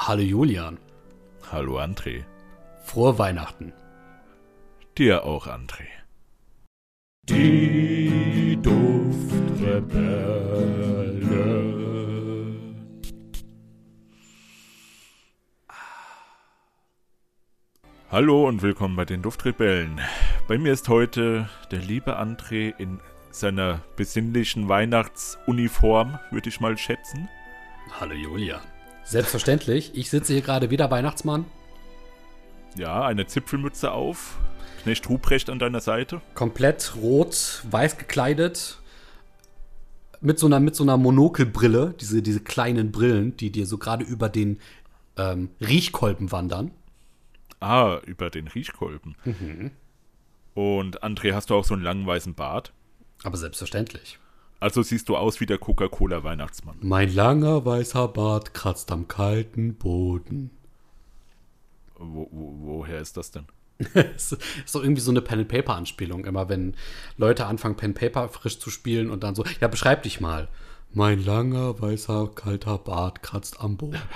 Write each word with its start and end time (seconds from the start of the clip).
Hallo 0.00 0.22
Julian. 0.22 0.78
Hallo 1.50 1.80
André. 1.80 2.24
Frohe 2.84 3.18
Weihnachten. 3.18 3.72
Dir 4.96 5.24
auch, 5.24 5.48
André. 5.48 5.88
Die 7.28 8.56
Duftrebelle. 8.62 9.88
Hallo 18.10 18.46
und 18.46 18.62
willkommen 18.62 18.94
bei 18.94 19.04
den 19.04 19.20
Duftrebellen. 19.20 20.00
Bei 20.46 20.58
mir 20.58 20.72
ist 20.74 20.88
heute 20.88 21.48
der 21.72 21.80
liebe 21.80 22.20
André 22.20 22.72
in 22.78 23.00
seiner 23.32 23.82
besinnlichen 23.96 24.68
Weihnachtsuniform, 24.68 26.20
würde 26.30 26.48
ich 26.48 26.60
mal 26.60 26.78
schätzen. 26.78 27.28
Hallo 27.98 28.14
Julian. 28.14 28.60
Selbstverständlich. 29.08 29.92
Ich 29.94 30.10
sitze 30.10 30.34
hier 30.34 30.42
gerade 30.42 30.68
wieder 30.68 30.90
Weihnachtsmann. 30.90 31.46
Ja, 32.76 33.06
eine 33.06 33.26
Zipfelmütze 33.26 33.90
auf, 33.90 34.38
Knecht 34.82 35.08
Ruprecht 35.08 35.48
an 35.48 35.58
deiner 35.58 35.80
Seite. 35.80 36.20
Komplett 36.34 36.94
rot, 36.96 37.62
weiß 37.70 37.96
gekleidet. 37.96 38.78
Mit 40.20 40.38
so 40.38 40.46
einer, 40.46 40.60
mit 40.60 40.76
so 40.76 40.84
einer 40.84 40.98
Monokelbrille. 40.98 41.94
Diese, 41.98 42.20
diese 42.20 42.40
kleinen 42.40 42.92
Brillen, 42.92 43.34
die 43.36 43.50
dir 43.50 43.66
so 43.66 43.78
gerade 43.78 44.04
über 44.04 44.28
den 44.28 44.60
ähm, 45.16 45.48
Riechkolben 45.60 46.30
wandern. 46.30 46.70
Ah, 47.60 48.00
über 48.04 48.28
den 48.28 48.46
Riechkolben. 48.46 49.16
Und 50.54 51.02
André, 51.02 51.32
hast 51.32 51.48
du 51.48 51.54
auch 51.54 51.64
so 51.64 51.72
einen 51.72 51.82
langen 51.82 52.06
weißen 52.06 52.34
Bart? 52.34 52.72
Aber 53.24 53.38
selbstverständlich. 53.38 54.18
Also 54.60 54.82
siehst 54.82 55.08
du 55.08 55.16
aus 55.16 55.40
wie 55.40 55.46
der 55.46 55.58
Coca-Cola-Weihnachtsmann. 55.58 56.78
Mein 56.80 57.14
langer 57.14 57.64
weißer 57.64 58.08
Bart 58.08 58.54
kratzt 58.54 58.90
am 58.90 59.06
kalten 59.06 59.74
Boden. 59.74 60.50
Wo, 61.96 62.28
wo, 62.30 62.54
woher 62.60 63.00
ist 63.00 63.16
das 63.16 63.30
denn? 63.30 63.46
Es 63.94 64.32
ist 64.32 64.74
doch 64.74 64.82
irgendwie 64.82 65.00
so 65.00 65.12
eine 65.12 65.22
Pen-and-Paper-Anspielung. 65.22 66.24
Immer 66.24 66.48
wenn 66.48 66.74
Leute 67.16 67.46
anfangen, 67.46 67.76
Pen-Paper 67.76 68.28
frisch 68.28 68.58
zu 68.58 68.70
spielen 68.70 69.10
und 69.10 69.22
dann 69.22 69.36
so, 69.36 69.44
ja, 69.60 69.68
beschreib 69.68 70.02
dich 70.02 70.20
mal. 70.20 70.48
Mein 70.92 71.24
langer, 71.24 71.80
weißer, 71.80 72.30
kalter 72.34 72.78
Bart 72.78 73.22
kratzt 73.22 73.60
am 73.60 73.76
Boden. 73.76 74.00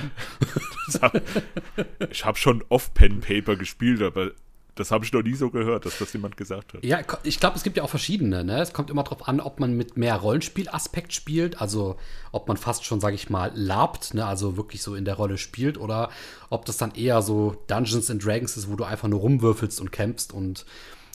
Ich 2.11 2.25
habe 2.25 2.37
schon 2.37 2.65
oft 2.69 2.93
Pen 2.95 3.21
Paper 3.21 3.57
gespielt, 3.57 4.03
aber 4.03 4.33
das 4.75 4.91
habe 4.91 5.05
ich 5.05 5.13
noch 5.13 5.23
nie 5.23 5.35
so 5.35 5.51
gehört, 5.51 5.85
dass 5.85 5.99
das 5.99 6.13
jemand 6.15 6.37
gesagt 6.37 6.73
hat. 6.73 6.85
Ja, 6.85 7.01
ich 7.25 7.39
glaube, 7.41 7.57
es 7.57 7.63
gibt 7.63 7.77
ja 7.77 7.83
auch 7.83 7.91
verschiedene. 7.91 8.43
Ne? 8.43 8.61
Es 8.61 8.73
kommt 8.73 8.89
immer 8.91 9.03
darauf 9.03 9.29
an, 9.29 9.41
ob 9.41 9.61
man 9.61 9.77
mit 9.77 9.97
mehr 9.99 10.17
Rollenspielaspekt 10.17 11.13
spielt, 11.13 11.61
also 11.61 11.97
ob 12.33 12.49
man 12.49 12.57
fast 12.57 12.85
schon, 12.85 12.99
sage 13.01 13.15
ich 13.15 13.29
mal, 13.29 13.53
labt, 13.55 14.15
ne? 14.15 14.25
also 14.25 14.57
wirklich 14.57 14.83
so 14.83 14.95
in 14.95 15.05
der 15.05 15.15
Rolle 15.15 15.37
spielt, 15.37 15.77
oder 15.77 16.11
ob 16.49 16.65
das 16.65 16.79
dann 16.79 16.95
eher 16.95 17.21
so 17.21 17.63
Dungeons 17.67 18.11
and 18.11 18.25
Dragons 18.25 18.57
ist, 18.57 18.71
wo 18.71 18.77
du 18.77 18.85
einfach 18.85 19.09
nur 19.09 19.21
rumwürfelst 19.21 19.81
und 19.81 19.93
kämpfst 19.93 20.33
und 20.33 20.65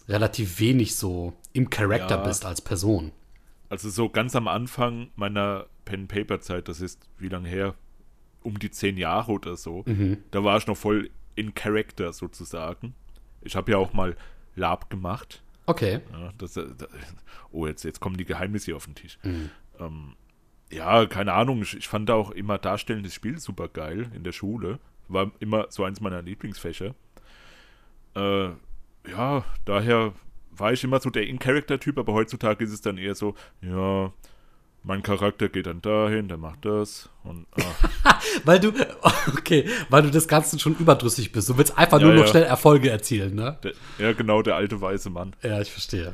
relativ 0.08 0.59
wenig 0.59 0.95
so 0.95 1.33
im 1.53 1.69
Charakter 1.69 2.17
Ja. 2.17 2.23
bist 2.23 2.45
als 2.45 2.61
Person. 2.61 3.11
Also 3.69 3.89
so 3.89 4.08
ganz 4.08 4.35
am 4.35 4.47
Anfang 4.47 5.09
meiner 5.16 5.66
Pen 5.83 6.08
Paper 6.08 6.39
Zeit, 6.39 6.67
das 6.69 6.80
ist 6.80 7.02
wie 7.17 7.30
lange 7.30 7.50
her? 7.50 7.73
Um 8.44 8.59
die 8.59 8.72
zehn 8.72 8.97
Jahre 8.97 9.31
oder 9.31 9.58
so. 9.58 9.83
Da 10.31 10.44
war 10.44 10.58
ich 10.58 10.67
noch 10.67 10.78
voll 10.78 11.09
in 11.35 11.53
Charakter 11.53 12.13
sozusagen. 12.13 12.94
Ich 13.41 13.55
habe 13.55 13.71
ja 13.71 13.77
auch 13.77 13.93
mal 13.93 14.16
Lab 14.55 14.89
gemacht. 14.89 15.43
Okay. 15.66 15.99
Ja, 16.11 16.31
das, 16.38 16.57
äh, 16.57 16.66
da, 16.77 16.88
oh, 17.52 17.67
jetzt, 17.67 17.83
jetzt 17.83 17.99
kommen 17.99 18.17
die 18.17 18.25
Geheimnisse 18.25 18.66
hier 18.66 18.75
auf 18.75 18.85
den 18.85 18.95
Tisch. 18.95 19.19
Ähm, 19.79 20.16
ja, 20.71 21.05
keine 21.05 21.33
Ahnung. 21.33 21.61
Ich, 21.61 21.75
ich 21.75 21.88
fand 21.88 22.09
auch 22.11 22.31
immer 22.31 22.57
darstellendes 22.57 23.13
Spiel 23.13 23.38
super 23.39 23.67
geil 23.67 24.09
in 24.13 24.23
der 24.23 24.31
Schule. 24.31 24.79
War 25.07 25.31
immer 25.39 25.67
so 25.69 25.83
eins 25.83 26.02
meiner 26.02 26.21
Lieblingsfächer. 26.21 26.95
Äh, 28.16 28.49
ja, 29.09 29.45
daher 29.66 30.13
war 30.51 30.73
ich 30.73 30.83
immer 30.83 30.99
so 30.99 31.09
der 31.09 31.27
In-Character-Typ, 31.27 31.97
aber 31.97 32.13
heutzutage 32.13 32.63
ist 32.63 32.73
es 32.73 32.81
dann 32.81 32.97
eher 32.97 33.16
so, 33.16 33.35
ja, 33.62 34.12
mein 34.88 35.03
Charakter 35.03 35.50
geht 35.50 35.68
dann 35.68 35.81
dahin, 35.81 36.30
der 36.30 36.38
macht 36.38 36.66
das 36.66 37.09
und 37.24 37.46
ah, 38.03 38.20
Weil 38.46 38.59
du, 38.59 38.72
okay, 39.38 39.70
weil 39.90 40.03
du 40.03 40.09
das 40.09 40.28
Ganze 40.28 40.58
schon 40.59 40.75
überdrüssig 40.78 41.31
bist. 41.31 41.50
Du 41.50 41.58
willst 41.58 41.78
einfach 41.78 42.00
Ja, 42.00 42.08
nur 42.08 42.16
noch 42.16 42.22
ja. 42.24 42.28
schnell 42.28 42.44
Erfolge 42.44 42.90
erzielen, 42.90 43.36
ne? 43.36 43.58
der, 43.64 43.74
ja, 44.00 44.14
genau, 44.14 44.42
der 44.42 44.56
alte 44.56 44.80
weiße 44.80 45.09
Mann. 45.09 45.36
Ja, 45.44 45.59
ich 45.62 45.72
verstehe. 45.72 46.14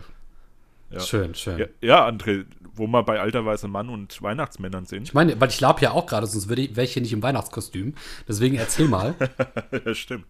Ja. 0.89 0.99
Schön, 0.99 1.33
schön. 1.35 1.59
Ja, 1.59 1.65
ja, 1.81 2.07
André, 2.07 2.45
wo 2.73 2.87
wir 2.87 3.03
bei 3.03 3.19
alter 3.19 3.45
weißer 3.45 3.67
Mann 3.67 3.89
und 3.89 4.21
Weihnachtsmännern 4.21 4.85
sind. 4.85 5.03
Ich 5.03 5.13
meine, 5.13 5.39
weil 5.39 5.49
ich 5.49 5.59
lab 5.59 5.81
ja 5.81 5.91
auch 5.91 6.05
gerade, 6.05 6.27
sonst 6.27 6.49
wäre 6.49 6.61
ich, 6.61 6.75
wär 6.75 6.83
ich 6.83 6.93
hier 6.93 7.01
nicht 7.01 7.13
im 7.13 7.23
Weihnachtskostüm. 7.23 7.93
Deswegen 8.27 8.55
erzähl 8.55 8.87
mal. 8.87 9.15
ja, 9.85 9.95
stimmt. 9.95 10.25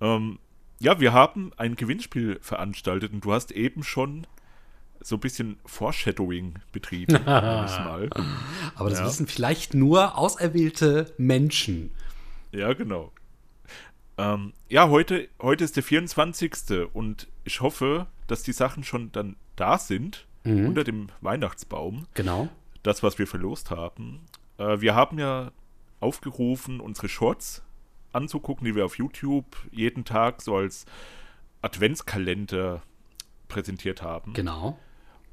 Ähm, 0.00 0.38
ja, 0.80 1.00
wir 1.00 1.12
haben 1.12 1.52
ein 1.56 1.76
Gewinnspiel 1.76 2.38
veranstaltet 2.40 3.12
und 3.12 3.24
du 3.24 3.32
hast 3.32 3.52
eben 3.52 3.82
schon 3.84 4.26
so 5.00 5.16
ein 5.16 5.20
bisschen 5.20 5.58
Foreshadowing 5.66 6.54
betrieben. 6.72 7.22
mal. 7.26 8.08
Aber 8.74 8.90
das 8.90 9.00
Ja. 9.00 9.06
wissen 9.06 9.26
vielleicht 9.26 9.74
nur 9.74 10.16
auserwählte 10.16 11.12
Menschen. 11.18 11.90
Ja, 12.52 12.72
genau. 12.72 13.12
Ähm, 14.16 14.52
ja, 14.68 14.88
heute, 14.88 15.28
heute 15.42 15.64
ist 15.64 15.76
der 15.76 15.82
24. 15.82 16.88
und 16.92 17.26
ich 17.44 17.60
hoffe, 17.60 18.06
dass 18.28 18.42
die 18.42 18.52
Sachen 18.52 18.84
schon 18.84 19.10
dann 19.12 19.36
da 19.56 19.78
sind, 19.78 20.26
unter 20.46 20.84
dem 20.84 21.08
Weihnachtsbaum. 21.22 22.06
Genau. 22.14 22.48
das, 22.82 23.02
was 23.02 23.18
wir 23.18 23.26
verlost 23.26 23.70
haben. 23.70 24.20
Äh, 24.58 24.80
wir 24.82 24.94
haben 24.94 25.18
ja 25.18 25.52
aufgerufen, 26.00 26.80
unsere 26.80 27.08
Shorts 27.08 27.62
anzugucken, 28.12 28.66
die 28.66 28.74
wir 28.74 28.84
auf 28.84 28.98
YouTube 28.98 29.46
jeden 29.72 30.04
Tag 30.04 30.42
so 30.42 30.54
als 30.56 30.84
Adventskalender 31.62 32.82
präsentiert 33.54 34.02
haben. 34.02 34.32
Genau. 34.32 34.78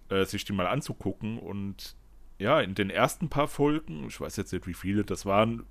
Äh, 0.10 0.26
sich 0.26 0.46
die 0.46 0.54
mal 0.54 0.68
anzugucken. 0.68 1.40
Und 1.40 1.96
ja, 2.38 2.62
in 2.62 2.76
den 2.76 2.90
ersten 2.90 3.30
paar 3.30 3.48
Folgen, 3.48 4.06
ich 4.08 4.22
weiß 4.22 4.36
jetzt 4.38 4.54
nicht, 4.54 4.68
wie 4.68 4.74
viele 4.74 5.04
das 5.04 5.26
waren, 5.26 5.64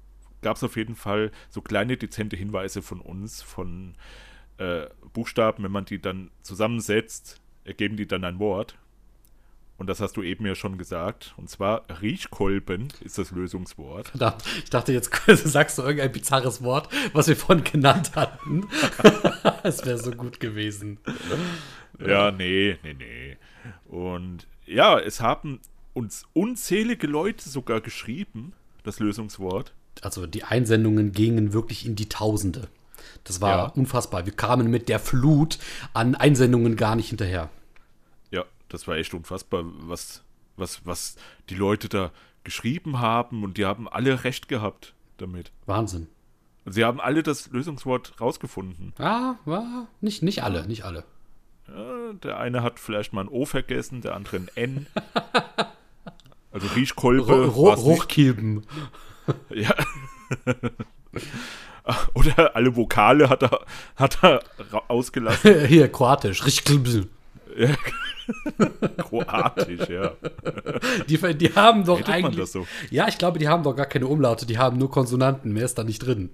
gab 0.43 0.57
es 0.57 0.65
auf 0.65 0.77
jeden 0.77 0.97
Fall 0.97 1.31
so 1.49 1.61
kleine 1.63 1.97
dezente 1.97 2.37
Hinweise 2.37 2.83
von 2.83 3.01
uns, 3.01 3.43
von 3.43 3.95
äh, 4.59 4.87
Buchstaben, 5.13 5.63
wenn 5.65 5.73
man 5.73 5.85
die 5.85 6.01
dann 6.01 6.31
zusammensetzt, 6.43 7.41
ergeben 7.65 7.97
die 7.97 8.07
dann 8.07 8.25
ein 8.25 8.39
Wort. 8.39 8.77
Und 9.81 9.87
das 9.87 10.01
hast 10.01 10.19
du 10.19 10.23
eben 10.23 10.45
ja 10.45 10.55
schon 10.55 10.77
gesagt. 10.77 11.33
Und 11.39 11.49
zwar 11.49 11.85
Riechkolben 12.03 12.89
ist 13.03 13.17
das 13.17 13.31
Lösungswort. 13.31 14.09
Verdammt, 14.09 14.45
ich 14.63 14.69
dachte, 14.69 14.93
jetzt 14.93 15.11
sagst 15.27 15.79
du 15.79 15.83
irgendein 15.83 16.13
bizarres 16.13 16.63
Wort, 16.63 16.91
was 17.15 17.29
wir 17.29 17.37
vorhin 17.37 17.65
genannt 17.65 18.13
hatten. 18.15 18.69
Es 19.63 19.85
wäre 19.85 19.99
so 19.99 20.11
gut 20.13 20.41
gewesen. 20.41 20.99
Ja, 22.07 22.31
nee, 22.31 22.77
nee, 22.83 22.95
nee. 22.95 23.37
Und 23.89 24.47
ja, 24.67 24.99
es 24.99 25.21
haben 25.21 25.61
uns 25.95 26.25
unzählige 26.33 27.07
Leute 27.07 27.49
sogar 27.49 27.81
geschrieben, 27.81 28.53
das 28.85 29.01
Lösungswort. 29.01 29.75
Also 30.03 30.27
die 30.27 30.45
Einsendungen 30.45 31.13
gingen 31.13 31.53
wirklich 31.53 31.85
in 31.85 31.97
die 31.97 32.09
Tausende. 32.09 32.69
Das 33.25 33.41
war 33.41 33.51
Ja. 33.57 33.65
unfassbar. 33.67 34.25
Wir 34.27 34.33
kamen 34.33 34.71
mit 34.71 34.89
der 34.89 34.99
Flut 35.01 35.59
an 35.93 36.15
Einsendungen 36.15 36.77
gar 36.77 36.97
nicht 36.97 37.09
hinterher. 37.09 37.51
Ja, 38.31 38.45
das 38.69 38.87
war 38.87 38.97
echt 38.97 39.13
unfassbar, 39.15 39.65
was, 39.65 40.23
was, 40.57 40.87
was 40.87 41.17
die 41.49 41.55
Leute 41.55 41.89
da 41.89 42.13
geschrieben 42.45 43.01
haben 43.01 43.43
und 43.45 43.59
die 43.59 43.67
haben 43.67 43.89
alle 43.89 44.25
recht 44.25 44.49
gehabt 44.49 44.95
damit. 45.19 45.53
Wahnsinn. 45.67 46.07
Sie 46.67 46.85
haben 46.85 47.01
alle 47.01 47.23
das 47.23 47.51
Lösungswort 47.51 48.21
rausgefunden. 48.21 48.93
Ah, 48.99 49.35
war 49.45 49.89
nicht, 50.01 50.23
nicht 50.23 50.43
alle, 50.43 50.67
nicht 50.67 50.85
alle. 50.85 51.05
Ja, 51.75 52.13
der 52.25 52.39
eine 52.39 52.63
hat 52.63 52.81
vielleicht 52.81 53.13
mal 53.13 53.23
ein 53.23 53.29
O 53.29 53.45
vergessen, 53.45 54.01
der 54.01 54.15
andere 54.15 54.37
ein 54.37 54.49
N. 54.55 54.87
Also 56.53 56.67
Riechkolbe. 56.75 57.47
Rochkilben. 57.47 58.67
Ja. 59.51 59.73
Oder 62.15 62.57
alle 62.57 62.75
Vokale 62.75 63.29
hat 63.29 63.45
er, 63.45 63.61
hat 63.95 64.19
er 64.25 64.43
ausgelassen. 64.89 65.67
Hier, 65.67 65.91
kroatisch. 65.91 66.45
Richkilbl. 66.45 67.09
Kroatisch, 68.99 69.89
ja. 69.89 70.13
Die, 71.09 71.19
die 71.37 71.55
haben 71.55 71.85
doch 71.85 71.99
Redet 71.99 72.09
man 72.09 72.17
eigentlich. 72.17 72.37
das 72.37 72.53
so? 72.53 72.67
Ja, 72.91 73.09
ich 73.09 73.19
glaube, 73.19 73.39
die 73.39 73.49
haben 73.49 73.63
doch 73.63 73.75
gar 73.75 73.87
keine 73.87 74.07
Umlaute, 74.07 74.47
die 74.47 74.59
haben 74.59 74.79
nur 74.79 74.91
Konsonanten, 74.91 75.53
mehr 75.53 75.65
ist 75.65 75.77
da 75.79 75.85
nicht 75.85 75.99
drin. 76.01 76.31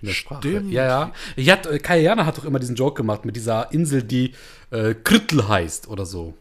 In 0.00 0.08
der 0.08 0.14
Sprache. 0.14 0.40
Stimmt. 0.42 0.72
Ja, 0.72 0.86
ja. 0.86 1.12
Ich 1.36 1.50
hat, 1.50 1.66
äh, 1.66 1.78
Kai 1.78 2.00
Jana 2.00 2.26
hat 2.26 2.38
doch 2.38 2.44
immer 2.44 2.58
diesen 2.58 2.76
Joke 2.76 2.94
gemacht 2.94 3.24
mit 3.24 3.36
dieser 3.36 3.72
Insel, 3.72 4.02
die 4.02 4.34
äh, 4.70 4.94
Krittel 4.94 5.48
heißt 5.48 5.88
oder 5.88 6.06
so. 6.06 6.34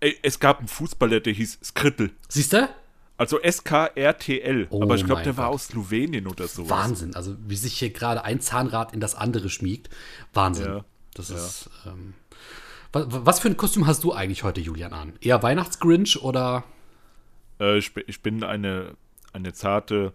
Ey, 0.00 0.16
es 0.22 0.40
gab 0.40 0.58
einen 0.58 0.68
Fußballer, 0.68 1.20
der 1.20 1.32
hieß 1.32 1.60
Skrittel. 1.62 2.10
Siehst 2.28 2.52
du? 2.52 2.68
Also 3.16 3.38
S-K-R-T-L. 3.40 4.66
Oh 4.70 4.82
Aber 4.82 4.96
ich 4.96 5.06
glaube, 5.06 5.22
der 5.22 5.36
war 5.36 5.46
Gott. 5.46 5.54
aus 5.54 5.66
Slowenien 5.68 6.26
oder 6.26 6.48
so. 6.48 6.68
Wahnsinn. 6.68 7.14
Also, 7.14 7.36
wie 7.46 7.54
sich 7.54 7.74
hier 7.78 7.90
gerade 7.90 8.24
ein 8.24 8.40
Zahnrad 8.40 8.92
in 8.94 9.00
das 9.00 9.14
andere 9.14 9.48
schmiegt. 9.48 9.90
Wahnsinn. 10.32 10.66
Ja. 10.66 10.84
Das 11.14 11.30
ist. 11.30 11.70
Ähm, 11.86 12.14
was, 12.92 13.06
was 13.08 13.40
für 13.40 13.48
ein 13.48 13.56
Kostüm 13.56 13.86
hast 13.86 14.04
du 14.04 14.12
eigentlich 14.12 14.42
heute, 14.44 14.60
Julian, 14.60 14.92
an? 14.92 15.12
Eher 15.20 15.42
Weihnachtsgrinch 15.42 16.20
oder. 16.22 16.64
Äh, 17.60 17.78
ich, 17.78 17.92
bin- 17.94 18.04
ich 18.06 18.20
bin 18.22 18.44
eine, 18.44 18.94
eine 19.32 19.52
zarte, 19.52 20.12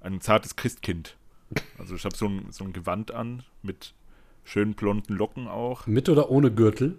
ein 0.00 0.20
zartes 0.20 0.56
Christkind 0.56 1.16
Also 1.78 1.94
ich 1.94 2.04
habe 2.04 2.16
so 2.16 2.26
ein, 2.26 2.46
so 2.50 2.64
ein 2.64 2.72
Gewand 2.72 3.10
an 3.12 3.42
mit 3.62 3.94
schönen 4.44 4.74
blonden 4.74 5.14
Locken 5.14 5.48
auch. 5.48 5.86
Mit 5.86 6.08
oder 6.08 6.30
ohne 6.30 6.50
Gürtel? 6.52 6.98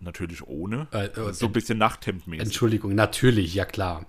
Natürlich 0.00 0.46
ohne. 0.46 0.88
Äh, 0.92 1.06
äh, 1.06 1.10
also 1.16 1.32
so 1.32 1.46
ein 1.46 1.52
bisschen 1.52 1.78
Nachthemdmäßig. 1.78 2.44
Entschuldigung, 2.44 2.94
natürlich, 2.94 3.54
ja 3.54 3.64
klar. 3.64 4.04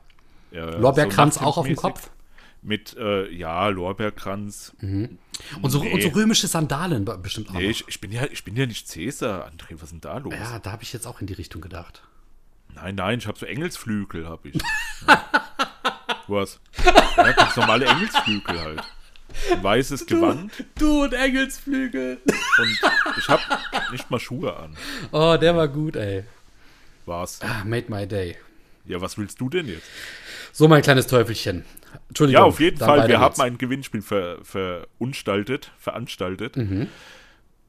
Ja, 0.51 0.77
Lorbeerkranz 0.77 1.35
so 1.35 1.41
auch 1.41 1.57
auf 1.57 1.65
dem. 1.67 1.75
Kopf? 1.75 2.09
Mit, 2.65 2.95
äh, 2.97 3.29
ja, 3.29 3.67
Lorbeerkranz. 3.67 4.73
Und 4.81 5.19
so, 5.63 5.83
Nee. 5.83 5.91
und 5.93 6.01
so 6.01 6.09
römische 6.09 6.47
Sandalen 6.47 7.03
be- 7.03 7.17
bestimmt 7.17 7.49
auch. 7.49 7.53
Nee, 7.55 7.69
ich, 7.69 7.83
ich, 7.87 7.99
bin 7.99 8.11
ja, 8.11 8.23
ich 8.31 8.43
bin 8.45 8.55
ja 8.55 8.65
nicht 8.65 8.87
Cäsar, 8.87 9.47
André, 9.47 9.73
was 9.73 9.83
ist 9.83 9.91
denn 9.91 10.01
da 10.01 10.17
los? 10.17 10.33
ja, 10.33 10.59
da 10.59 10.71
habe 10.71 10.83
ich 10.83 10.93
jetzt 10.93 11.05
auch 11.05 11.19
in 11.19 11.27
die 11.27 11.33
Richtung 11.33 11.61
gedacht. 11.61 12.03
Nein, 12.73 12.95
nein, 12.95 13.19
ich 13.19 13.27
habe 13.27 13.37
so 13.37 13.45
Engelsflügel, 13.45 14.27
habe 14.27 14.49
ich. 14.49 14.61
Ja. 15.07 15.25
Was? 16.27 16.59
Ja, 17.17 17.31
ganz 17.33 17.55
normale 17.57 17.85
Engelsflügel 17.85 18.59
halt. 18.61 18.81
Ein 19.51 19.61
weißes 19.63 20.05
Gewand 20.05 20.51
Du 20.75 21.03
und 21.03 21.13
Engelsflügel. 21.13 22.19
und 22.25 22.79
ich 23.17 23.27
habe 23.27 23.41
nicht 23.91 24.09
mal 24.09 24.19
Schuhe 24.21 24.55
an. 24.55 24.77
Oh, 25.11 25.35
der 25.39 25.55
war 25.55 25.67
gut, 25.67 25.97
ey. 25.97 26.23
Was? 27.05 27.41
Ah, 27.41 27.63
made 27.65 27.87
my 27.91 28.07
day. 28.07 28.37
Ja, 28.85 29.01
was 29.01 29.17
willst 29.17 29.39
du 29.41 29.49
denn 29.49 29.67
jetzt? 29.67 29.85
So, 30.53 30.67
mein 30.69 30.81
kleines 30.81 31.07
Teufelchen. 31.07 31.65
Entschuldigung. 32.09 32.41
Ja, 32.41 32.47
auf 32.47 32.59
jeden 32.59 32.77
Fall. 32.77 33.07
Wir 33.07 33.19
haben 33.19 33.39
ein 33.41 33.57
Gewinnspiel 33.57 34.01
ver, 34.01 34.37
verunstaltet, 34.43 35.71
veranstaltet. 35.77 36.57
Mhm. 36.57 36.87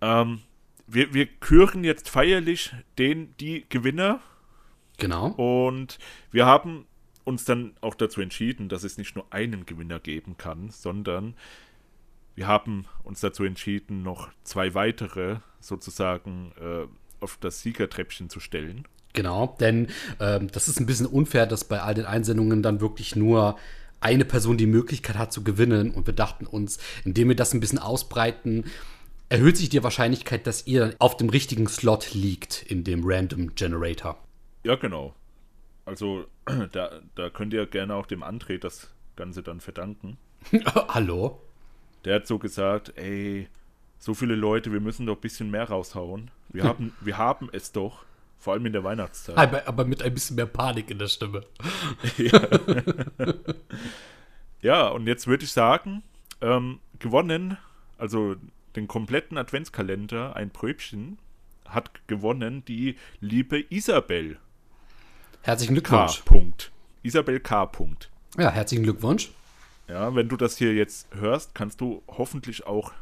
Ähm, 0.00 0.40
wir, 0.86 1.14
wir 1.14 1.26
küren 1.26 1.84
jetzt 1.84 2.08
feierlich 2.08 2.72
den, 2.98 3.34
die 3.38 3.64
Gewinner 3.68 4.20
Genau. 4.98 5.28
und 5.28 5.98
wir 6.30 6.46
haben 6.46 6.86
uns 7.24 7.44
dann 7.44 7.74
auch 7.80 7.94
dazu 7.94 8.20
entschieden, 8.20 8.68
dass 8.68 8.84
es 8.84 8.98
nicht 8.98 9.16
nur 9.16 9.26
einen 9.30 9.66
Gewinner 9.66 9.98
geben 9.98 10.36
kann, 10.36 10.70
sondern 10.70 11.34
wir 12.34 12.46
haben 12.46 12.86
uns 13.02 13.20
dazu 13.20 13.44
entschieden, 13.44 14.02
noch 14.02 14.28
zwei 14.42 14.74
weitere 14.74 15.36
sozusagen 15.60 16.52
äh, 16.60 16.86
auf 17.20 17.38
das 17.40 17.62
Siegertreppchen 17.62 18.28
zu 18.28 18.40
stellen. 18.40 18.86
Genau, 19.14 19.56
denn 19.60 19.88
ähm, 20.20 20.50
das 20.50 20.68
ist 20.68 20.80
ein 20.80 20.86
bisschen 20.86 21.06
unfair, 21.06 21.46
dass 21.46 21.64
bei 21.64 21.80
all 21.80 21.94
den 21.94 22.04
Einsendungen 22.04 22.62
dann 22.62 22.80
wirklich 22.80 23.14
nur 23.14 23.56
eine 24.04 24.24
Person 24.24 24.58
die 24.58 24.66
Möglichkeit 24.66 25.16
hat 25.16 25.32
zu 25.32 25.42
gewinnen. 25.42 25.90
Und 25.90 26.06
wir 26.06 26.14
dachten 26.14 26.46
uns, 26.46 26.78
indem 27.04 27.28
wir 27.28 27.36
das 27.36 27.54
ein 27.54 27.60
bisschen 27.60 27.78
ausbreiten, 27.78 28.64
erhöht 29.30 29.56
sich 29.56 29.70
die 29.70 29.82
Wahrscheinlichkeit, 29.82 30.46
dass 30.46 30.66
ihr 30.66 30.94
auf 30.98 31.16
dem 31.16 31.30
richtigen 31.30 31.66
Slot 31.66 32.12
liegt 32.14 32.62
in 32.62 32.84
dem 32.84 33.02
Random 33.04 33.54
Generator. 33.54 34.18
Ja, 34.62 34.76
genau. 34.76 35.14
Also 35.86 36.26
da, 36.72 37.00
da 37.14 37.30
könnt 37.30 37.54
ihr 37.54 37.66
gerne 37.66 37.94
auch 37.94 38.06
dem 38.06 38.22
André 38.22 38.58
das 38.58 38.90
Ganze 39.16 39.42
dann 39.42 39.60
verdanken. 39.60 40.18
Hallo? 40.88 41.40
Der 42.04 42.16
hat 42.16 42.26
so 42.26 42.38
gesagt, 42.38 42.92
ey, 42.96 43.48
so 43.98 44.12
viele 44.12 44.34
Leute, 44.34 44.70
wir 44.70 44.80
müssen 44.80 45.06
doch 45.06 45.16
ein 45.16 45.20
bisschen 45.22 45.50
mehr 45.50 45.68
raushauen. 45.70 46.30
Wir 46.50 46.64
haben, 46.64 46.92
wir 47.00 47.16
haben 47.16 47.48
es 47.52 47.72
doch, 47.72 48.04
vor 48.44 48.52
allem 48.52 48.66
in 48.66 48.74
der 48.74 48.84
Weihnachtszeit. 48.84 49.38
Aber, 49.38 49.66
aber 49.66 49.86
mit 49.86 50.02
ein 50.02 50.12
bisschen 50.12 50.36
mehr 50.36 50.44
Panik 50.46 50.90
in 50.90 50.98
der 50.98 51.08
Stimme. 51.08 51.40
Ja, 54.60 54.88
und 54.88 55.06
jetzt 55.06 55.26
würde 55.26 55.44
ich 55.44 55.52
sagen, 55.52 56.02
ähm, 56.40 56.78
gewonnen, 56.98 57.58
also 57.98 58.36
den 58.76 58.88
kompletten 58.88 59.36
Adventskalender, 59.36 60.34
ein 60.36 60.48
Pröbchen, 60.48 61.18
hat 61.66 61.90
gewonnen 62.06 62.64
die 62.64 62.96
liebe 63.20 63.62
Isabel 63.68 64.38
Herzlichen 65.42 65.74
K. 65.74 65.80
Glückwunsch. 65.80 66.22
Punkt. 66.24 66.72
Isabel 67.02 67.40
K. 67.40 67.66
Punkt. 67.66 68.10
Ja, 68.38 68.50
herzlichen 68.50 68.84
Glückwunsch. 68.84 69.32
Ja, 69.86 70.14
wenn 70.14 70.30
du 70.30 70.38
das 70.38 70.56
hier 70.56 70.72
jetzt 70.72 71.14
hörst, 71.14 71.54
kannst 71.54 71.82
du 71.82 72.02
hoffentlich 72.08 72.66
auch 72.66 72.92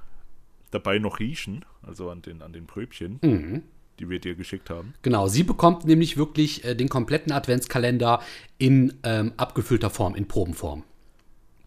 dabei 0.72 0.98
noch 0.98 1.20
riechen, 1.20 1.64
also 1.86 2.10
an 2.10 2.22
den, 2.22 2.42
an 2.42 2.52
den 2.52 2.66
Pröbchen, 2.66 3.20
Mhm. 3.22 3.62
Die 3.98 4.08
wir 4.08 4.20
dir 4.20 4.34
geschickt 4.34 4.70
haben. 4.70 4.94
Genau, 5.02 5.28
sie 5.28 5.42
bekommt 5.42 5.84
nämlich 5.84 6.16
wirklich 6.16 6.64
äh, 6.64 6.74
den 6.74 6.88
kompletten 6.88 7.32
Adventskalender 7.32 8.22
in 8.58 8.98
ähm, 9.02 9.32
abgefüllter 9.36 9.90
Form, 9.90 10.14
in 10.14 10.26
Probenform. 10.26 10.82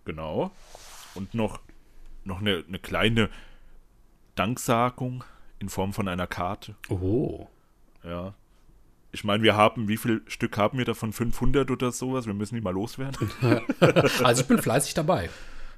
Genau. 0.06 0.52
Und 1.14 1.34
noch, 1.34 1.60
noch 2.24 2.42
eine, 2.42 2.64
eine 2.68 2.80
kleine 2.80 3.30
Danksagung 4.36 5.24
in 5.60 5.70
Form 5.70 5.94
von 5.94 6.08
einer 6.08 6.28
Karte. 6.28 6.76
Oh. 6.90 7.48
Ja. 8.04 8.34
Ich 9.12 9.24
meine, 9.24 9.44
wir 9.44 9.56
haben, 9.56 9.88
wie 9.88 9.98
viel 9.98 10.22
Stück 10.28 10.58
haben 10.58 10.78
wir 10.78 10.86
davon? 10.86 11.14
500 11.14 11.72
oder 11.72 11.92
sowas? 11.92 12.26
Wir 12.26 12.34
müssen 12.34 12.56
die 12.56 12.62
mal 12.62 12.74
loswerden. 12.74 13.32
Also 14.24 14.42
ich 14.42 14.48
bin 14.48 14.62
fleißig 14.62 14.94
dabei. 14.94 15.30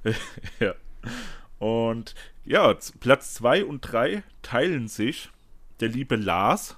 ja. 0.59 0.73
Und 1.59 2.15
ja, 2.45 2.75
Platz 2.99 3.35
2 3.35 3.65
und 3.65 3.81
3 3.81 4.23
teilen 4.41 4.87
sich 4.87 5.29
der 5.79 5.89
liebe 5.89 6.15
Lars 6.15 6.77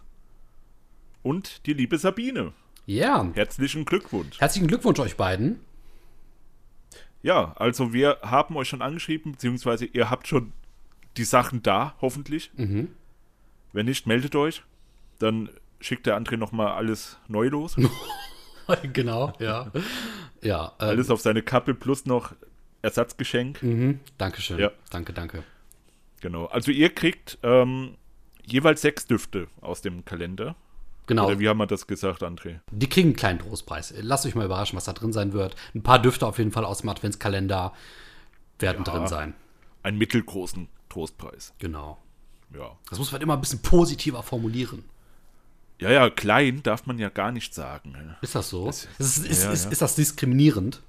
und 1.23 1.65
die 1.65 1.73
liebe 1.73 1.97
Sabine. 1.97 2.53
Ja. 2.85 3.29
Herzlichen 3.33 3.85
Glückwunsch. 3.85 4.39
Herzlichen 4.39 4.67
Glückwunsch 4.67 4.99
euch 4.99 5.15
beiden. 5.15 5.59
Ja, 7.21 7.53
also 7.57 7.93
wir 7.93 8.19
haben 8.21 8.55
euch 8.55 8.69
schon 8.69 8.81
angeschrieben, 8.81 9.33
beziehungsweise 9.33 9.85
ihr 9.85 10.09
habt 10.09 10.27
schon 10.27 10.53
die 11.17 11.23
Sachen 11.23 11.61
da, 11.61 11.95
hoffentlich. 12.01 12.51
Mhm. 12.55 12.89
Wenn 13.73 13.85
nicht, 13.85 14.07
meldet 14.07 14.35
euch. 14.35 14.63
Dann 15.19 15.49
schickt 15.79 16.05
der 16.05 16.17
André 16.19 16.37
nochmal 16.37 16.69
alles 16.69 17.17
neu 17.27 17.47
los. 17.49 17.75
genau, 18.93 19.33
ja. 19.39 19.71
Ja, 20.41 20.73
ähm, 20.79 20.87
alles 20.87 21.09
auf 21.09 21.21
seine 21.21 21.41
Kappe 21.41 21.73
plus 21.73 22.05
noch 22.05 22.33
Ersatzgeschenk. 22.81 23.61
mhm. 23.61 23.99
Dankeschön. 24.17 24.59
Ja. 24.59 24.71
Danke, 24.89 25.13
danke. 25.13 25.43
Genau. 26.21 26.45
Also 26.45 26.71
ihr 26.71 26.89
kriegt 26.89 27.37
ähm, 27.43 27.95
jeweils 28.51 28.81
sechs 28.81 29.05
Düfte 29.05 29.47
aus 29.61 29.81
dem 29.81 30.05
Kalender. 30.05 30.55
Genau. 31.07 31.25
Oder 31.27 31.39
wie 31.39 31.49
haben 31.49 31.57
wir 31.57 31.65
das 31.65 31.87
gesagt, 31.87 32.21
André? 32.21 32.59
Die 32.71 32.87
kriegen 32.87 33.09
einen 33.09 33.15
kleinen 33.15 33.39
Trostpreis. 33.39 33.93
Lasst 33.99 34.25
euch 34.27 34.35
mal 34.35 34.45
überraschen, 34.45 34.77
was 34.77 34.85
da 34.85 34.93
drin 34.93 35.11
sein 35.11 35.33
wird. 35.33 35.55
Ein 35.73 35.81
paar 35.81 35.99
Düfte 35.99 36.27
auf 36.27 36.37
jeden 36.37 36.51
Fall 36.51 36.65
aus 36.65 36.79
dem 36.81 36.89
Adventskalender 36.89 37.73
werden 38.59 38.83
Ja. 38.85 38.93
drin 38.93 39.07
sein. 39.07 39.33
Einen 39.81 39.97
mittelgroßen 39.97 40.67
Trostpreis. 40.89 41.53
Genau. 41.57 41.97
Ja. 42.53 42.77
Das 42.89 42.99
muss 42.99 43.11
man 43.11 43.21
immer 43.21 43.33
ein 43.33 43.41
bisschen 43.41 43.61
positiver 43.61 44.21
formulieren. 44.21 44.83
Ja, 45.79 45.89
ja, 45.91 46.09
klein 46.09 46.61
darf 46.61 46.85
man 46.85 46.99
ja 46.99 47.09
gar 47.09 47.31
nicht 47.31 47.53
sagen. 47.53 48.15
Ist 48.21 48.35
das 48.35 48.49
so? 48.49 48.65
Das- 48.67 48.87
ist, 48.99 49.25
ist, 49.25 49.43
ja, 49.43 49.51
ist, 49.51 49.65
ja. 49.65 49.71
ist 49.71 49.81
das 49.81 49.95
diskriminierend? 49.95 50.81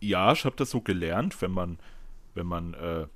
Ja, 0.00 0.32
ich 0.32 0.44
habe 0.44 0.56
das 0.56 0.70
so 0.70 0.80
gelernt, 0.80 1.40
wenn 1.40 1.52
man, 1.52 1.78
wenn 2.34 2.46
man 2.46 2.74
äh, 2.74 3.06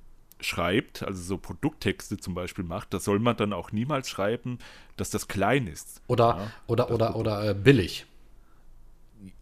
schreibt, 0.41 1.03
also 1.03 1.21
so 1.21 1.37
Produkttexte 1.37 2.17
zum 2.17 2.33
Beispiel 2.33 2.63
macht, 2.63 2.93
da 2.93 2.99
soll 2.99 3.19
man 3.19 3.35
dann 3.37 3.51
auch 3.53 3.71
niemals 3.71 4.09
schreiben, 4.09 4.59
dass 4.97 5.09
das 5.09 5.27
klein 5.27 5.67
ist. 5.67 6.01
Oder, 6.07 6.25
Ja, 6.37 6.51
oder, 6.67 6.91
oder, 6.91 7.15
oder 7.15 7.49
äh, 7.49 7.53
billig? 7.53 8.05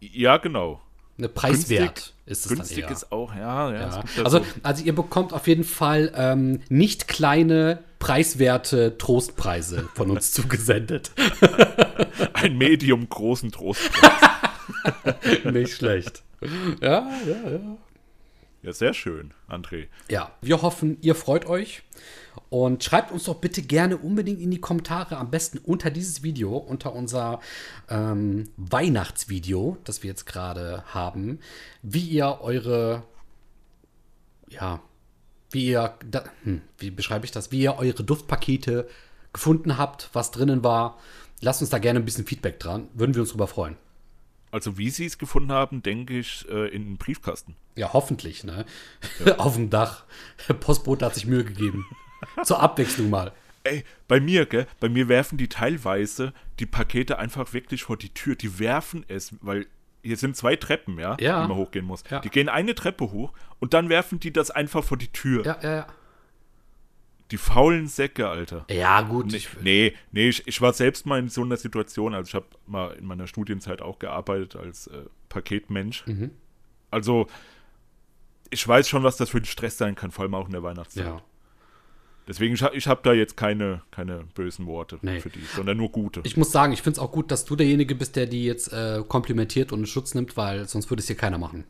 Ja, 0.00 0.38
genau. 0.38 0.80
Ne, 1.16 1.28
preiswert 1.28 1.96
Günstig- 1.96 2.12
ist 2.26 2.46
es 2.46 2.48
Günstig 2.52 2.76
dann 2.80 2.84
eher. 2.90 2.96
ist 2.96 3.12
auch, 3.12 3.34
ja, 3.34 3.72
ja. 3.72 3.80
Ja. 3.80 4.04
Also, 4.24 4.38
so, 4.38 4.44
also 4.62 4.84
ihr 4.84 4.94
bekommt 4.94 5.32
auf 5.32 5.46
jeden 5.48 5.64
Fall 5.64 6.12
ähm, 6.14 6.60
nicht 6.68 7.08
kleine, 7.08 7.82
preiswerte 7.98 8.98
Trostpreise 8.98 9.88
von 9.94 10.10
uns 10.12 10.30
zugesendet. 10.32 11.10
einen 12.34 12.56
medium 12.58 13.08
großen 13.08 13.50
Trostpreis. 13.50 14.12
nicht 15.44 15.74
schlecht. 15.74 16.22
Ja, 16.80 17.08
ja, 17.26 17.50
ja. 17.50 17.76
Ja, 18.62 18.72
sehr 18.72 18.92
schön, 18.92 19.32
André. 19.48 19.86
Ja, 20.10 20.32
wir 20.40 20.62
hoffen, 20.62 20.98
ihr 21.00 21.14
freut 21.14 21.46
euch. 21.46 21.82
Und 22.50 22.82
schreibt 22.82 23.12
uns 23.12 23.24
doch 23.24 23.36
bitte 23.36 23.62
gerne 23.62 23.98
unbedingt 23.98 24.40
in 24.40 24.50
die 24.50 24.60
Kommentare, 24.60 25.16
am 25.16 25.30
besten 25.30 25.58
unter 25.58 25.90
dieses 25.90 26.22
Video, 26.22 26.56
unter 26.56 26.94
unser 26.94 27.40
ähm, 27.88 28.48
Weihnachtsvideo, 28.56 29.76
das 29.84 30.02
wir 30.02 30.08
jetzt 30.08 30.26
gerade 30.26 30.82
haben, 30.86 31.40
wie 31.82 32.04
ihr 32.04 32.38
eure, 32.40 33.02
ja, 34.48 34.80
wie 35.50 35.66
ihr, 35.68 35.94
da, 36.10 36.24
hm, 36.44 36.62
wie 36.78 36.90
beschreibe 36.90 37.26
ich 37.26 37.32
das, 37.32 37.52
wie 37.52 37.60
ihr 37.60 37.76
eure 37.76 38.02
Duftpakete 38.02 38.88
gefunden 39.32 39.76
habt, 39.76 40.10
was 40.12 40.30
drinnen 40.30 40.64
war. 40.64 40.98
Lasst 41.40 41.60
uns 41.60 41.70
da 41.70 41.78
gerne 41.78 42.00
ein 42.00 42.04
bisschen 42.04 42.26
Feedback 42.26 42.58
dran, 42.58 42.88
würden 42.94 43.14
wir 43.14 43.22
uns 43.22 43.30
drüber 43.30 43.46
freuen. 43.46 43.76
Also, 44.50 44.78
wie 44.78 44.90
sie 44.90 45.06
es 45.06 45.18
gefunden 45.18 45.52
haben, 45.52 45.82
denke 45.82 46.18
ich, 46.18 46.46
äh, 46.50 46.68
in 46.68 46.84
den 46.84 46.96
Briefkasten. 46.96 47.56
Ja, 47.76 47.92
hoffentlich, 47.92 48.44
ne? 48.44 48.64
Auf 49.38 49.54
dem 49.56 49.70
Dach. 49.70 50.04
Der 50.48 50.54
Postbote 50.54 51.04
hat 51.04 51.14
sich 51.14 51.26
Mühe 51.26 51.44
gegeben. 51.44 51.84
Zur 52.44 52.60
Abwechslung 52.60 53.10
mal. 53.10 53.32
Ey, 53.64 53.84
bei 54.06 54.20
mir, 54.20 54.46
gell, 54.46 54.66
bei 54.80 54.88
mir 54.88 55.08
werfen 55.08 55.36
die 55.36 55.48
teilweise 55.48 56.32
die 56.58 56.66
Pakete 56.66 57.18
einfach 57.18 57.52
wirklich 57.52 57.82
vor 57.84 57.96
die 57.96 58.08
Tür. 58.08 58.34
Die 58.36 58.58
werfen 58.58 59.04
es, 59.08 59.34
weil 59.42 59.66
hier 60.02 60.16
sind 60.16 60.36
zwei 60.36 60.56
Treppen, 60.56 60.98
ja, 60.98 61.16
Ja. 61.20 61.42
die 61.42 61.48
man 61.48 61.56
hochgehen 61.56 61.84
muss. 61.84 62.02
Ja. 62.08 62.20
Die 62.20 62.30
gehen 62.30 62.48
eine 62.48 62.74
Treppe 62.74 63.10
hoch 63.10 63.32
und 63.58 63.74
dann 63.74 63.88
werfen 63.88 64.20
die 64.20 64.32
das 64.32 64.50
einfach 64.50 64.82
vor 64.84 64.96
die 64.96 65.08
Tür. 65.08 65.44
Ja, 65.44 65.58
ja, 65.62 65.74
ja. 65.76 65.86
Die 67.30 67.36
faulen 67.36 67.88
Säcke, 67.88 68.28
Alter. 68.28 68.64
Ja, 68.70 69.02
gut. 69.02 69.26
Nee, 69.26 69.36
Ich, 69.36 69.48
nee, 69.62 69.94
nee 70.12 70.28
ich, 70.30 70.46
ich 70.46 70.60
war 70.62 70.72
selbst 70.72 71.04
mal 71.04 71.18
in 71.18 71.28
so 71.28 71.42
einer 71.42 71.56
Situation, 71.58 72.14
also 72.14 72.28
ich 72.28 72.34
habe 72.34 72.46
mal 72.66 72.92
in 72.92 73.04
meiner 73.04 73.26
Studienzeit 73.26 73.82
auch 73.82 73.98
gearbeitet 73.98 74.56
als 74.56 74.86
äh, 74.86 75.04
Paketmensch. 75.28 76.06
Mhm. 76.06 76.30
Also 76.90 77.26
ich 78.50 78.66
weiß 78.66 78.88
schon, 78.88 79.02
was 79.02 79.18
das 79.18 79.30
für 79.30 79.38
ein 79.38 79.44
Stress 79.44 79.76
sein 79.76 79.94
kann, 79.94 80.10
vor 80.10 80.22
allem 80.24 80.34
auch 80.34 80.46
in 80.46 80.52
der 80.52 80.62
Weihnachtszeit. 80.62 81.04
Ja. 81.04 81.22
Deswegen, 82.26 82.54
ich, 82.54 82.62
ich 82.62 82.86
habe 82.86 83.00
da 83.02 83.12
jetzt 83.12 83.36
keine, 83.36 83.82
keine 83.90 84.24
bösen 84.34 84.66
Worte 84.66 84.98
Nee. 85.02 85.20
für 85.20 85.30
die, 85.30 85.40
sondern 85.54 85.76
nur 85.78 85.90
gute. 85.90 86.20
Ich 86.24 86.36
muss 86.36 86.52
sagen, 86.52 86.72
ich 86.72 86.82
finde 86.82 86.98
es 86.98 86.98
auch 86.98 87.10
gut, 87.12 87.30
dass 87.30 87.44
du 87.46 87.56
derjenige 87.56 87.94
bist, 87.94 88.16
der 88.16 88.26
die 88.26 88.44
jetzt 88.44 88.72
äh, 88.72 89.02
komplimentiert 89.06 89.72
und 89.72 89.80
in 89.80 89.86
Schutz 89.86 90.14
nimmt, 90.14 90.36
weil 90.36 90.68
sonst 90.68 90.90
würde 90.90 91.00
es 91.00 91.06
hier 91.06 91.16
keiner 91.16 91.38
machen. 91.38 91.64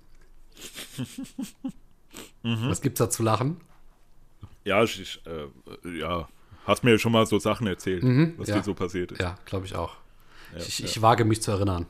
Was 2.43 2.81
gibt's 2.81 2.99
da 2.99 3.11
zu 3.11 3.23
lachen? 3.23 3.61
Ja, 4.69 4.85
ich, 4.85 5.21
äh, 5.27 5.99
ja, 5.99 6.29
hast 6.67 6.85
mir 6.85 6.99
schon 6.99 7.13
mal 7.13 7.27
so 7.27 7.39
Sachen 7.39 7.67
erzählt, 7.67 8.03
was 8.03 8.09
Mhm, 8.09 8.35
ja. 8.45 8.57
dir 8.59 8.63
so 8.65 8.75
passiert 8.75 9.13
ist. 9.13 9.21
Ja, 9.21 9.37
glaube 9.47 9.67
ich 9.67 9.75
auch. 9.75 9.97
Ja, 10.55 10.59
ich, 10.61 10.79
ja. 10.79 10.85
ich 10.87 11.03
wage 11.03 11.25
mich 11.25 11.43
zu 11.43 11.51
erinnern. 11.51 11.87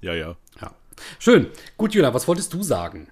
ja, 0.00 0.14
ja. 0.14 0.36
Ja. 0.60 0.72
Schön. 1.18 1.48
Gut, 1.76 1.92
Julia, 1.94 2.14
was 2.14 2.26
wolltest 2.26 2.52
du 2.54 2.62
sagen? 2.62 3.08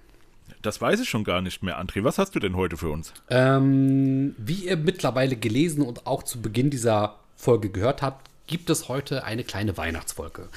Das 0.63 0.81
weiß 0.81 0.99
ich 0.99 1.07
schon 1.09 1.23
gar 1.23 1.41
nicht 1.41 1.61
mehr, 1.61 1.79
André. 1.79 2.03
Was 2.03 2.17
hast 2.17 2.33
du 2.33 2.39
denn 2.39 2.55
heute 2.55 2.75
für 2.77 2.89
uns? 2.89 3.13
Ähm, 3.29 4.33
wie 4.39 4.65
ihr 4.65 4.77
mittlerweile 4.77 5.35
gelesen 5.35 5.83
und 5.83 6.07
auch 6.07 6.23
zu 6.23 6.41
Beginn 6.41 6.71
dieser 6.71 7.19
Folge 7.35 7.69
gehört 7.69 8.01
habt, 8.01 8.27
gibt 8.47 8.69
es 8.71 8.87
heute 8.89 9.23
eine 9.23 9.43
kleine 9.43 9.77
Weihnachtsfolge. 9.77 10.49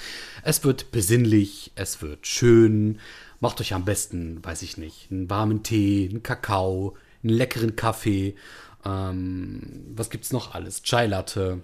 Es 0.42 0.64
wird 0.64 0.90
besinnlich, 0.92 1.72
es 1.74 2.00
wird 2.00 2.26
schön. 2.26 2.98
Macht 3.40 3.60
euch 3.60 3.74
am 3.74 3.84
besten, 3.84 4.42
weiß 4.42 4.62
ich 4.62 4.78
nicht, 4.78 5.10
einen 5.10 5.28
warmen 5.28 5.62
Tee, 5.62 6.08
einen 6.10 6.22
Kakao, 6.22 6.96
einen 7.28 7.36
leckeren 7.36 7.76
Kaffee. 7.76 8.34
Ähm, 8.84 9.84
was 9.94 10.10
gibt's 10.10 10.32
noch 10.32 10.54
alles? 10.54 10.82
Chai 10.82 11.06
Latte. 11.06 11.60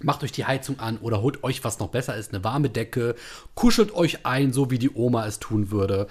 Macht 0.00 0.22
euch 0.22 0.32
die 0.32 0.44
Heizung 0.44 0.78
an 0.78 0.98
oder 0.98 1.22
holt 1.22 1.42
euch, 1.42 1.64
was 1.64 1.78
noch 1.78 1.88
besser 1.88 2.16
ist, 2.16 2.32
eine 2.32 2.44
warme 2.44 2.68
Decke. 2.68 3.14
Kuschelt 3.54 3.94
euch 3.94 4.26
ein, 4.26 4.52
so 4.52 4.70
wie 4.70 4.78
die 4.78 4.90
Oma 4.90 5.26
es 5.26 5.38
tun 5.38 5.70
würde. 5.70 6.06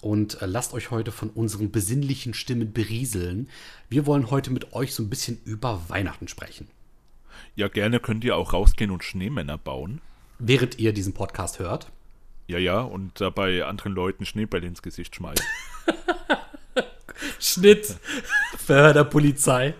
Und 0.00 0.40
äh, 0.42 0.46
lasst 0.46 0.74
euch 0.74 0.90
heute 0.90 1.10
von 1.10 1.30
unseren 1.30 1.70
besinnlichen 1.70 2.34
Stimmen 2.34 2.72
berieseln. 2.72 3.48
Wir 3.88 4.06
wollen 4.06 4.30
heute 4.30 4.52
mit 4.52 4.72
euch 4.72 4.94
so 4.94 5.02
ein 5.02 5.10
bisschen 5.10 5.40
über 5.44 5.82
Weihnachten 5.88 6.28
sprechen. 6.28 6.68
Ja, 7.56 7.68
gerne 7.68 8.00
könnt 8.00 8.22
ihr 8.24 8.36
auch 8.36 8.52
rausgehen 8.52 8.90
und 8.90 9.02
Schneemänner 9.02 9.58
bauen. 9.58 10.00
Während 10.38 10.78
ihr 10.78 10.92
diesen 10.92 11.14
Podcast 11.14 11.58
hört. 11.58 11.90
Ja, 12.46 12.58
ja, 12.58 12.80
und 12.80 13.20
dabei 13.20 13.64
anderen 13.64 13.94
Leuten 13.94 14.26
Schneebälle 14.26 14.66
ins 14.66 14.82
Gesicht 14.82 15.16
schmeißen. 15.16 15.46
Schnitt. 17.38 17.96
Verhör 18.58 18.92
der 18.92 19.04
Polizei. 19.04 19.74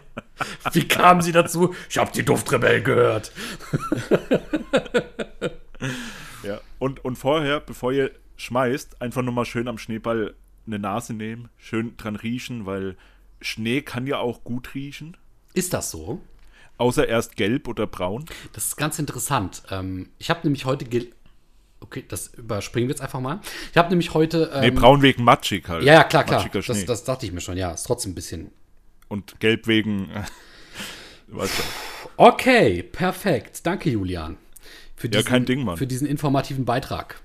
Wie 0.72 0.86
kamen 0.86 1.22
sie 1.22 1.32
dazu? 1.32 1.74
Ich 1.88 1.98
habe 1.98 2.12
die 2.12 2.24
Duftrebellen 2.24 2.84
gehört. 2.84 3.32
ja. 6.42 6.60
Und, 6.78 7.04
und 7.04 7.16
vorher, 7.16 7.60
bevor 7.60 7.92
ihr 7.92 8.10
schmeißt, 8.36 9.00
einfach 9.00 9.22
nochmal 9.22 9.44
schön 9.44 9.68
am 9.68 9.78
Schneeball 9.78 10.34
eine 10.66 10.78
Nase 10.78 11.14
nehmen, 11.14 11.50
schön 11.56 11.96
dran 11.96 12.16
riechen, 12.16 12.66
weil 12.66 12.96
Schnee 13.40 13.82
kann 13.82 14.06
ja 14.06 14.18
auch 14.18 14.44
gut 14.44 14.74
riechen. 14.74 15.16
Ist 15.52 15.72
das 15.72 15.90
so? 15.90 16.20
Außer 16.76 17.06
erst 17.06 17.36
gelb 17.36 17.68
oder 17.68 17.86
braun. 17.86 18.24
Das 18.52 18.64
ist 18.64 18.76
ganz 18.76 18.98
interessant. 18.98 19.62
Ähm, 19.70 20.10
ich 20.18 20.30
habe 20.30 20.40
nämlich 20.44 20.64
heute. 20.64 20.84
Okay, 21.84 22.02
das 22.08 22.28
überspringen 22.28 22.88
wir 22.88 22.94
jetzt 22.94 23.02
einfach 23.02 23.20
mal. 23.20 23.40
Ich 23.70 23.76
habe 23.76 23.90
nämlich 23.90 24.14
heute. 24.14 24.50
Ähm, 24.54 24.60
Nee, 24.62 24.70
braun 24.70 25.02
wegen 25.02 25.22
matschig 25.22 25.68
halt. 25.68 25.84
Ja, 25.84 25.92
ja, 25.92 26.04
klar, 26.04 26.24
klar. 26.24 26.48
Das, 26.50 26.84
das 26.86 27.04
dachte 27.04 27.26
ich 27.26 27.32
mir 27.32 27.42
schon, 27.42 27.58
ja. 27.58 27.72
Ist 27.72 27.82
trotzdem 27.82 28.12
ein 28.12 28.14
bisschen. 28.14 28.50
Und 29.08 29.38
gelb 29.38 29.66
wegen. 29.66 30.08
schon. 31.28 31.48
Okay, 32.16 32.82
perfekt. 32.82 33.66
Danke, 33.66 33.90
Julian. 33.90 34.38
Für 34.96 35.10
Ja, 35.12 35.22
kein 35.22 35.44
Ding, 35.44 35.62
Mann. 35.62 35.76
Für 35.76 35.86
diesen 35.86 36.06
informativen 36.06 36.64
Beitrag. 36.64 37.20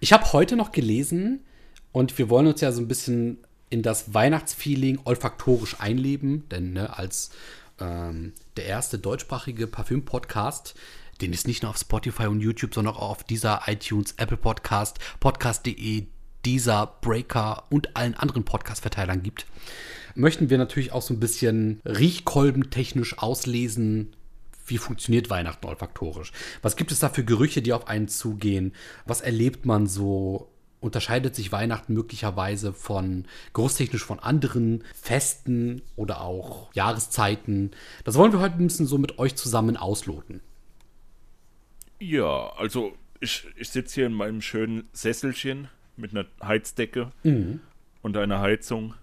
Ich 0.00 0.12
habe 0.12 0.32
heute 0.32 0.56
noch 0.56 0.72
gelesen 0.72 1.44
und 1.92 2.18
wir 2.18 2.28
wollen 2.28 2.48
uns 2.48 2.60
ja 2.60 2.72
so 2.72 2.80
ein 2.80 2.88
bisschen 2.88 3.38
in 3.70 3.82
das 3.82 4.12
Weihnachtsfeeling 4.14 4.98
olfaktorisch 5.04 5.78
einleben, 5.78 6.48
denn 6.48 6.72
ne, 6.72 6.98
als 6.98 7.30
ähm, 7.78 8.32
der 8.56 8.64
erste 8.64 8.98
deutschsprachige 8.98 9.68
Parfüm-Podcast, 9.68 10.74
den 11.22 11.32
es 11.32 11.46
nicht 11.46 11.62
nur 11.62 11.70
auf 11.70 11.78
Spotify 11.78 12.26
und 12.26 12.40
YouTube, 12.40 12.74
sondern 12.74 12.96
auch 12.96 13.10
auf 13.10 13.24
dieser 13.24 13.62
iTunes, 13.66 14.14
Apple 14.18 14.36
Podcast, 14.36 14.98
Podcast.de, 15.20 16.06
dieser 16.44 16.86
Breaker 17.00 17.64
und 17.70 17.96
allen 17.96 18.14
anderen 18.14 18.44
Podcast-Verteilern 18.44 19.22
gibt, 19.22 19.46
möchten 20.16 20.50
wir 20.50 20.58
natürlich 20.58 20.92
auch 20.92 21.02
so 21.02 21.14
ein 21.14 21.20
bisschen 21.20 21.80
riechkolbentechnisch 21.84 23.18
auslesen, 23.18 24.14
wie 24.66 24.78
funktioniert 24.78 25.30
Weihnachten 25.30 25.66
olfaktorisch? 25.66 26.32
Was 26.60 26.76
gibt 26.76 26.92
es 26.92 26.98
da 26.98 27.08
für 27.08 27.24
Gerüche, 27.24 27.62
die 27.62 27.72
auf 27.72 27.88
einen 27.88 28.08
zugehen? 28.08 28.72
Was 29.06 29.20
erlebt 29.20 29.64
man 29.64 29.86
so? 29.86 30.48
Unterscheidet 30.80 31.36
sich 31.36 31.52
Weihnachten 31.52 31.94
möglicherweise 31.94 32.72
von 32.72 33.26
geruchstechnisch 33.54 34.04
von 34.04 34.18
anderen 34.18 34.82
Festen 35.00 35.82
oder 35.94 36.22
auch 36.22 36.74
Jahreszeiten? 36.74 37.70
Das 38.02 38.16
wollen 38.16 38.32
wir 38.32 38.40
heute 38.40 38.56
ein 38.56 38.66
bisschen 38.66 38.86
so 38.86 38.98
mit 38.98 39.20
euch 39.20 39.36
zusammen 39.36 39.76
ausloten. 39.76 40.40
Ja, 42.02 42.52
also 42.56 42.96
ich, 43.20 43.46
ich 43.54 43.68
sitze 43.68 43.94
hier 43.94 44.06
in 44.06 44.12
meinem 44.12 44.42
schönen 44.42 44.88
Sesselchen 44.92 45.68
mit 45.96 46.10
einer 46.10 46.26
Heizdecke 46.42 47.12
und 48.02 48.16
einer 48.16 48.40
Heizung. 48.40 48.94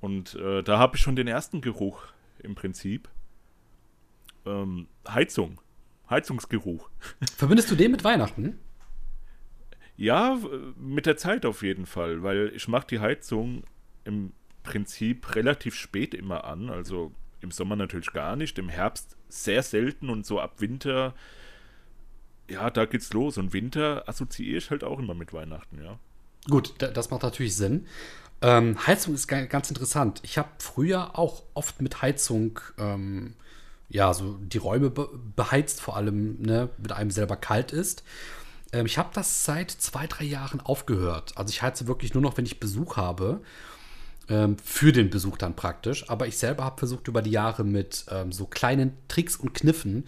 Und 0.00 0.36
äh, 0.36 0.62
da 0.62 0.78
habe 0.78 0.96
ich 0.96 1.02
schon 1.02 1.16
den 1.16 1.26
ersten 1.26 1.60
Geruch 1.60 2.06
im 2.38 2.54
Prinzip. 2.54 3.08
Ähm, 4.44 4.86
Heizung. 5.08 5.60
Heizungsgeruch. 6.08 6.88
Verbindest 7.36 7.72
du 7.72 7.74
den 7.74 7.90
mit 7.90 8.04
Weihnachten? 8.04 8.60
Ja, 9.96 10.38
mit 10.76 11.06
der 11.06 11.16
Zeit 11.16 11.44
auf 11.44 11.64
jeden 11.64 11.86
Fall, 11.86 12.22
weil 12.22 12.52
ich 12.54 12.68
mache 12.68 12.86
die 12.86 13.00
Heizung 13.00 13.64
im 14.04 14.32
Prinzip 14.62 15.34
relativ 15.34 15.74
spät 15.74 16.14
immer 16.14 16.44
an. 16.44 16.70
Also 16.70 17.10
im 17.40 17.50
Sommer 17.50 17.74
natürlich 17.74 18.12
gar 18.12 18.36
nicht, 18.36 18.60
im 18.60 18.68
Herbst 18.68 19.16
sehr 19.28 19.64
selten 19.64 20.08
und 20.08 20.24
so 20.24 20.38
ab 20.38 20.60
Winter, 20.60 21.12
ja, 22.48 22.70
da 22.70 22.84
geht's 22.84 23.12
los. 23.12 23.38
Und 23.38 23.52
Winter 23.52 24.04
assoziiere 24.08 24.58
ich 24.58 24.70
halt 24.70 24.84
auch 24.84 24.98
immer 24.98 25.14
mit 25.14 25.32
Weihnachten, 25.32 25.82
ja. 25.82 25.98
Gut, 26.48 26.74
da- 26.78 26.88
das 26.88 27.10
macht 27.10 27.22
natürlich 27.22 27.56
Sinn. 27.56 27.86
Ähm, 28.42 28.76
Heizung 28.86 29.14
ist 29.14 29.26
ga- 29.28 29.46
ganz 29.46 29.68
interessant. 29.70 30.20
Ich 30.22 30.38
habe 30.38 30.48
früher 30.58 31.18
auch 31.18 31.42
oft 31.54 31.80
mit 31.80 32.02
Heizung, 32.02 32.60
ähm, 32.78 33.34
ja, 33.88 34.12
so 34.14 34.38
die 34.40 34.58
Räume 34.58 34.90
be 34.90 35.08
beheizt, 35.34 35.80
vor 35.80 35.96
allem, 35.96 36.40
ne, 36.42 36.68
wenn 36.78 36.92
einem 36.92 37.10
selber 37.10 37.36
kalt 37.36 37.72
ist. 37.72 38.02
Ähm, 38.72 38.86
ich 38.86 38.98
habe 38.98 39.10
das 39.14 39.44
seit 39.44 39.70
zwei, 39.70 40.06
drei 40.06 40.24
Jahren 40.24 40.60
aufgehört. 40.60 41.32
Also 41.36 41.50
ich 41.50 41.62
heize 41.62 41.86
wirklich 41.86 42.14
nur 42.14 42.22
noch, 42.22 42.36
wenn 42.36 42.44
ich 42.46 42.60
Besuch 42.60 42.96
habe. 42.96 43.40
Ähm, 44.28 44.56
für 44.64 44.90
den 44.92 45.08
Besuch 45.08 45.38
dann 45.38 45.54
praktisch. 45.54 46.10
Aber 46.10 46.26
ich 46.26 46.36
selber 46.36 46.64
habe 46.64 46.78
versucht, 46.78 47.06
über 47.08 47.22
die 47.22 47.30
Jahre 47.30 47.62
mit 47.64 48.06
ähm, 48.10 48.32
so 48.32 48.46
kleinen 48.46 48.92
Tricks 49.08 49.36
und 49.36 49.54
Kniffen 49.54 50.04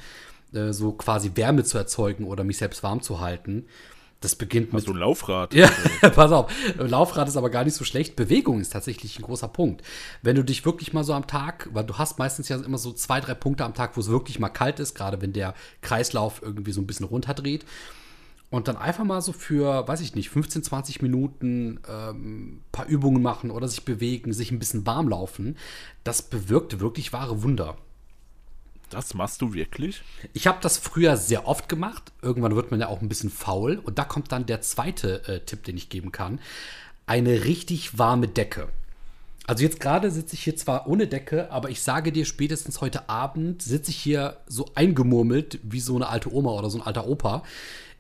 äh, 0.52 0.72
so 0.72 0.92
quasi 0.92 1.32
Wärme 1.34 1.64
zu 1.64 1.78
erzeugen 1.78 2.24
oder 2.24 2.44
mich 2.44 2.58
selbst 2.58 2.82
warm 2.82 3.02
zu 3.02 3.20
halten. 3.20 3.66
Das 4.20 4.34
beginnt 4.34 4.72
mit 4.72 4.84
So 4.84 4.90
ein 4.90 4.98
Laufrad. 4.98 5.54
ja, 5.54 5.70
pass 6.00 6.32
auf. 6.32 6.50
Laufrad 6.76 7.28
ist 7.28 7.36
aber 7.36 7.50
gar 7.50 7.64
nicht 7.64 7.74
so 7.74 7.84
schlecht. 7.84 8.16
Bewegung 8.16 8.60
ist 8.60 8.70
tatsächlich 8.72 9.16
ein 9.18 9.22
großer 9.22 9.46
Punkt. 9.46 9.82
Wenn 10.22 10.34
du 10.34 10.42
dich 10.42 10.64
wirklich 10.64 10.92
mal 10.92 11.04
so 11.04 11.12
am 11.12 11.28
Tag, 11.28 11.68
weil 11.72 11.84
du 11.84 11.98
hast 11.98 12.18
meistens 12.18 12.48
ja 12.48 12.56
immer 12.56 12.78
so 12.78 12.92
zwei, 12.92 13.20
drei 13.20 13.34
Punkte 13.34 13.64
am 13.64 13.74
Tag, 13.74 13.96
wo 13.96 14.00
es 14.00 14.08
wirklich 14.08 14.40
mal 14.40 14.48
kalt 14.48 14.80
ist, 14.80 14.96
gerade 14.96 15.22
wenn 15.22 15.32
der 15.32 15.54
Kreislauf 15.82 16.42
irgendwie 16.42 16.72
so 16.72 16.80
ein 16.80 16.86
bisschen 16.86 17.06
runterdreht. 17.06 17.64
Und 18.50 18.66
dann 18.66 18.76
einfach 18.76 19.04
mal 19.04 19.20
so 19.20 19.32
für, 19.32 19.86
weiß 19.86 20.00
ich 20.00 20.14
nicht, 20.14 20.30
15, 20.30 20.62
20 20.64 21.02
Minuten 21.02 21.80
ähm, 21.88 22.62
paar 22.72 22.86
Übungen 22.86 23.22
machen 23.22 23.50
oder 23.50 23.68
sich 23.68 23.84
bewegen, 23.84 24.32
sich 24.32 24.50
ein 24.50 24.58
bisschen 24.58 24.86
warm 24.86 25.08
laufen. 25.08 25.56
Das 26.02 26.22
bewirkt 26.22 26.80
wirklich 26.80 27.12
wahre 27.12 27.42
Wunder. 27.42 27.76
Das 28.90 29.14
machst 29.14 29.42
du 29.42 29.52
wirklich? 29.52 30.02
Ich 30.33 30.47
habe 30.47 30.59
das 30.62 30.78
früher 30.78 31.16
sehr 31.16 31.47
oft 31.47 31.68
gemacht. 31.68 32.12
Irgendwann 32.23 32.57
wird 32.57 32.71
man 32.71 32.80
ja 32.80 32.88
auch 32.88 33.02
ein 33.02 33.09
bisschen 33.09 33.30
faul. 33.30 33.80
Und 33.85 33.99
da 33.99 34.04
kommt 34.04 34.33
dann 34.33 34.47
der 34.47 34.61
zweite 34.62 35.26
äh, 35.28 35.40
Tipp, 35.40 35.64
den 35.64 35.76
ich 35.76 35.90
geben 35.90 36.12
kann. 36.12 36.40
Eine 37.07 37.45
richtig 37.45 37.99
warme 37.99 38.28
Decke. 38.28 38.68
Also 39.47 39.64
jetzt 39.64 39.80
gerade 39.80 40.11
sitze 40.11 40.35
ich 40.35 40.45
hier 40.45 40.57
zwar 40.57 40.87
ohne 40.88 41.07
Decke, 41.07 41.50
aber 41.50 41.71
ich 41.71 41.80
sage 41.80 42.12
dir, 42.12 42.26
spätestens 42.26 42.83
heute 42.83 43.09
Abend 43.09 43.62
sitze 43.62 43.90
ich 43.90 43.97
hier 43.97 44.37
so 44.47 44.66
eingemurmelt 44.75 45.59
wie 45.62 45.80
so 45.80 45.97
eine 45.97 46.09
alte 46.09 46.33
Oma 46.33 46.50
oder 46.50 46.68
so 46.68 46.78
ein 46.78 46.87
alter 46.87 47.07
Opa 47.07 47.42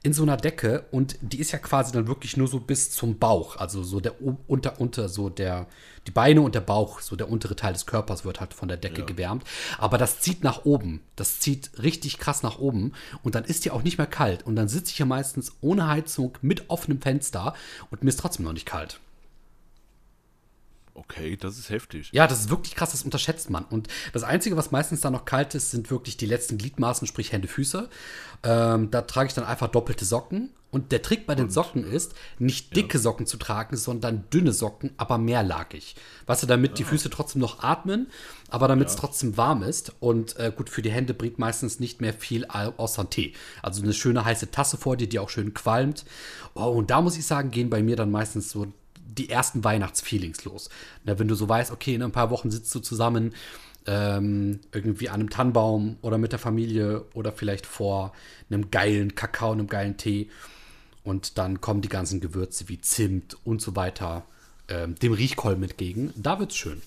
in 0.08 0.14
so 0.14 0.22
einer 0.22 0.38
Decke 0.38 0.86
und 0.90 1.18
die 1.20 1.38
ist 1.38 1.52
ja 1.52 1.58
quasi 1.58 1.92
dann 1.92 2.08
wirklich 2.08 2.38
nur 2.38 2.48
so 2.48 2.60
bis 2.60 2.90
zum 2.90 3.18
Bauch, 3.18 3.56
also 3.56 3.82
so 3.82 4.00
der 4.00 4.14
unter 4.46 4.80
unter 4.80 5.10
so 5.10 5.28
der 5.28 5.66
die 6.06 6.10
Beine 6.10 6.40
und 6.40 6.54
der 6.54 6.62
Bauch, 6.62 7.00
so 7.00 7.14
der 7.14 7.28
untere 7.28 7.56
Teil 7.56 7.74
des 7.74 7.84
Körpers 7.84 8.24
wird 8.24 8.40
halt 8.40 8.54
von 8.54 8.68
der 8.68 8.78
Decke 8.78 9.04
gewärmt, 9.04 9.44
aber 9.76 9.98
das 9.98 10.20
zieht 10.20 10.42
nach 10.42 10.64
oben, 10.64 11.02
das 11.14 11.40
zieht 11.40 11.70
richtig 11.82 12.16
krass 12.16 12.42
nach 12.42 12.58
oben. 12.58 12.94
Und 13.22 13.34
dann 13.34 13.44
ist 13.44 13.66
die 13.66 13.70
auch 13.70 13.82
nicht 13.82 13.98
mehr 13.98 14.06
kalt. 14.06 14.46
Und 14.46 14.56
dann 14.56 14.68
sitze 14.68 14.90
ich 14.92 14.96
hier 14.96 15.04
meistens 15.04 15.52
ohne 15.60 15.86
Heizung 15.86 16.38
mit 16.40 16.70
offenem 16.70 17.02
Fenster 17.02 17.52
und 17.90 18.02
mir 18.02 18.08
ist 18.08 18.20
trotzdem 18.20 18.46
noch 18.46 18.54
nicht 18.54 18.64
kalt. 18.64 19.00
Okay, 21.00 21.36
das 21.36 21.58
ist 21.58 21.70
heftig. 21.70 22.10
Ja, 22.12 22.26
das 22.26 22.40
ist 22.40 22.50
wirklich 22.50 22.74
krass, 22.74 22.90
das 22.90 23.04
unterschätzt 23.04 23.50
man. 23.50 23.64
Und 23.64 23.86
das 24.12 24.24
Einzige, 24.24 24.56
was 24.56 24.72
meistens 24.72 25.00
dann 25.00 25.12
noch 25.12 25.24
kalt 25.24 25.54
ist, 25.54 25.70
sind 25.70 25.92
wirklich 25.92 26.16
die 26.16 26.26
letzten 26.26 26.58
Gliedmaßen, 26.58 27.06
sprich 27.06 27.30
Hände, 27.30 27.46
Füße. 27.46 27.88
Ähm, 28.42 28.90
da 28.90 29.02
trage 29.02 29.28
ich 29.28 29.34
dann 29.34 29.44
einfach 29.44 29.68
doppelte 29.68 30.04
Socken. 30.04 30.50
Und 30.70 30.92
der 30.92 31.00
Trick 31.00 31.26
bei 31.26 31.34
den 31.34 31.48
Socken 31.48 31.82
ist, 31.82 32.14
nicht 32.38 32.76
dicke 32.76 32.98
Socken 32.98 33.26
zu 33.26 33.38
tragen, 33.38 33.76
sondern 33.76 34.28
dünne 34.30 34.52
Socken, 34.52 34.90
aber 34.98 35.16
mehrlagig. 35.16 35.96
Weißt 36.26 36.42
du, 36.42 36.46
damit 36.46 36.78
die 36.78 36.84
Füße 36.84 37.08
trotzdem 37.08 37.40
noch 37.40 37.62
atmen, 37.62 38.08
aber 38.50 38.68
damit 38.68 38.88
es 38.88 38.96
trotzdem 38.96 39.38
warm 39.38 39.62
ist. 39.62 39.94
Und 40.00 40.36
äh, 40.36 40.52
gut, 40.54 40.68
für 40.68 40.82
die 40.82 40.90
Hände 40.90 41.14
bringt 41.14 41.38
meistens 41.38 41.80
nicht 41.80 42.02
mehr 42.02 42.12
viel 42.12 42.44
au- 42.48 42.74
außer 42.76 43.08
Tee. 43.08 43.32
Also 43.62 43.82
eine 43.82 43.94
schöne 43.94 44.26
heiße 44.26 44.50
Tasse 44.50 44.76
vor 44.76 44.98
dir, 44.98 45.08
die 45.08 45.20
auch 45.20 45.30
schön 45.30 45.54
qualmt. 45.54 46.04
Oh, 46.54 46.64
und 46.64 46.90
da 46.90 47.00
muss 47.00 47.16
ich 47.16 47.24
sagen, 47.24 47.50
gehen 47.50 47.70
bei 47.70 47.82
mir 47.82 47.96
dann 47.96 48.10
meistens 48.10 48.50
so 48.50 48.66
die 49.08 49.30
ersten 49.30 49.64
Weihnachtsfeelings 49.64 50.44
los. 50.44 50.68
Na, 51.04 51.18
wenn 51.18 51.28
du 51.28 51.34
so 51.34 51.48
weißt, 51.48 51.72
okay, 51.72 51.94
in 51.94 52.02
ein 52.02 52.12
paar 52.12 52.30
Wochen 52.30 52.50
sitzt 52.50 52.74
du 52.74 52.80
zusammen 52.80 53.34
ähm, 53.86 54.60
irgendwie 54.72 55.08
an 55.08 55.20
einem 55.20 55.30
Tannenbaum 55.30 55.96
oder 56.02 56.18
mit 56.18 56.32
der 56.32 56.38
Familie 56.38 57.04
oder 57.14 57.32
vielleicht 57.32 57.66
vor 57.66 58.12
einem 58.50 58.70
geilen 58.70 59.14
Kakao, 59.14 59.52
einem 59.52 59.66
geilen 59.66 59.96
Tee. 59.96 60.28
Und 61.04 61.38
dann 61.38 61.60
kommen 61.60 61.80
die 61.80 61.88
ganzen 61.88 62.20
Gewürze 62.20 62.68
wie 62.68 62.80
Zimt 62.80 63.36
und 63.44 63.62
so 63.62 63.76
weiter 63.76 64.26
ähm, 64.68 64.94
dem 64.96 65.14
Riechkolben 65.14 65.62
entgegen. 65.62 66.12
Da 66.16 66.38
wird's 66.38 66.56
schön. 66.56 66.82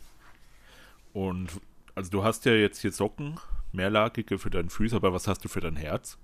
Und 1.13 1.49
also 1.95 2.11
du 2.11 2.23
hast 2.23 2.45
ja 2.45 2.53
jetzt 2.53 2.81
hier 2.81 2.91
Socken, 2.91 3.39
mehrlagige 3.71 4.37
für 4.37 4.49
deinen 4.49 4.69
Füße, 4.69 4.95
aber 4.95 5.11
was 5.11 5.27
hast 5.27 5.43
du 5.43 5.49
für 5.49 5.59
dein 5.59 5.75
Herz? 5.75 6.17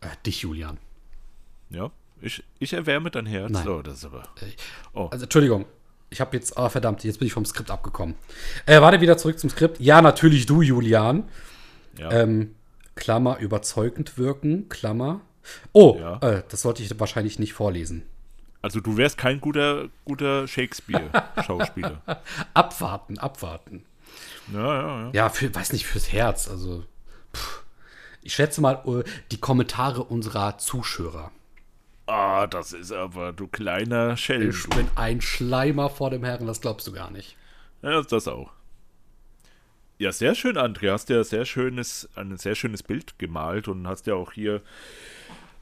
Äh, 0.00 0.08
dich, 0.24 0.42
Julian. 0.42 0.78
Ja? 1.70 1.90
Ich, 2.20 2.42
ich 2.58 2.72
erwärme 2.72 3.10
dein 3.10 3.26
Herz. 3.26 3.50
Nein. 3.52 3.68
Oh, 3.68 3.82
das 3.82 3.94
ist 3.98 4.04
aber. 4.04 4.22
Oh. 4.94 5.08
Also, 5.10 5.24
Entschuldigung. 5.24 5.66
Ich 6.08 6.20
habe 6.20 6.36
jetzt, 6.36 6.56
ah, 6.56 6.68
verdammt, 6.68 7.02
jetzt 7.04 7.18
bin 7.18 7.26
ich 7.26 7.32
vom 7.32 7.44
Skript 7.44 7.70
abgekommen. 7.70 8.14
Äh, 8.64 8.80
warte 8.80 9.00
wieder 9.00 9.18
zurück 9.18 9.38
zum 9.38 9.50
Skript. 9.50 9.80
Ja, 9.80 10.00
natürlich 10.00 10.46
du, 10.46 10.62
Julian. 10.62 11.24
Ja. 11.98 12.10
Ähm, 12.12 12.54
Klammer, 12.94 13.38
überzeugend 13.38 14.16
wirken, 14.16 14.68
Klammer. 14.68 15.20
Oh, 15.72 15.96
Ja. 16.00 16.18
äh, 16.20 16.42
das 16.48 16.62
sollte 16.62 16.82
ich 16.82 16.98
wahrscheinlich 16.98 17.38
nicht 17.38 17.52
vorlesen. 17.54 18.04
Also 18.62 18.80
du 18.80 18.96
wärst 18.96 19.18
kein 19.18 19.40
guter, 19.40 19.88
guter 20.04 20.46
Shakespeare-Schauspieler. 20.48 22.02
Abwarten, 22.54 23.18
abwarten. 23.18 23.84
ja, 24.52 24.60
ja, 24.60 25.02
ja. 25.04 25.10
Ja, 25.12 25.28
für, 25.28 25.54
weiß 25.54 25.72
nicht, 25.72 25.86
fürs 25.86 26.10
Herz. 26.12 26.48
Also, 26.48 26.84
pff. 27.34 27.62
ich 28.22 28.34
schätze 28.34 28.60
mal 28.60 28.82
äh, 28.86 29.04
die 29.30 29.38
Kommentare 29.38 30.02
unserer 30.04 30.58
Zuschauer. 30.58 31.30
Ah, 32.06 32.46
das 32.46 32.72
ist 32.72 32.92
aber, 32.92 33.32
du 33.32 33.48
kleiner 33.48 34.16
Schelm. 34.16 34.50
Ich 34.50 34.68
bin 34.68 34.88
ein 34.94 35.20
Schleimer 35.20 35.90
vor 35.90 36.10
dem 36.10 36.24
Herren, 36.24 36.46
das 36.46 36.60
glaubst 36.60 36.86
du 36.86 36.92
gar 36.92 37.10
nicht. 37.10 37.36
Ja, 37.82 38.00
das 38.02 38.28
auch. 38.28 38.52
Ja, 39.98 40.12
sehr 40.12 40.34
schön, 40.34 40.56
André. 40.56 40.92
Hast 40.92 41.08
ja 41.08 41.24
sehr 41.24 41.44
schönes, 41.44 42.08
ein 42.14 42.36
sehr 42.36 42.54
schönes 42.54 42.82
Bild 42.82 43.18
gemalt 43.18 43.66
und 43.66 43.88
hast 43.88 44.06
ja 44.06 44.14
auch 44.14 44.32
hier 44.32 44.62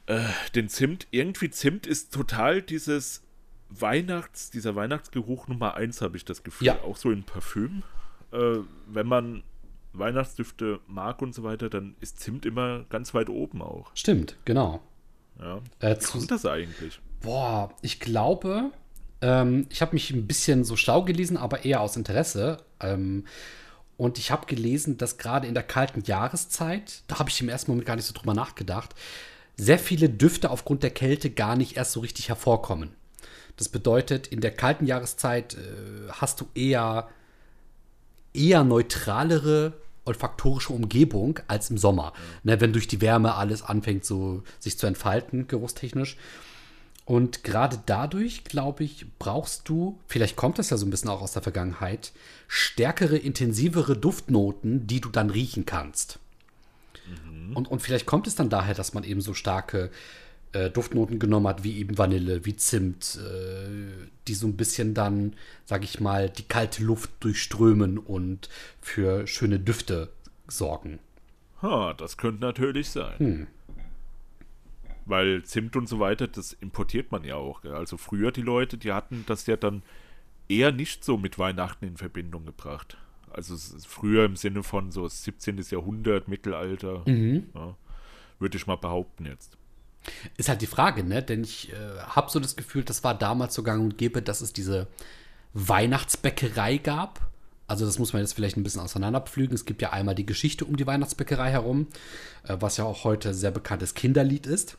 äh, 0.06 0.20
den 0.54 0.68
Zimt. 0.68 1.06
Irgendwie 1.12 1.50
Zimt 1.50 1.86
ist 1.86 2.12
total 2.12 2.60
dieses 2.60 3.22
Weihnachts, 3.70 4.50
dieser 4.50 4.74
Weihnachtsgeruch 4.74 5.48
Nummer 5.48 5.74
eins, 5.74 6.02
habe 6.02 6.16
ich 6.16 6.24
das 6.24 6.42
Gefühl. 6.42 6.66
Ja. 6.66 6.82
Auch 6.82 6.96
so 6.96 7.10
in 7.10 7.22
Parfüm. 7.22 7.84
Äh, 8.32 8.58
wenn 8.86 9.06
man 9.06 9.44
Weihnachtsdüfte 9.92 10.80
mag 10.88 11.22
und 11.22 11.32
so 11.32 11.44
weiter, 11.44 11.70
dann 11.70 11.94
ist 12.00 12.20
Zimt 12.20 12.44
immer 12.44 12.84
ganz 12.90 13.14
weit 13.14 13.28
oben 13.28 13.62
auch. 13.62 13.92
Stimmt, 13.94 14.36
genau. 14.44 14.82
Ja. 15.40 15.60
Äh, 15.80 15.96
Wie 15.96 15.98
zu, 15.98 16.12
kommt 16.12 16.30
das 16.30 16.46
eigentlich? 16.46 17.00
Boah, 17.20 17.72
ich 17.82 18.00
glaube, 18.00 18.70
ähm, 19.20 19.66
ich 19.70 19.80
habe 19.80 19.94
mich 19.94 20.10
ein 20.10 20.26
bisschen 20.26 20.64
so 20.64 20.76
schlau 20.76 21.02
gelesen, 21.02 21.36
aber 21.36 21.64
eher 21.64 21.80
aus 21.80 21.96
Interesse. 21.96 22.58
Ähm, 22.80 23.24
und 23.96 24.18
ich 24.18 24.30
habe 24.30 24.46
gelesen, 24.46 24.98
dass 24.98 25.18
gerade 25.18 25.46
in 25.46 25.54
der 25.54 25.62
kalten 25.62 26.02
Jahreszeit, 26.02 27.02
da 27.06 27.18
habe 27.18 27.30
ich 27.30 27.40
im 27.40 27.48
ersten 27.48 27.70
Moment 27.70 27.86
gar 27.86 27.96
nicht 27.96 28.06
so 28.06 28.12
drüber 28.12 28.34
nachgedacht, 28.34 28.94
sehr 29.56 29.78
viele 29.78 30.08
Düfte 30.08 30.50
aufgrund 30.50 30.82
der 30.82 30.90
Kälte 30.90 31.30
gar 31.30 31.56
nicht 31.56 31.76
erst 31.76 31.92
so 31.92 32.00
richtig 32.00 32.28
hervorkommen. 32.28 32.90
Das 33.56 33.68
bedeutet, 33.68 34.26
in 34.26 34.40
der 34.40 34.50
kalten 34.50 34.86
Jahreszeit 34.86 35.54
äh, 35.54 36.10
hast 36.10 36.40
du 36.40 36.46
eher, 36.54 37.08
eher 38.32 38.64
neutralere 38.64 39.74
olfaktorische 40.04 40.72
Umgebung 40.72 41.40
als 41.48 41.70
im 41.70 41.78
Sommer. 41.78 42.12
Ne, 42.42 42.60
wenn 42.60 42.72
durch 42.72 42.88
die 42.88 43.00
Wärme 43.00 43.34
alles 43.34 43.62
anfängt, 43.62 44.04
so 44.04 44.42
sich 44.58 44.78
zu 44.78 44.86
entfalten, 44.86 45.48
geruchstechnisch. 45.48 46.16
Und 47.06 47.44
gerade 47.44 47.78
dadurch, 47.84 48.44
glaube 48.44 48.84
ich, 48.84 49.06
brauchst 49.18 49.68
du, 49.68 49.98
vielleicht 50.06 50.36
kommt 50.36 50.58
das 50.58 50.70
ja 50.70 50.78
so 50.78 50.86
ein 50.86 50.90
bisschen 50.90 51.10
auch 51.10 51.20
aus 51.20 51.32
der 51.32 51.42
Vergangenheit, 51.42 52.12
stärkere, 52.48 53.16
intensivere 53.16 53.94
Duftnoten, 53.96 54.86
die 54.86 55.02
du 55.02 55.10
dann 55.10 55.28
riechen 55.28 55.66
kannst. 55.66 56.18
Und, 57.54 57.70
und 57.70 57.80
vielleicht 57.80 58.06
kommt 58.06 58.26
es 58.26 58.34
dann 58.34 58.48
daher, 58.48 58.74
dass 58.74 58.94
man 58.94 59.04
eben 59.04 59.20
so 59.20 59.34
starke 59.34 59.90
äh, 60.54 60.70
Duftnoten 60.70 61.18
genommen 61.18 61.46
hat, 61.48 61.64
wie 61.64 61.76
eben 61.78 61.98
Vanille, 61.98 62.44
wie 62.46 62.56
Zimt, 62.56 63.18
äh, 63.20 64.06
die 64.26 64.34
so 64.34 64.46
ein 64.46 64.56
bisschen 64.56 64.94
dann, 64.94 65.34
sag 65.66 65.84
ich 65.84 66.00
mal, 66.00 66.30
die 66.30 66.44
kalte 66.44 66.82
Luft 66.82 67.10
durchströmen 67.20 67.98
und 67.98 68.48
für 68.80 69.26
schöne 69.26 69.58
Düfte 69.60 70.10
sorgen. 70.48 70.98
Ha, 71.60 71.92
das 71.94 72.16
könnte 72.16 72.40
natürlich 72.42 72.88
sein. 72.90 73.18
Hm. 73.18 73.46
Weil 75.06 75.42
Zimt 75.44 75.76
und 75.76 75.88
so 75.88 76.00
weiter, 76.00 76.26
das 76.28 76.54
importiert 76.54 77.12
man 77.12 77.24
ja 77.24 77.36
auch. 77.36 77.60
Gell? 77.60 77.74
Also 77.74 77.96
früher 77.98 78.32
die 78.32 78.40
Leute, 78.42 78.78
die 78.78 78.92
hatten 78.92 79.24
das 79.26 79.46
ja 79.46 79.56
dann 79.56 79.82
eher 80.48 80.72
nicht 80.72 81.04
so 81.04 81.18
mit 81.18 81.38
Weihnachten 81.38 81.84
in 81.86 81.96
Verbindung 81.96 82.46
gebracht. 82.46 82.96
Also 83.30 83.56
früher 83.86 84.24
im 84.24 84.36
Sinne 84.36 84.62
von 84.62 84.92
so 84.92 85.06
17. 85.08 85.58
Jahrhundert, 85.70 86.28
Mittelalter, 86.28 87.02
Mhm. 87.06 87.48
ja, 87.54 87.76
würde 88.38 88.56
ich 88.56 88.66
mal 88.66 88.76
behaupten 88.76 89.26
jetzt. 89.26 89.58
Ist 90.36 90.48
halt 90.48 90.62
die 90.62 90.66
Frage, 90.66 91.04
ne? 91.04 91.22
Denn 91.22 91.44
ich 91.44 91.72
äh, 91.72 91.98
habe 92.00 92.30
so 92.30 92.40
das 92.40 92.56
Gefühl, 92.56 92.84
das 92.84 93.04
war 93.04 93.16
damals 93.16 93.54
so 93.54 93.62
gang 93.62 93.82
und 93.82 93.98
gäbe, 93.98 94.22
dass 94.22 94.40
es 94.40 94.52
diese 94.52 94.86
Weihnachtsbäckerei 95.54 96.78
gab. 96.78 97.20
Also 97.66 97.86
das 97.86 97.98
muss 97.98 98.12
man 98.12 98.20
jetzt 98.20 98.34
vielleicht 98.34 98.56
ein 98.56 98.62
bisschen 98.62 98.82
auseinanderpflügen. 98.82 99.54
Es 99.54 99.64
gibt 99.64 99.80
ja 99.80 99.90
einmal 99.90 100.14
die 100.14 100.26
Geschichte 100.26 100.64
um 100.64 100.76
die 100.76 100.86
Weihnachtsbäckerei 100.86 101.50
herum, 101.50 101.86
äh, 102.46 102.56
was 102.60 102.76
ja 102.76 102.84
auch 102.84 103.04
heute 103.04 103.34
sehr 103.34 103.50
bekanntes 103.50 103.94
Kinderlied 103.94 104.46
ist. 104.46 104.76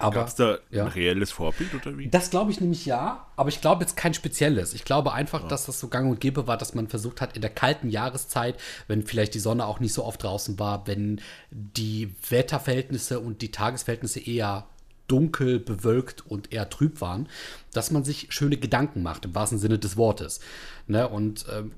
Gab 0.00 0.28
es 0.28 0.34
da 0.34 0.58
ja. 0.70 0.84
ein 0.84 0.88
reelles 0.88 1.30
Vorbild 1.30 1.74
oder 1.74 1.96
wie? 1.98 2.08
das 2.08 2.30
glaube 2.30 2.50
ich 2.50 2.60
nämlich 2.60 2.86
ja, 2.86 3.26
aber 3.36 3.48
ich 3.48 3.60
glaube 3.60 3.82
jetzt 3.82 3.96
kein 3.96 4.14
spezielles. 4.14 4.74
Ich 4.74 4.84
glaube 4.84 5.12
einfach, 5.12 5.46
dass 5.46 5.66
das 5.66 5.78
so 5.78 5.88
gang 5.88 6.10
und 6.10 6.20
gäbe 6.20 6.46
war, 6.46 6.56
dass 6.56 6.74
man 6.74 6.88
versucht 6.88 7.20
hat, 7.20 7.36
in 7.36 7.42
der 7.42 7.50
kalten 7.50 7.90
Jahreszeit, 7.90 8.58
wenn 8.88 9.06
vielleicht 9.06 9.34
die 9.34 9.40
Sonne 9.40 9.66
auch 9.66 9.80
nicht 9.80 9.92
so 9.92 10.04
oft 10.04 10.22
draußen 10.22 10.58
war, 10.58 10.86
wenn 10.86 11.20
die 11.50 12.14
Wetterverhältnisse 12.28 13.20
und 13.20 13.42
die 13.42 13.50
Tagesverhältnisse 13.50 14.20
eher 14.20 14.66
dunkel, 15.06 15.58
bewölkt 15.58 16.24
und 16.26 16.52
eher 16.52 16.70
trüb 16.70 17.00
waren, 17.00 17.28
dass 17.72 17.90
man 17.90 18.04
sich 18.04 18.28
schöne 18.30 18.56
Gedanken 18.56 19.02
macht, 19.02 19.24
im 19.24 19.34
wahrsten 19.34 19.58
Sinne 19.58 19.78
des 19.78 19.96
Wortes. 19.96 20.40
Ne? 20.86 21.08
Und 21.08 21.46
ähm, 21.52 21.72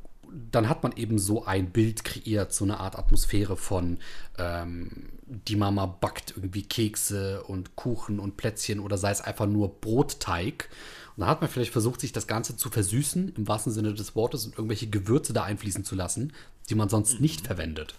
dann 0.50 0.68
hat 0.68 0.82
man 0.82 0.92
eben 0.96 1.18
so 1.18 1.44
ein 1.44 1.70
Bild 1.70 2.04
kreiert, 2.04 2.52
so 2.52 2.64
eine 2.64 2.80
Art 2.80 2.98
Atmosphäre 2.98 3.56
von 3.56 3.98
ähm, 4.38 5.10
die 5.26 5.56
Mama 5.56 5.86
backt 5.86 6.32
irgendwie 6.36 6.62
Kekse 6.62 7.42
und 7.44 7.76
Kuchen 7.76 8.18
und 8.18 8.36
Plätzchen 8.36 8.80
oder 8.80 8.98
sei 8.98 9.10
es 9.10 9.20
einfach 9.20 9.46
nur 9.46 9.80
Brotteig. 9.80 10.68
Und 11.16 11.22
da 11.22 11.26
hat 11.26 11.40
man 11.40 11.50
vielleicht 11.50 11.72
versucht, 11.72 12.00
sich 12.00 12.12
das 12.12 12.26
Ganze 12.26 12.56
zu 12.56 12.70
versüßen, 12.70 13.34
im 13.36 13.48
wahrsten 13.48 13.72
Sinne 13.72 13.94
des 13.94 14.14
Wortes, 14.14 14.46
und 14.46 14.56
irgendwelche 14.56 14.88
Gewürze 14.88 15.32
da 15.32 15.44
einfließen 15.44 15.84
zu 15.84 15.94
lassen, 15.94 16.32
die 16.68 16.74
man 16.74 16.88
sonst 16.88 17.20
nicht 17.20 17.46
verwendet. 17.46 17.94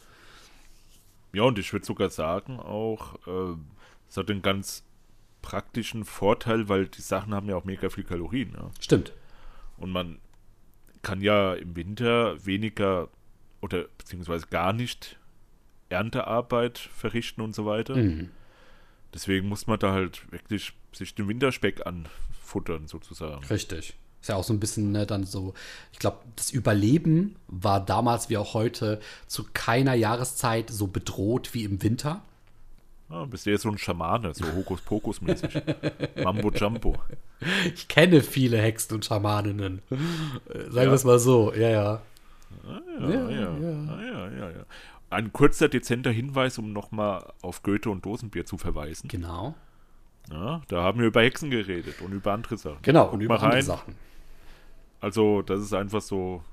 Ja, 1.32 1.44
und 1.44 1.58
ich 1.60 1.74
würde 1.74 1.86
sogar 1.86 2.10
sagen 2.10 2.60
auch, 2.60 3.16
äh, 3.28 3.56
es 4.10 4.18
hat 4.18 4.30
einen 4.30 4.42
ganz 4.42 4.84
praktischen 5.42 6.06
Vorteil, 6.06 6.70
weil 6.70 6.88
die 6.88 7.02
Sachen 7.02 7.34
haben 7.34 7.50
ja 7.50 7.56
auch 7.56 7.66
mega 7.66 7.90
viel 7.90 8.04
Kalorien. 8.04 8.54
Ja? 8.56 8.72
Stimmt. 8.80 9.14
Und 9.78 9.92
man 9.92 10.20
kann 11.04 11.22
ja 11.22 11.54
im 11.54 11.76
Winter 11.76 12.44
weniger 12.46 13.10
oder 13.62 13.86
beziehungsweise 13.98 14.48
gar 14.48 14.74
nicht 14.74 15.18
Erntearbeit 15.90 16.80
verrichten 16.80 17.42
und 17.42 17.54
so 17.54 17.66
weiter. 17.66 17.96
Mhm. 17.96 18.32
Deswegen 19.14 19.48
muss 19.48 19.68
man 19.68 19.78
da 19.78 19.94
halt 19.94 20.32
wirklich 20.32 20.74
sich 20.92 21.14
den 21.14 21.28
Winterspeck 21.28 21.86
anfuttern, 21.86 22.88
sozusagen. 22.88 23.46
Richtig. 23.46 23.96
Ist 24.22 24.30
ja 24.30 24.36
auch 24.36 24.44
so 24.44 24.54
ein 24.54 24.60
bisschen 24.60 24.92
ne, 24.92 25.06
dann 25.06 25.26
so, 25.26 25.54
ich 25.92 26.00
glaube, 26.00 26.20
das 26.36 26.50
Überleben 26.50 27.36
war 27.48 27.86
damals 27.86 28.30
wie 28.30 28.38
auch 28.38 28.54
heute 28.54 29.00
zu 29.28 29.46
keiner 29.54 29.94
Jahreszeit 29.94 30.70
so 30.70 30.88
bedroht 30.88 31.54
wie 31.54 31.66
im 31.66 31.84
Winter. 31.84 32.24
Ah, 33.10 33.26
bist 33.26 33.46
du 33.46 33.52
jetzt 33.52 33.64
so 33.64 33.70
ein 33.70 33.78
Schamane, 33.78 34.34
so 34.34 34.46
Hokuspokus-mäßig. 34.56 36.24
Mambo 36.24 36.52
Jumbo. 36.52 36.98
Ich 37.76 37.88
kenne 37.88 38.22
viele 38.22 38.58
Hexen 38.58 38.96
und 38.96 39.06
Schamaninnen. 39.06 39.82
Äh, 39.90 39.98
Sagen 40.70 40.76
Ja. 40.76 40.84
wir 40.86 40.94
es 40.94 41.04
mal 41.04 41.20
so, 41.20 41.54
ja, 41.54 41.70
ja. 41.70 42.02
Ja, 43.00 43.10
ja, 43.10 43.30
ja. 43.30 43.48
Ah, 43.50 44.02
ja, 44.04 44.30
ja, 44.32 44.50
ja. 44.52 44.66
Ein 45.10 45.32
kurzer, 45.34 45.70
dezenter 45.70 46.12
Hinweis, 46.12 46.58
um 46.58 46.72
nochmal 46.74 47.32
auf 47.42 47.62
Goethe 47.64 47.90
und 47.90 48.06
Dosenbier 48.06 48.46
zu 48.46 48.58
verweisen. 48.58 49.08
Genau. 49.10 49.56
Ja, 50.32 50.62
da 50.70 50.82
haben 50.84 51.00
wir 51.00 51.08
über 51.08 51.22
Hexen 51.22 51.50
geredet 51.50 52.02
und 52.02 52.14
über 52.14 52.32
andere 52.32 52.58
Sachen. 52.58 52.80
Genau, 52.82 53.06
Guck 53.06 53.14
und 53.14 53.22
über 53.22 53.42
andere. 53.42 53.62
Sachen. 53.62 53.96
Also, 55.02 55.42
das 55.42 55.62
ist 55.62 55.74
einfach 55.74 56.02
so, 56.02 56.44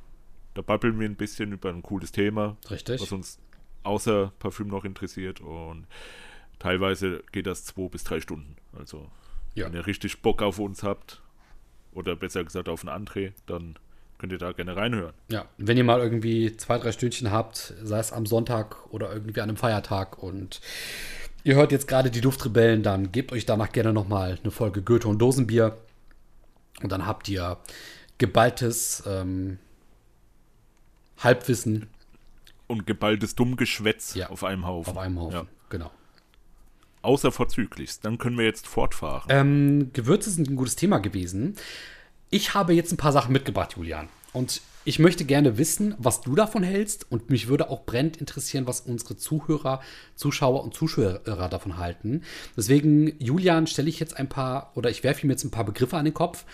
da 0.55 0.63
babbeln 0.63 0.99
wir 0.99 1.09
ein 1.09 1.15
bisschen 1.15 1.53
über 1.53 1.69
ein 1.71 1.83
cooles 1.83 2.11
Thema, 2.13 2.57
Richtig. 2.71 3.01
was 3.01 3.13
uns 3.13 3.39
außer 3.85 4.33
Parfüm 4.41 4.69
noch 4.69 4.85
interessiert 4.85 5.41
und 5.41 5.87
teilweise 6.59 7.23
geht 7.33 7.47
das 7.47 7.65
zwei 7.65 7.89
bis 7.89 8.03
drei 8.05 8.21
Stunden. 8.21 8.57
Also, 8.77 9.07
Ja. 9.55 9.67
wenn 9.67 9.75
ihr 9.75 9.87
richtig 9.87 10.23
Bock 10.23 10.43
auf 10.43 10.59
uns 10.59 10.83
habt, 10.83 11.21
oder 11.93 12.15
besser 12.17 12.45
gesagt 12.45 12.69
auf 12.69 12.87
einen 12.87 13.07
André, 13.07 13.33
dann 13.47 13.77
könnt 14.19 14.33
ihr 14.33 14.39
da 14.39 14.53
gerne 14.53 14.77
reinhören. 14.77 15.13
Ja, 15.29 15.47
wenn 15.59 15.77
ihr 15.77 15.83
mal 15.85 15.99
irgendwie 16.01 16.57
zwei, 16.57 16.79
drei 16.79 16.93
Stündchen 16.93 17.31
habt, 17.33 17.75
sei 17.83 17.99
es 17.99 18.13
am 18.13 18.27
Sonntag 18.27 18.77
oder 18.93 19.13
irgendwie 19.13 19.41
an 19.41 19.49
einem 19.49 19.57
Feiertag 19.57 20.23
und 20.23 20.61
ihr 21.43 21.57
hört 21.57 21.73
jetzt 21.73 21.89
gerade 21.89 22.11
die 22.11 22.21
Duftrebellen, 22.21 22.83
dann 22.83 23.11
gebt 23.13 23.33
euch 23.33 23.45
danach 23.47 23.73
gerne 23.73 23.93
nochmal 23.93 24.39
eine 24.43 24.51
Folge 24.53 24.83
Goethe 24.83 25.09
und 25.09 25.19
Dosenbier. 25.19 25.77
Und 26.83 26.93
dann 26.93 27.07
habt 27.07 27.29
ihr 27.29 27.57
geballtes 28.19 29.03
ähm, 29.07 29.59
Halbwissen 31.19 31.89
Und 32.69 32.87
geballtes 32.87 33.35
Dummgeschwätz 33.35 34.15
Ja. 34.15 34.31
auf 34.31 34.45
einem 34.45 34.67
Haufen. 34.67 34.91
auf 34.93 34.99
einem 34.99 35.19
Haufen. 35.21 35.35
Ja. 35.41 35.47
Genau. 35.71 35.91
Außer 37.03 37.33
vorzüglichst. 37.33 38.05
Dann 38.05 38.19
können 38.19 38.37
wir 38.37 38.45
jetzt 38.45 38.67
fortfahren. 38.67 39.27
Ähm, 39.31 39.91
Gewürze 39.93 40.31
sind 40.31 40.49
ein 40.49 40.57
gutes 40.57 40.77
Thema 40.77 40.99
gewesen. 40.99 41.57
Ich 42.31 42.55
habe 42.55 42.75
jetzt 42.75 42.93
ein 42.93 42.97
paar 42.97 43.13
Sachen 43.13 43.33
mitgebracht, 43.33 43.75
Julian. 43.77 44.09
Und 44.33 44.61
ich 44.85 44.99
möchte 44.99 45.25
gerne 45.25 45.59
wissen, 45.59 45.95
was 45.99 46.21
du 46.21 46.35
davon 46.35 46.63
hältst. 46.63 47.11
Und 47.11 47.31
mich 47.31 47.49
würde 47.49 47.71
auch 47.71 47.85
brennend 47.85 48.19
interessieren, 48.19 48.67
was 48.67 48.81
unsere 48.81 49.17
Zuhörer, 49.17 49.81
Zuschauer 50.15 50.63
und 50.63 50.75
Zuschauer 50.75 51.21
davon 51.51 51.77
halten. 51.77 52.23
Deswegen, 52.57 53.19
Julian, 53.19 53.67
stelle 53.67 53.89
ich 53.89 54.01
jetzt 54.01 54.17
ein 54.17 54.29
paar, 54.29 54.73
oder 54.75 54.91
ich 54.91 55.03
werfe 55.03 55.27
ihm 55.27 55.31
jetzt 55.31 55.45
ein 55.45 55.51
paar 55.51 55.65
Begriffe 55.65 55.97
an 55.97 56.05
den 56.05 56.15
Kopf. 56.15 56.45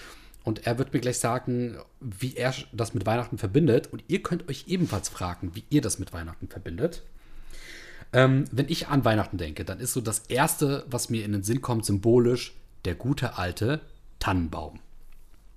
Und 0.45 0.67
er 0.67 0.79
wird 0.79 0.93
mir 0.93 1.01
gleich 1.01 1.19
sagen, 1.19 1.77
wie 2.01 2.35
er 2.37 2.55
das 2.73 2.95
mit 2.95 3.05
Weihnachten 3.05 3.37
verbindet. 3.37 3.93
Und 3.93 4.05
ihr 4.07 4.23
könnt 4.23 4.49
euch 4.49 4.65
ebenfalls 4.69 5.09
fragen, 5.09 5.55
wie 5.55 5.65
ihr 5.71 5.81
das 5.81 5.99
mit 5.99 6.13
Weihnachten 6.13 6.49
verbindet. 6.49 7.03
Ähm, 8.13 8.45
wenn 8.53 8.69
ich 8.69 8.89
an 8.89 9.05
Weihnachten 9.05 9.39
denke, 9.39 9.65
dann 9.65 9.81
ist 9.81 9.93
so 9.93 10.01
das 10.01 10.21
Erste, 10.21 10.85
was 10.89 11.11
mir 11.11 11.25
in 11.25 11.33
den 11.33 11.43
Sinn 11.43 11.61
kommt, 11.61 11.85
symbolisch, 11.85 12.55
der 12.85 12.95
gute 12.95 13.37
alte 13.37 13.81
Tannenbaum. 14.19 14.81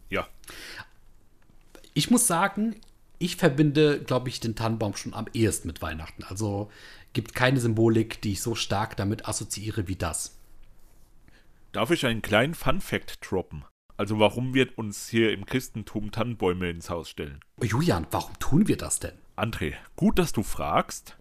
ja. 0.09 0.27
Ich 1.93 2.09
muss 2.11 2.27
sagen, 2.27 2.75
ich 3.17 3.35
verbinde, 3.35 4.01
glaube 4.01 4.29
ich, 4.29 4.39
den 4.39 4.55
Tannenbaum 4.55 4.95
schon 4.95 5.13
am 5.13 5.25
ehesten 5.33 5.67
mit 5.67 5.81
Weihnachten. 5.81 6.23
Also 6.23 6.71
gibt 7.13 7.35
keine 7.35 7.59
Symbolik, 7.59 8.21
die 8.21 8.33
ich 8.33 8.41
so 8.41 8.55
stark 8.55 8.95
damit 8.95 9.27
assoziiere 9.27 9.87
wie 9.87 9.95
das. 9.95 10.37
Darf 11.71 11.91
ich 11.91 12.05
einen 12.05 12.21
kleinen 12.21 12.55
Fun-Fact 12.55 13.19
droppen? 13.21 13.65
Also, 13.97 14.17
warum 14.17 14.53
wir 14.53 14.69
uns 14.77 15.09
hier 15.09 15.33
im 15.33 15.45
Christentum 15.45 16.11
Tannenbäume 16.11 16.69
ins 16.69 16.89
Haus 16.89 17.09
stellen? 17.09 17.41
Julian, 17.61 18.07
warum 18.11 18.39
tun 18.39 18.67
wir 18.69 18.77
das 18.77 18.99
denn? 18.99 19.11
André, 19.35 19.73
gut, 19.97 20.17
dass 20.17 20.31
du 20.31 20.41
fragst. 20.41 21.17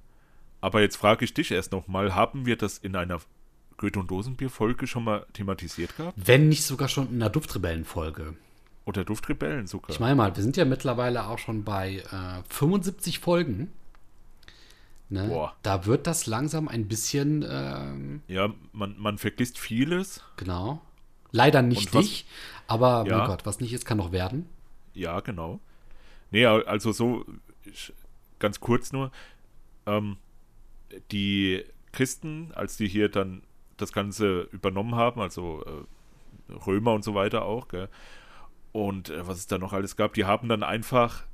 Aber 0.61 0.81
jetzt 0.81 0.97
frage 0.97 1.25
ich 1.25 1.35
dich 1.35 1.51
erst 1.51 1.73
nochmal: 1.73 2.14
Haben 2.14 2.47
wir 2.47 2.57
das 2.57 2.79
in 2.79 2.97
einer 2.97 3.21
Goethe- 3.77 4.01
und 4.01 4.11
Dosenbier-Folge 4.11 4.87
schon 4.87 5.05
mal 5.05 5.25
thematisiert 5.33 5.97
gehabt? 5.97 6.14
Wenn 6.16 6.49
nicht 6.49 6.64
sogar 6.64 6.88
schon 6.88 7.09
in 7.11 7.14
einer 7.16 7.31
Duftrebellenfolge. 7.31 8.35
Oder 8.85 9.05
Duftrebellen 9.05 9.66
sogar? 9.66 9.90
Ich 9.90 10.01
meine 10.01 10.14
mal, 10.16 10.35
wir 10.35 10.42
sind 10.42 10.57
ja 10.57 10.64
mittlerweile 10.64 11.27
auch 11.27 11.38
schon 11.38 11.62
bei 11.62 11.97
äh, 11.99 12.42
75 12.49 13.18
Folgen. 13.18 13.71
Ne? 15.11 15.29
Boah. 15.29 15.55
Da 15.62 15.87
wird 15.87 16.07
das 16.07 16.27
langsam 16.27 16.68
ein 16.68 16.87
bisschen, 16.88 17.44
ähm, 17.49 18.23
ja, 18.29 18.53
man, 18.73 18.99
man 18.99 19.18
vergisst 19.18 19.59
vieles. 19.59 20.23
genau. 20.37 20.83
Leider 21.31 21.61
nicht 21.61 21.94
was- 21.94 22.05
dich, 22.07 22.27
aber 22.66 23.05
Ja. 23.07 23.18
mein 23.18 23.27
Gott, 23.27 23.44
was 23.44 23.61
nicht 23.61 23.73
ist, 23.75 23.85
kann 23.85 23.99
noch 23.99 24.12
werden. 24.12 24.47
Ja, 24.94 25.21
genau. 25.21 25.61
Nee, 26.31 26.47
also 26.47 26.90
so, 26.92 27.27
ich, 27.64 27.92
ganz 28.38 28.61
kurz 28.61 28.92
nur, 28.92 29.12
ähm, 29.87 30.16
die 31.11 31.64
Christen, 31.92 32.53
als 32.55 32.77
die 32.77 32.88
hier 32.88 33.09
dann 33.09 33.42
das 33.77 33.92
Ganze 33.92 34.48
übernommen 34.53 34.94
haben, 34.94 35.20
also 35.20 35.64
äh, 35.64 36.53
Römer 36.53 36.92
und 36.94 37.05
so 37.05 37.14
weiter 37.14 37.44
auch, 37.44 37.68
gell, 37.68 37.88
und 38.72 39.11
äh, 39.11 39.27
was 39.27 39.38
es 39.38 39.46
da 39.46 39.59
noch 39.59 39.72
alles 39.72 39.96
gab, 39.96 40.14
die 40.14 40.24
haben 40.24 40.48
dann 40.48 40.62
einfach 40.62 41.24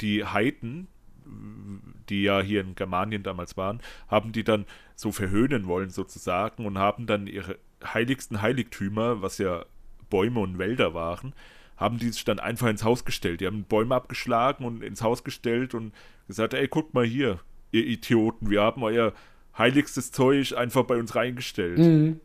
die 0.00 0.24
Heiden, 0.24 0.88
die 2.08 2.22
ja 2.22 2.40
hier 2.40 2.60
in 2.60 2.74
Germanien 2.74 3.22
damals 3.22 3.56
waren, 3.56 3.80
haben 4.08 4.32
die 4.32 4.44
dann 4.44 4.66
so 4.94 5.12
verhöhnen 5.12 5.66
wollen 5.66 5.90
sozusagen 5.90 6.66
und 6.66 6.78
haben 6.78 7.06
dann 7.06 7.26
ihre 7.26 7.58
heiligsten 7.82 8.42
Heiligtümer, 8.42 9.22
was 9.22 9.38
ja 9.38 9.64
Bäume 10.10 10.40
und 10.40 10.58
Wälder 10.58 10.94
waren, 10.94 11.34
haben 11.76 11.98
die 11.98 12.10
sich 12.10 12.24
dann 12.24 12.38
einfach 12.38 12.68
ins 12.68 12.84
Haus 12.84 13.04
gestellt. 13.04 13.40
Die 13.40 13.46
haben 13.46 13.64
Bäume 13.64 13.94
abgeschlagen 13.94 14.64
und 14.64 14.82
ins 14.82 15.02
Haus 15.02 15.24
gestellt 15.24 15.74
und 15.74 15.92
gesagt, 16.28 16.54
ey, 16.54 16.68
guckt 16.68 16.94
mal 16.94 17.04
hier, 17.04 17.40
ihr 17.74 17.86
Idioten, 17.86 18.50
wir 18.50 18.62
haben 18.62 18.82
euer 18.82 19.12
heiligstes 19.58 20.12
Zeug 20.12 20.56
einfach 20.56 20.84
bei 20.84 20.96
uns 20.96 21.14
reingestellt. 21.14 21.78
Mhm. 21.78 22.20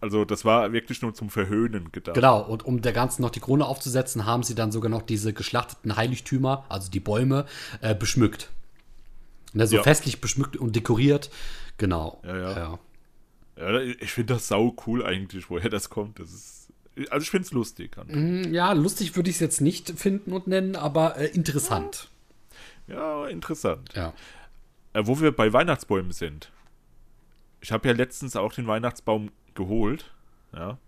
Also 0.00 0.24
das 0.24 0.44
war 0.44 0.72
wirklich 0.72 1.02
nur 1.02 1.14
zum 1.14 1.30
Verhöhnen 1.30 1.90
gedacht. 1.90 2.14
Genau, 2.14 2.42
und 2.42 2.64
um 2.64 2.80
der 2.82 2.92
Ganzen 2.92 3.22
noch 3.22 3.30
die 3.30 3.40
Krone 3.40 3.64
aufzusetzen, 3.64 4.26
haben 4.26 4.42
sie 4.42 4.54
dann 4.54 4.70
sogar 4.70 4.90
noch 4.90 5.02
diese 5.02 5.32
geschlachteten 5.32 5.96
Heiligtümer, 5.96 6.64
also 6.68 6.90
die 6.90 7.00
Bäume, 7.00 7.46
äh, 7.80 7.94
beschmückt. 7.94 8.50
Ne, 9.52 9.66
so 9.66 9.76
Ja. 9.76 9.82
festlich 9.82 10.20
beschmückt 10.20 10.56
und 10.56 10.76
dekoriert. 10.76 11.30
Genau. 11.78 12.20
Ja, 12.24 12.36
ja. 12.56 12.78
Ja, 13.58 13.80
ich 13.80 14.12
finde 14.12 14.34
das 14.34 14.48
sau 14.48 14.76
cool 14.86 15.04
eigentlich, 15.04 15.48
woher 15.48 15.70
das 15.70 15.88
kommt. 15.88 16.20
Das 16.20 16.30
ist, 16.30 16.68
also 17.10 17.24
ich 17.24 17.30
finde 17.30 17.46
es 17.46 17.52
lustig. 17.52 17.96
Mm, 18.06 18.52
Ja, 18.52 18.72
lustig 18.74 19.16
würde 19.16 19.30
ich 19.30 19.36
es 19.36 19.40
jetzt 19.40 19.60
nicht 19.62 19.90
finden 19.98 20.32
und 20.34 20.46
nennen, 20.46 20.76
aber 20.76 21.16
äh, 21.16 21.28
interessant. 21.28 22.10
Ja, 22.86 23.26
interessant. 23.28 23.88
Ja. 23.94 24.12
Äh, 24.96 25.06
wo 25.06 25.20
wir 25.20 25.30
bei 25.30 25.52
Weihnachtsbäumen 25.52 26.12
sind. 26.12 26.50
Ich 27.60 27.70
habe 27.70 27.86
ja 27.86 27.94
letztens 27.94 28.34
auch 28.34 28.54
den 28.54 28.66
Weihnachtsbaum 28.66 29.30
geholt. 29.54 30.14
Ja. 30.54 30.78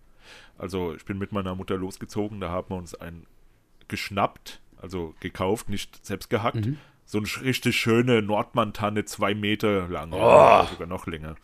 Also 0.56 0.94
ich 0.94 1.04
bin 1.04 1.18
mit 1.18 1.32
meiner 1.32 1.54
Mutter 1.54 1.76
losgezogen, 1.76 2.40
da 2.40 2.48
haben 2.48 2.70
wir 2.70 2.76
uns 2.76 2.94
einen 2.94 3.26
geschnappt, 3.88 4.62
also 4.78 5.14
gekauft, 5.20 5.68
nicht 5.68 6.06
selbst 6.06 6.30
gehackt. 6.30 6.68
So 7.04 7.18
eine 7.18 7.26
richtig 7.42 7.76
schöne 7.76 8.22
Nordmantanne, 8.22 9.04
zwei 9.04 9.34
Meter 9.34 9.88
lang, 9.88 10.12
oder 10.12 10.68
sogar 10.70 10.88
noch 10.88 11.06
länger. 11.06 11.36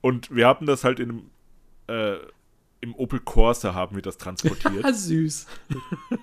Und 0.00 0.34
wir 0.34 0.46
haben 0.46 0.64
das 0.64 0.82
halt 0.82 0.98
in 0.98 1.10
einem, 1.10 1.30
äh, 1.88 2.16
im 2.80 2.94
Opel 2.94 3.20
Corsa 3.20 3.74
haben 3.74 3.96
wir 3.96 4.02
das 4.02 4.16
transportiert. 4.16 4.86
Süß. 4.94 5.46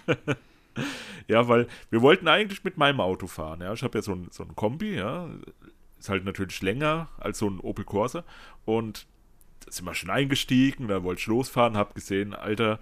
Ja, 1.30 1.50
weil 1.50 1.68
wir 1.90 2.02
wollten 2.02 2.30
eigentlich 2.30 2.64
mit 2.64 2.78
meinem 2.78 3.02
Auto 3.02 3.28
fahren. 3.28 3.60
Ja, 3.60 3.74
ich 3.74 3.84
habe 3.84 3.98
ja 3.98 4.02
so 4.02 4.14
ein, 4.14 4.28
so 4.32 4.44
ein 4.44 4.56
Kombi, 4.56 4.96
ja, 4.96 5.28
ist 6.00 6.08
halt 6.08 6.24
natürlich 6.24 6.62
länger 6.62 7.10
als 7.18 7.40
so 7.40 7.50
ein 7.50 7.60
Opel 7.60 7.84
Corsa. 7.84 8.24
Und 8.64 9.08
da 9.66 9.72
sind 9.72 9.84
wir 9.84 9.94
schon 9.94 10.10
eingestiegen, 10.10 10.88
da 10.88 11.04
wollte 11.04 11.20
ich 11.20 11.28
losfahren, 11.28 11.76
habe 11.76 11.94
gesehen, 11.96 12.34
Alter, 12.34 12.80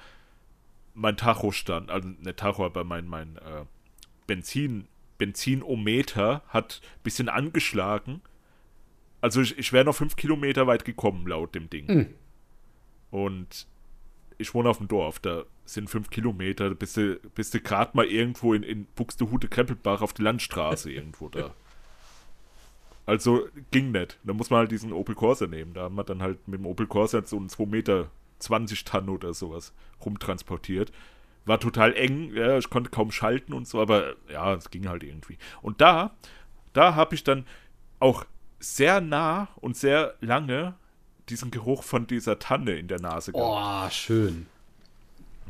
mein 0.94 1.18
Tacho 1.18 1.52
stand, 1.52 1.90
also 1.90 2.08
nicht 2.08 2.38
Tacho, 2.38 2.66
aber 2.66 2.84
mein, 2.84 3.08
mein 3.08 3.38
äh, 3.38 3.66
Benzin, 4.28 4.88
Benzinometer 5.18 6.44
hat 6.48 6.82
ein 6.84 7.04
bisschen 7.04 7.30
angeschlagen. 7.30 8.22
Also 9.22 9.42
ich, 9.42 9.58
ich 9.58 9.74
wäre 9.74 9.86
noch 9.86 9.96
fünf 9.96 10.16
Kilometer 10.16 10.68
weit 10.68 10.86
gekommen, 10.86 11.26
laut 11.28 11.56
dem 11.56 11.70
Ding. 11.70 11.88
Hm. 11.88 12.14
Und 13.12 13.68
ich 14.38 14.54
wohne 14.54 14.70
auf 14.70 14.78
dem 14.78 14.88
Dorf, 14.88 15.20
da 15.20 15.44
sind 15.66 15.90
fünf 15.90 16.10
Kilometer, 16.10 16.70
da 16.70 16.76
bist 16.76 16.98
du, 16.98 17.20
bist 17.34 17.54
du 17.54 17.60
gerade 17.60 17.92
mal 17.96 18.06
irgendwo 18.06 18.54
in, 18.54 18.64
in 18.64 18.86
Buxtehude 18.96 19.48
Krempelbach 19.48 20.02
auf 20.02 20.14
der 20.14 20.26
Landstraße 20.26 20.92
irgendwo 20.92 21.30
da. 21.30 21.54
Also 23.08 23.48
ging 23.70 23.92
nicht. 23.92 24.18
Da 24.24 24.34
muss 24.34 24.50
man 24.50 24.62
halt 24.62 24.72
diesen 24.72 24.92
Opel 24.92 25.14
Corsa 25.14 25.46
nehmen. 25.46 25.76
Da 25.76 25.84
haben 25.84 25.96
wir 25.96 26.04
dann 26.04 26.24
halt 26.24 26.48
mit 26.48 26.60
dem 26.60 26.66
Opel 26.66 26.88
Corsa 26.88 27.22
so 27.24 27.38
einen 27.38 27.50
2 27.50 27.68
Meter 27.68 28.10
20 28.40 28.84
Tonnen 28.84 29.10
oder 29.10 29.34
sowas 29.34 29.74
rumtransportiert. 30.04 30.92
War 31.46 31.60
total 31.60 31.94
eng, 31.94 32.34
ja, 32.34 32.58
ich 32.58 32.70
konnte 32.70 32.90
kaum 32.90 33.12
schalten 33.12 33.54
und 33.54 33.68
so, 33.68 33.80
aber 33.80 34.16
ja, 34.32 34.56
es 34.56 34.72
ging 34.72 34.90
halt 34.90 35.04
irgendwie. 35.04 35.38
Und 35.62 35.82
da, 35.82 36.16
da 36.74 36.96
habe 36.96 37.14
ich 37.14 37.24
dann 37.24 37.46
auch 38.00 38.26
sehr 38.60 39.02
nah 39.02 39.50
und 39.58 39.78
sehr 39.78 40.16
lange 40.22 40.74
diesen 41.30 41.52
Geruch 41.52 41.84
von 41.84 42.08
dieser 42.08 42.40
Tanne 42.40 42.74
in 42.74 42.88
der 42.88 43.00
Nase 43.00 43.32
gehabt. 43.32 43.88
Oh, 43.88 43.90
schön. 43.92 44.48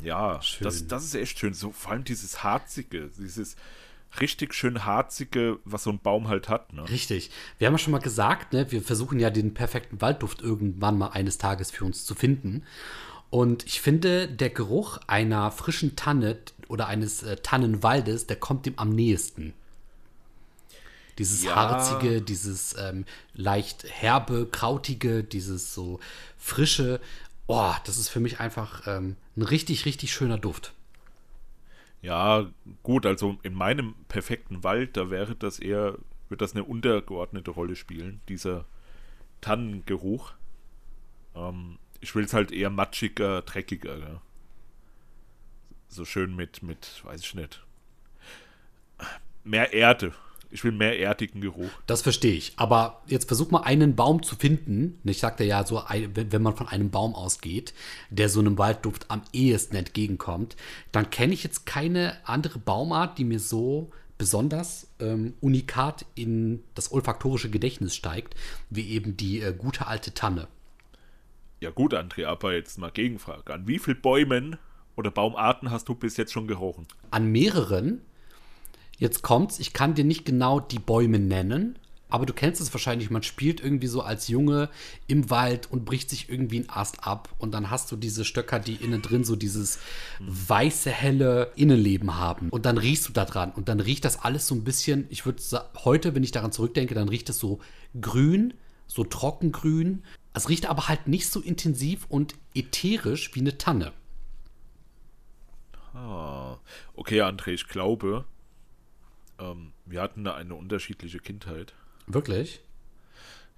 Ja, 0.03 0.41
Schön. 0.41 0.65
das, 0.65 0.88
das 0.88 1.05
ist 1.05 1.15
echt 1.15 1.39
schön. 1.39 1.53
So, 1.53 1.71
vor 1.71 1.91
allem 1.91 2.03
dieses 2.03 2.43
Harzige, 2.43 3.09
dieses 3.17 3.55
richtig 4.19 4.53
schön 4.53 4.85
Harzige, 4.85 5.59
was 5.65 5.83
so 5.83 5.89
ein 5.89 5.99
Baum 5.99 6.27
halt 6.27 6.49
hat. 6.49 6.73
Ne? 6.73 6.88
Richtig. 6.89 7.31
Wir 7.57 7.67
haben 7.67 7.73
ja 7.75 7.77
schon 7.79 7.91
mal 7.91 7.99
gesagt, 7.99 8.53
ne, 8.53 8.71
wir 8.71 8.81
versuchen 8.81 9.19
ja 9.19 9.29
den 9.29 9.53
perfekten 9.53 10.01
Waldduft 10.01 10.41
irgendwann 10.41 10.97
mal 10.97 11.09
eines 11.09 11.38
Tages 11.38 11.71
für 11.71 11.85
uns 11.85 12.05
zu 12.05 12.15
finden. 12.15 12.63
Und 13.29 13.65
ich 13.65 13.81
finde, 13.81 14.27
der 14.27 14.49
Geruch 14.49 14.99
einer 15.07 15.51
frischen 15.51 15.95
Tanne 15.95 16.38
oder 16.67 16.88
eines 16.88 17.23
äh, 17.23 17.38
Tannenwaldes, 17.38 18.27
der 18.27 18.38
kommt 18.38 18.65
dem 18.65 18.77
am 18.77 18.89
nächsten. 18.89 19.53
Dieses 21.17 21.43
Ja. 21.43 21.56
harzige, 21.56 22.21
dieses 22.21 22.75
ähm, 22.78 23.06
leicht 23.34 23.86
herbe, 23.89 24.47
krautige, 24.51 25.23
dieses 25.23 25.73
so 25.73 25.99
frische. 26.38 26.99
Oh, 27.47 27.73
das 27.86 27.97
ist 27.97 28.10
für 28.10 28.19
mich 28.19 28.39
einfach 28.39 28.86
ähm, 28.88 29.15
ein 29.38 29.43
richtig, 29.43 29.86
richtig 29.86 30.13
schöner 30.13 30.38
Duft. 30.38 30.73
Ja, 32.01 32.45
gut, 32.84 33.06
also 33.06 33.38
in 33.43 33.54
meinem 33.54 33.95
perfekten 34.08 34.63
Wald, 34.63 34.95
da 34.97 35.10
wäre 35.10 35.36
das 35.36 35.60
eher, 35.60 35.97
wird 36.30 36.41
das 36.41 36.54
eine 36.54 36.63
untergeordnete 36.63 37.51
Rolle 37.51 37.75
spielen, 37.75 38.21
dieser 38.30 38.65
Tannengeruch. 39.41 40.34
Ähm, 41.36 41.80
ich 42.01 42.13
will 42.15 42.25
es 42.25 42.34
halt 42.34 42.51
eher 42.51 42.69
matschiger, 42.69 43.41
dreckiger. 43.41 43.97
Ja. 43.97 44.21
So 45.88 46.06
schön 46.06 46.36
mit, 46.36 46.62
mit, 46.62 47.01
weiß 47.06 47.21
ich 47.21 47.34
nicht. 47.36 47.63
Mehr 49.43 49.73
Erde. 49.73 50.13
Ich 50.56 50.63
will 50.63 50.72
mehr 50.72 50.98
erdigen 50.98 51.41
Geruch. 51.41 51.70
Das 51.86 52.02
verstehe 52.02 52.32
ich. 52.32 52.54
Aber 52.56 53.02
jetzt 53.08 53.28
versuch 53.28 53.52
mal 53.52 53.63
einen 53.63 53.98
Baum 53.98 54.24
zu 54.24 54.38
finden. 54.38 54.98
Ich 55.04 55.20
sagte 55.20 55.44
ja, 55.44 55.65
so, 55.65 55.84
wenn 56.13 56.41
man 56.41 56.56
von 56.56 56.70
einem 56.70 56.91
Baum 56.91 57.13
ausgeht, 57.13 57.74
der 58.10 58.30
so 58.30 58.39
einem 58.39 58.58
Waldduft 58.58 59.12
am 59.12 59.22
ehesten 59.34 59.76
entgegenkommt, 59.76 60.56
dann 60.94 61.10
kenne 61.10 61.34
ich 61.34 61.44
jetzt 61.44 61.65
keine 61.65 62.15
andere 62.24 62.58
Baumart, 62.58 63.18
die 63.18 63.26
mir 63.26 63.39
so 63.39 63.91
besonders 64.18 64.88
ähm, 65.02 65.34
unikat 65.41 66.06
in 66.15 66.63
das 66.74 66.89
olfaktorische 66.89 67.50
Gedächtnis 67.50 67.94
steigt, 67.94 68.34
wie 68.70 68.88
eben 68.91 69.18
die 69.18 69.41
äh, 69.41 69.54
gute 69.54 69.88
alte 69.88 70.13
Tanne. 70.13 70.48
Ja 71.60 71.70
gut, 71.72 71.94
André, 71.94 72.28
aber 72.28 72.54
jetzt 72.54 72.78
mal 72.78 72.91
Gegenfrage. 72.91 73.54
An 73.54 73.68
wie 73.68 73.78
vielen 73.78 74.00
Bäumen 74.00 74.56
oder 74.96 75.12
Baumarten 75.12 75.70
hast 75.70 75.89
du 75.89 75.96
bis 75.96 76.15
jetzt 76.15 76.32
schon 76.32 76.48
gerochen? 76.48 76.88
An 77.12 77.30
mehreren. 77.30 78.00
Jetzt 78.97 79.21
kommt's, 79.21 79.60
ich 79.60 79.73
kann 79.73 79.93
dir 79.93 80.05
nicht 80.05 80.25
genau 80.25 80.60
die 80.60 80.79
Bäume 80.79 81.19
nennen, 81.19 81.77
aber 82.08 82.25
du 82.25 82.34
kennst 82.34 82.62
es 82.62 82.73
wahrscheinlich, 82.73 83.10
man 83.10 83.23
spielt 83.23 83.62
irgendwie 83.62 83.88
so 83.88 84.01
als 84.01 84.27
Junge 84.27 84.69
im 85.08 85.29
Wald 85.29 85.69
und 85.71 85.86
bricht 85.86 86.10
sich 86.10 86.29
irgendwie 86.29 86.60
einen 86.60 86.69
Ast 86.69 87.05
ab 87.05 87.29
und 87.39 87.53
dann 87.53 87.69
hast 87.69 87.91
du 87.91 87.95
diese 87.95 88.23
Stöcker, 88.23 88.60
die 88.60 88.75
innen 88.75 89.01
drin 89.01 89.23
so 89.23 89.36
dieses 89.36 89.79
weiße, 90.19 90.91
helle 90.91 91.51
Innenleben 91.55 92.15
haben 92.15 92.49
und 92.49 92.65
dann 92.65 92.77
riechst 92.77 93.10
du 93.10 93.12
da 93.12 93.25
dran 93.25 93.51
und 93.51 93.67
dann 93.67 93.79
riecht 93.79 94.05
das 94.05 94.21
alles 94.21 94.47
so 94.47 94.55
ein 94.55 94.63
bisschen, 94.63 95.08
ich 95.10 95.25
würde 95.25 95.41
heute, 95.84 96.15
wenn 96.15 96.23
ich 96.23 96.31
daran 96.31 96.51
zurückdenke, 96.51 96.95
dann 96.95 97.10
riecht 97.10 97.29
es 97.29 97.39
so 97.39 97.60
grün, 97.99 98.53
so 98.88 99.03
trockengrün. 99.03 100.03
Es 100.34 100.49
riecht 100.49 100.67
aber 100.67 100.88
halt 100.88 101.08
nicht 101.08 101.29
so 101.29 101.39
intensiv 101.39 102.05
und 102.10 102.36
ätherisch 102.53 103.34
wie 103.36 103.39
eine 103.39 103.58
Tanne. 103.58 103.93
Ah, 105.93 106.58
okay, 106.93 107.21
André, 107.21 107.51
ich 107.51 107.67
glaube, 107.67 108.25
ähm, 109.39 109.74
wir 109.86 110.02
hatten 110.02 110.24
da 110.24 110.36
eine 110.36 110.56
unterschiedliche 110.56 111.19
Kindheit. 111.19 111.74
Wirklich? 112.08 112.62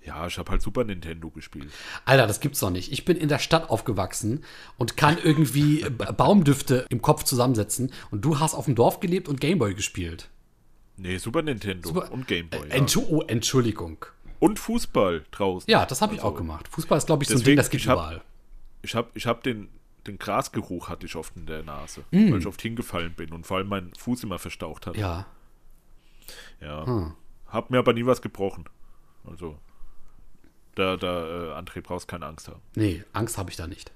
Ja, 0.07 0.25
ich 0.25 0.37
habe 0.37 0.51
halt 0.51 0.61
Super 0.61 0.85
Nintendo 0.85 1.29
gespielt. 1.29 1.69
Alter, 2.05 2.27
das 2.27 2.39
gibt's 2.39 2.59
doch 2.61 2.69
nicht. 2.69 2.93
Ich 2.93 3.03
bin 3.03 3.17
in 3.17 3.27
der 3.27 3.39
Stadt 3.39 3.69
aufgewachsen 3.69 4.45
und 4.77 4.95
kann 4.95 5.17
irgendwie 5.21 5.85
Baumdüfte 6.17 6.85
im 6.89 7.01
Kopf 7.01 7.23
zusammensetzen 7.23 7.91
und 8.09 8.23
du 8.23 8.39
hast 8.39 8.53
auf 8.53 8.65
dem 8.65 8.75
Dorf 8.75 9.01
gelebt 9.01 9.27
und 9.27 9.41
Gameboy 9.41 9.73
gespielt. 9.73 10.29
Nee, 10.95 11.17
Super 11.17 11.41
Nintendo 11.41 11.89
Super, 11.89 12.11
und 12.11 12.25
Gameboy. 12.25 12.69
Äh, 12.69 12.79
ja. 12.79 13.01
oh, 13.09 13.21
Entschuldigung. 13.27 14.05
Und 14.39 14.59
Fußball 14.59 15.25
draußen. 15.31 15.69
Ja, 15.69 15.85
das 15.85 16.01
habe 16.01 16.13
ich 16.13 16.21
also, 16.21 16.31
auch 16.31 16.37
gemacht. 16.37 16.67
Fußball 16.69 16.97
ist, 16.97 17.07
glaube 17.07 17.23
ich, 17.23 17.29
so 17.29 17.35
ein 17.35 17.43
Ding, 17.43 17.57
das 17.57 17.69
gibt 17.69 17.83
ich 17.83 17.89
hab, 17.89 17.97
überall. 17.97 18.21
Ich 18.81 18.95
habe 18.95 19.09
ich 19.13 19.27
hab 19.27 19.43
den, 19.43 19.67
den 20.05 20.17
Grasgeruch 20.17 20.87
hatte 20.89 21.05
ich 21.05 21.15
oft 21.15 21.35
in 21.35 21.47
der 21.47 21.63
Nase, 21.63 22.05
mm. 22.11 22.31
weil 22.31 22.39
ich 22.39 22.47
oft 22.47 22.61
hingefallen 22.61 23.13
bin 23.13 23.33
und 23.33 23.45
vor 23.45 23.57
allem 23.57 23.67
mein 23.67 23.91
Fuß 23.97 24.23
immer 24.23 24.39
verstaucht 24.39 24.87
hat. 24.87 24.95
Ja. 24.95 25.25
Ja. 26.61 26.85
Hm. 26.85 27.13
Hab 27.47 27.69
mir 27.69 27.79
aber 27.79 27.93
nie 27.93 28.05
was 28.05 28.21
gebrochen. 28.21 28.65
Also, 29.25 29.57
da, 30.75 30.97
da, 30.97 31.55
äh, 31.55 31.59
André, 31.59 31.81
brauchst 31.81 32.07
keine 32.07 32.25
Angst 32.25 32.47
haben. 32.47 32.61
Nee, 32.75 33.03
Angst 33.13 33.37
habe 33.37 33.49
ich 33.49 33.55
da 33.55 33.67
nicht. 33.67 33.91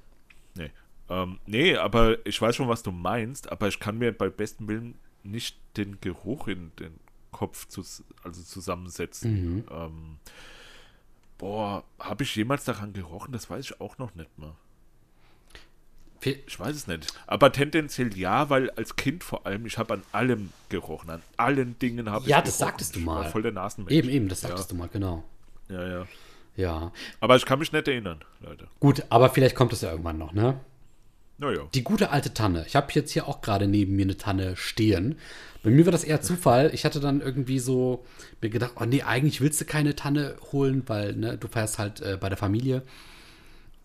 Nee. 0.55 0.71
Ähm, 1.09 1.39
nee, 1.45 1.75
aber 1.75 2.25
ich 2.25 2.41
weiß 2.41 2.55
schon, 2.55 2.69
was 2.69 2.83
du 2.83 2.91
meinst, 2.91 3.51
aber 3.51 3.67
ich 3.67 3.79
kann 3.79 3.97
mir 3.97 4.11
bei 4.17 4.29
bestem 4.29 4.67
Willen 4.67 4.95
nicht 5.23 5.59
den 5.77 5.99
Geruch 6.01 6.47
in 6.47 6.71
den 6.79 6.99
Kopf 7.31 7.67
zu, 7.67 7.83
also 8.23 8.41
zusammensetzen. 8.41 9.31
Mhm. 9.31 9.65
Ähm, 9.69 10.17
boah, 11.37 11.83
habe 11.99 12.23
ich 12.23 12.35
jemals 12.35 12.65
daran 12.65 12.93
gerochen? 12.93 13.31
Das 13.31 13.49
weiß 13.49 13.65
ich 13.65 13.81
auch 13.81 13.97
noch 13.97 14.15
nicht 14.15 14.37
mal. 14.37 14.55
Ich 16.23 16.59
weiß 16.59 16.75
es 16.75 16.87
nicht. 16.87 17.13
Aber 17.27 17.51
tendenziell 17.51 18.15
ja, 18.17 18.49
weil 18.49 18.69
als 18.71 18.95
Kind 18.95 19.23
vor 19.23 19.45
allem, 19.45 19.65
ich 19.65 19.77
habe 19.77 19.95
an 19.95 20.03
allem 20.11 20.51
gerochen. 20.69 21.09
An 21.09 21.21
allen 21.37 21.77
Dingen 21.79 22.09
habe 22.09 22.23
ja, 22.23 22.25
ich 22.25 22.31
Ja, 22.31 22.41
das 22.41 22.57
sagtest 22.57 22.95
du 22.95 22.99
mal. 22.99 23.29
voll 23.29 23.41
der 23.41 23.51
Nasenmensch. 23.51 23.91
Eben, 23.93 24.09
eben, 24.09 24.29
das 24.29 24.41
sagtest 24.41 24.69
ja. 24.69 24.75
du 24.75 24.79
mal, 24.81 24.89
genau. 24.91 25.23
Ja, 25.69 25.87
ja. 25.87 26.07
Ja. 26.55 26.91
Aber 27.19 27.35
ich 27.35 27.45
kann 27.45 27.59
mich 27.59 27.71
nicht 27.71 27.87
erinnern, 27.87 28.19
Leute. 28.41 28.67
Gut, 28.79 29.03
aber 29.09 29.29
vielleicht 29.29 29.55
kommt 29.55 29.73
es 29.73 29.81
ja 29.81 29.91
irgendwann 29.91 30.17
noch, 30.17 30.33
ne? 30.33 30.59
Naja. 31.41 31.61
Die 31.73 31.83
gute 31.83 32.11
alte 32.11 32.35
Tanne. 32.35 32.65
Ich 32.67 32.75
habe 32.75 32.91
jetzt 32.93 33.11
hier 33.11 33.27
auch 33.27 33.41
gerade 33.41 33.67
neben 33.67 33.95
mir 33.95 34.03
eine 34.03 34.17
Tanne 34.17 34.55
stehen. 34.55 35.17
Bei 35.63 35.71
mir 35.71 35.85
war 35.85 35.91
das 35.91 36.03
eher 36.03 36.21
Zufall. 36.21 36.69
Ich 36.71 36.85
hatte 36.85 36.99
dann 36.99 37.19
irgendwie 37.19 37.57
so 37.57 38.05
mir 38.41 38.51
gedacht, 38.51 38.73
oh 38.79 38.85
nee, 38.85 39.01
eigentlich 39.01 39.41
willst 39.41 39.59
du 39.59 39.65
keine 39.65 39.95
Tanne 39.95 40.35
holen, 40.51 40.83
weil 40.85 41.13
ne, 41.13 41.39
du 41.39 41.47
fährst 41.47 41.79
halt 41.79 41.99
äh, 42.01 42.17
bei 42.19 42.29
der 42.29 42.37
Familie. 42.37 42.83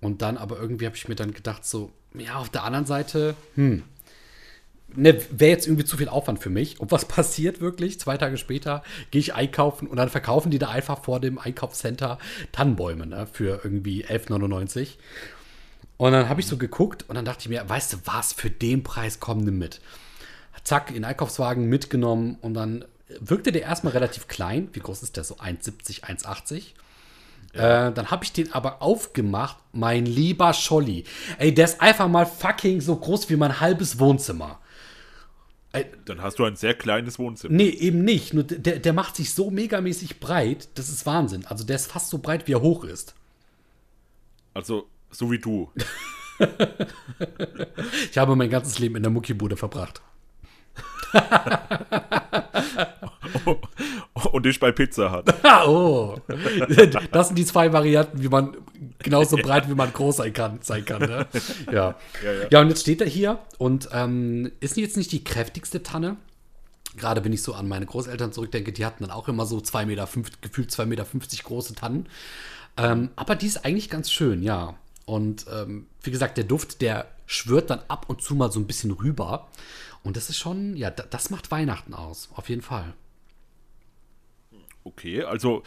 Und 0.07 0.23
dann 0.23 0.37
aber 0.37 0.61
irgendwie 0.61 0.87
habe 0.87 0.95
ich 0.95 1.09
mir 1.09 1.17
dann 1.17 1.35
gedacht, 1.35 1.65
so, 1.65 1.91
ja, 2.15 2.37
auf 2.37 2.49
der 2.49 2.63
anderen 2.63 2.87
Seite, 2.87 3.35
hm, 3.57 3.83
ne, 4.95 5.21
wäre 5.31 5.51
jetzt 5.51 5.67
irgendwie 5.67 5.85
zu 5.85 5.97
viel 5.97 6.09
Aufwand 6.09 6.39
für 6.39 6.49
mich. 6.49 6.79
Und 6.79 6.93
was 6.93 7.05
passiert 7.09 7.61
wirklich? 7.61 7.99
Zwei 7.99 8.17
Tage 8.17 8.37
später 8.39 8.85
gehe 9.11 9.19
ich 9.19 9.35
einkaufen 9.35 9.89
und 9.89 9.97
dann 9.97 10.09
verkaufen 10.09 10.53
die 10.53 10.61
da 10.61 10.69
einfach 10.69 11.03
vor 11.03 11.19
dem 11.19 11.41
Einkaufscenter 11.41 12.21
Tannenbäume 12.53 13.05
ne, 13.05 13.27
für 13.31 13.61
irgendwie 13.65 14.05
11,99. 14.07 14.91
Und 15.97 16.13
dann 16.13 16.29
habe 16.29 16.41
ich 16.41 16.47
so 16.47 16.57
geguckt 16.57 17.05
und 17.09 17.17
dann 17.17 17.25
dachte 17.25 17.41
ich 17.41 17.49
mir, 17.49 17.69
weißt 17.69 17.95
du 17.95 17.97
was, 18.05 18.33
für 18.33 18.49
den 18.51 18.85
Preis 18.85 19.19
kommen 19.19 19.45
die 19.45 19.51
mit. 19.51 19.81
Zack, 20.63 20.91
in 20.91 20.95
den 20.95 21.05
Einkaufswagen 21.05 21.67
mitgenommen 21.67 22.39
und 22.43 22.55
dann 22.55 22.85
wirkte 23.19 23.51
der 23.51 23.63
erstmal 23.63 23.93
relativ 23.93 24.29
klein. 24.29 24.69
Wie 24.73 24.81
groß 24.81 25.03
ist 25.03 25.17
der? 25.17 25.25
So 25.25 25.39
1,70, 25.39 26.03
1,80. 26.03 26.75
Äh, 27.57 27.93
dann 27.93 28.11
habe 28.11 28.25
ich 28.25 28.33
den 28.33 28.53
aber 28.53 28.83
aufgemacht, 28.83 29.57
mein 29.73 30.07
lieber 30.07 30.53
Scholli. 30.53 31.05
Ey, 31.39 31.55
der 31.55 31.65
ist 31.67 31.81
einfach 31.81 32.09
mal 32.09 32.27
fucking 32.27 32.81
so 32.81 32.97
groß 32.97 33.31
wie 33.31 33.37
mein 33.37 33.61
halbes 33.61 33.99
Wohnzimmer. 33.99 34.61
Ey, 35.73 35.87
dann 36.05 36.23
hast 36.23 36.39
du 36.39 36.45
ein 36.45 36.57
sehr 36.57 36.75
kleines 36.75 37.19
Wohnzimmer. 37.19 37.55
Nee, 37.55 37.69
eben 37.69 38.05
nicht. 38.05 38.35
Nur 38.35 38.45
der, 38.45 38.79
der 38.79 38.93
macht 38.93 39.17
sich 39.17 39.33
so 39.35 39.51
megamäßig 39.51 40.21
breit, 40.21 40.69
das 40.75 40.89
ist 40.89 41.07
Wahnsinn. 41.07 41.45
Also 41.47 41.65
der 41.65 41.77
ist 41.77 41.91
fast 41.91 42.11
so 42.11 42.19
breit, 42.19 42.47
wie 42.47 42.53
er 42.53 42.63
hoch 42.63 42.85
ist. 42.85 43.15
Also, 44.55 44.89
so 45.11 45.31
wie 45.31 45.39
du. 45.39 45.71
ich 48.11 48.17
habe 48.19 48.37
mein 48.37 48.51
ganzes 48.51 48.79
Leben 48.79 48.97
in 48.97 49.03
der 49.03 49.13
Muckibude 49.13 49.57
verbracht. 49.57 50.01
Und 54.33 54.47
ich 54.47 54.61
bei 54.61 54.73
Pizza 54.73 55.11
hat. 55.11 55.35
oh. 55.67 56.17
Das 57.13 57.29
sind 57.29 57.39
die 57.39 57.45
zwei 57.45 57.73
Varianten, 57.73 58.23
wie 58.23 58.29
man 58.29 58.57
genauso 58.99 59.37
breit 59.37 59.69
wie 59.69 59.75
man 59.75 59.93
groß 59.93 60.17
sein 60.17 60.33
kann. 60.33 60.59
Sein 60.63 60.85
kann 60.85 61.03
ne? 61.03 61.27
ja. 61.67 61.73
Ja, 61.73 62.33
ja. 62.33 62.47
ja, 62.51 62.61
und 62.61 62.69
jetzt 62.69 62.83
steht 62.83 63.01
er 63.01 63.07
hier 63.07 63.39
und 63.59 63.89
ähm, 63.93 64.51
ist 64.61 64.77
jetzt 64.77 64.97
nicht 64.97 65.13
die 65.13 65.25
kräftigste 65.25 65.83
Tanne. 65.83 66.17
Gerade 66.97 67.25
wenn 67.25 67.33
ich 67.33 67.43
so 67.43 67.53
an 67.53 67.69
meine 67.69 67.87
Großeltern 67.87 68.33
zurückdenke, 68.33 68.73
die 68.73 68.87
hatten 68.87 69.05
dann 69.05 69.11
auch 69.11 69.29
immer 69.29 69.45
so 69.45 69.59
2,5 69.59 69.87
Meter, 69.87 70.09
gefühlt 70.41 70.71
2,50 70.71 70.87
Meter 70.87 71.07
große 71.45 71.75
Tannen. 71.75 72.09
Ähm, 72.77 73.11
aber 73.17 73.37
die 73.37 73.47
ist 73.47 73.65
eigentlich 73.65 73.91
ganz 73.91 74.11
schön, 74.11 74.43
ja. 74.43 74.75
Und 75.05 75.47
ähm, 75.53 75.87
wie 76.03 76.11
gesagt, 76.11 76.37
der 76.37 76.45
Duft, 76.45 76.81
der 76.81 77.07
schwört 77.27 77.71
dann 77.71 77.81
ab 77.89 78.07
und 78.09 78.23
zu 78.23 78.35
mal 78.35 78.51
so 78.51 78.61
ein 78.61 78.67
bisschen 78.67 78.91
rüber. 78.91 79.49
Und 80.03 80.17
das 80.17 80.31
ist 80.31 80.39
schon, 80.39 80.77
ja, 80.77 80.91
das 80.91 81.31
macht 81.31 81.51
Weihnachten 81.51 81.95
aus, 81.95 82.29
auf 82.35 82.49
jeden 82.49 82.63
Fall. 82.63 82.95
Okay, 84.87 85.25
also 85.25 85.65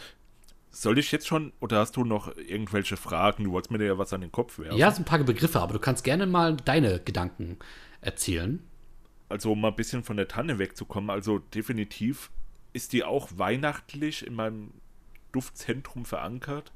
soll 0.70 0.98
ich 0.98 1.12
jetzt 1.12 1.26
schon 1.26 1.52
oder 1.60 1.80
hast 1.80 1.96
du 1.96 2.04
noch 2.04 2.34
irgendwelche 2.36 2.96
Fragen? 2.96 3.44
Du 3.44 3.52
wolltest 3.52 3.70
mir 3.70 3.84
ja 3.84 3.98
was 3.98 4.14
an 4.14 4.22
den 4.22 4.32
Kopf 4.32 4.58
werfen. 4.58 4.78
Ja, 4.78 4.90
so 4.90 5.02
ein 5.02 5.04
paar 5.04 5.18
Begriffe, 5.18 5.60
aber 5.60 5.74
du 5.74 5.78
kannst 5.78 6.04
gerne 6.04 6.26
mal 6.26 6.56
deine 6.56 7.00
Gedanken 7.00 7.58
erzählen. 8.00 8.62
Also, 9.28 9.52
um 9.52 9.60
mal 9.60 9.68
ein 9.68 9.76
bisschen 9.76 10.02
von 10.02 10.16
der 10.16 10.26
Tanne 10.26 10.58
wegzukommen, 10.58 11.10
also 11.10 11.38
definitiv 11.38 12.30
ist 12.72 12.94
die 12.94 13.04
auch 13.04 13.28
weihnachtlich 13.36 14.26
in 14.26 14.34
meinem 14.34 14.72
Duftzentrum 15.32 16.06
verankert, 16.06 16.72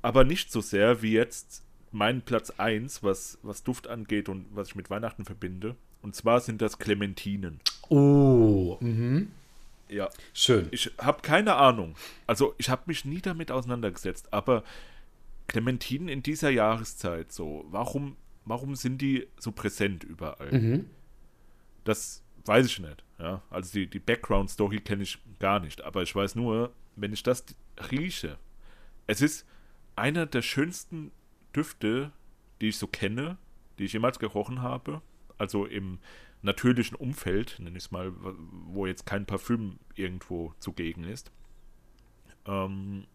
aber 0.00 0.24
nicht 0.24 0.50
so 0.50 0.62
sehr 0.62 1.02
wie 1.02 1.12
jetzt 1.12 1.62
mein 1.92 2.22
Platz 2.22 2.50
1, 2.56 3.02
was, 3.02 3.38
was 3.42 3.64
Duft 3.64 3.86
angeht 3.86 4.30
und 4.30 4.46
was 4.54 4.68
ich 4.68 4.74
mit 4.76 4.88
Weihnachten 4.88 5.26
verbinde. 5.26 5.76
Und 6.00 6.16
zwar 6.16 6.40
sind 6.40 6.62
das 6.62 6.78
Clementinen. 6.78 7.60
Oh, 7.88 8.78
mhm. 8.80 9.30
Ja. 9.88 10.08
Schön. 10.32 10.68
Ich 10.70 10.92
habe 10.98 11.22
keine 11.22 11.54
Ahnung. 11.56 11.96
Also, 12.26 12.54
ich 12.58 12.70
habe 12.70 12.82
mich 12.86 13.04
nie 13.04 13.20
damit 13.20 13.50
auseinandergesetzt, 13.50 14.32
aber 14.32 14.64
Clementinen 15.46 16.08
in 16.08 16.22
dieser 16.22 16.50
Jahreszeit, 16.50 17.32
so, 17.32 17.64
warum, 17.68 18.16
warum 18.44 18.76
sind 18.76 18.98
die 18.98 19.26
so 19.38 19.52
präsent 19.52 20.04
überall? 20.04 20.52
Mhm. 20.52 20.90
Das 21.84 22.22
weiß 22.46 22.66
ich 22.66 22.78
nicht. 22.80 23.04
Ja? 23.18 23.42
Also, 23.50 23.72
die, 23.72 23.86
die 23.86 23.98
Background-Story 23.98 24.80
kenne 24.80 25.02
ich 25.02 25.18
gar 25.38 25.60
nicht, 25.60 25.82
aber 25.82 26.02
ich 26.02 26.14
weiß 26.14 26.34
nur, 26.34 26.72
wenn 26.96 27.12
ich 27.12 27.22
das 27.22 27.44
rieche, 27.90 28.38
es 29.06 29.20
ist 29.20 29.46
einer 29.96 30.26
der 30.26 30.42
schönsten 30.42 31.10
Düfte, 31.54 32.10
die 32.60 32.68
ich 32.68 32.78
so 32.78 32.86
kenne, 32.86 33.36
die 33.78 33.84
ich 33.84 33.92
jemals 33.92 34.18
gerochen 34.18 34.62
habe 34.62 35.02
also 35.38 35.66
im 35.66 35.98
natürlichen 36.44 36.96
Umfeld, 36.96 37.56
nenne 37.58 37.76
ich 37.76 37.84
es 37.84 37.90
mal, 37.90 38.12
wo 38.66 38.86
jetzt 38.86 39.06
kein 39.06 39.26
Parfüm 39.26 39.78
irgendwo 39.94 40.54
zugegen 40.60 41.04
ist. 41.04 41.32
Ähm, 42.46 43.06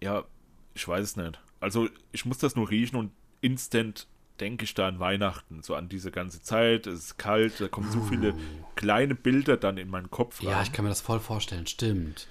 ja, 0.00 0.24
ich 0.74 0.86
weiß 0.86 1.02
es 1.04 1.16
nicht. 1.16 1.40
Also 1.60 1.88
ich 2.12 2.24
muss 2.26 2.38
das 2.38 2.56
nur 2.56 2.68
riechen 2.68 2.96
und 2.96 3.12
instant 3.40 4.08
denke 4.40 4.64
ich 4.64 4.74
da 4.74 4.88
an 4.88 4.98
Weihnachten, 4.98 5.62
so 5.62 5.76
an 5.76 5.88
diese 5.88 6.10
ganze 6.10 6.42
Zeit, 6.42 6.86
es 6.86 7.00
ist 7.00 7.18
kalt, 7.18 7.60
da 7.60 7.68
kommen 7.68 7.90
so 7.90 8.00
viele 8.02 8.34
kleine 8.74 9.14
Bilder 9.14 9.56
dann 9.56 9.78
in 9.78 9.88
meinen 9.88 10.10
Kopf 10.10 10.40
rein. 10.40 10.50
Ja, 10.50 10.62
ich 10.62 10.72
kann 10.72 10.84
mir 10.84 10.88
das 10.88 11.00
voll 11.00 11.20
vorstellen, 11.20 11.66
stimmt. 11.68 12.26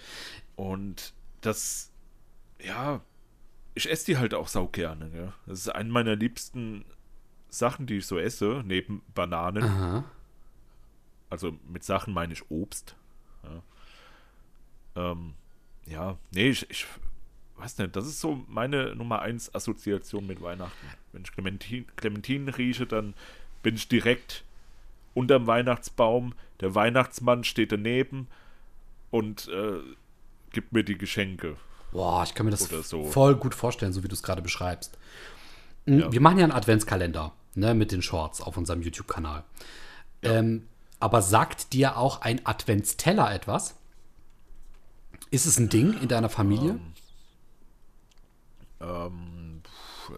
Und 0.55 1.13
das, 1.41 1.91
ja, 2.61 3.01
ich 3.73 3.89
esse 3.89 4.05
die 4.05 4.17
halt 4.17 4.33
auch 4.33 4.49
sau 4.49 4.67
gerne. 4.67 5.11
Ja. 5.15 5.33
Das 5.45 5.59
ist 5.59 5.69
eine 5.69 5.89
meiner 5.89 6.15
liebsten 6.15 6.83
Sachen, 7.53 7.85
die 7.85 7.97
ich 7.97 8.07
so 8.07 8.17
esse, 8.17 8.63
neben 8.65 9.03
Bananen. 9.13 9.63
Aha. 9.63 10.03
Also 11.29 11.57
mit 11.67 11.83
Sachen 11.83 12.13
meine 12.13 12.33
ich 12.33 12.49
Obst. 12.49 12.95
Ja, 13.43 15.11
ähm, 15.11 15.33
ja 15.85 16.17
nee, 16.31 16.49
ich, 16.49 16.69
ich 16.69 16.87
weiß 17.57 17.77
nicht, 17.77 17.95
das 17.95 18.07
ist 18.07 18.19
so 18.19 18.43
meine 18.47 18.95
Nummer 18.95 19.21
1 19.21 19.53
Assoziation 19.53 20.25
mit 20.25 20.41
Weihnachten. 20.41 20.87
Wenn 21.11 21.23
ich 21.23 21.31
Clementin, 21.31 21.85
Clementinen 21.95 22.49
rieche, 22.49 22.85
dann 22.85 23.13
bin 23.61 23.75
ich 23.75 23.87
direkt 23.87 24.43
unterm 25.13 25.47
Weihnachtsbaum. 25.47 26.33
Der 26.59 26.73
Weihnachtsmann 26.75 27.43
steht 27.43 27.71
daneben 27.71 28.27
und 29.11 29.47
äh, 29.49 29.79
gibt 30.51 30.73
mir 30.73 30.83
die 30.83 30.97
Geschenke. 30.97 31.55
Boah, 31.91 32.23
ich 32.23 32.33
kann 32.33 32.45
mir 32.45 32.51
das 32.51 32.67
so. 32.89 33.05
voll 33.05 33.35
gut 33.35 33.53
vorstellen, 33.53 33.93
so 33.93 34.03
wie 34.03 34.07
du 34.07 34.15
es 34.15 34.23
gerade 34.23 34.41
beschreibst. 34.41 34.97
Hm, 35.85 35.99
ja. 35.99 36.11
Wir 36.11 36.21
machen 36.21 36.39
ja 36.39 36.45
einen 36.45 36.53
Adventskalender 36.53 37.33
ne, 37.55 37.73
mit 37.73 37.91
den 37.91 38.01
Shorts 38.01 38.41
auf 38.41 38.57
unserem 38.57 38.81
YouTube-Kanal. 38.81 39.43
Ja. 40.21 40.31
Ähm, 40.31 40.67
aber 40.99 41.21
sagt 41.21 41.73
dir 41.73 41.97
auch 41.97 42.21
ein 42.21 42.45
Adventsteller 42.45 43.33
etwas? 43.33 43.75
Ist 45.31 45.45
es 45.45 45.57
ein 45.57 45.69
Ding 45.69 45.99
in 46.01 46.07
deiner 46.07 46.29
Familie? 46.29 46.79
Ähm, 48.79 48.83
ähm, 48.83 49.61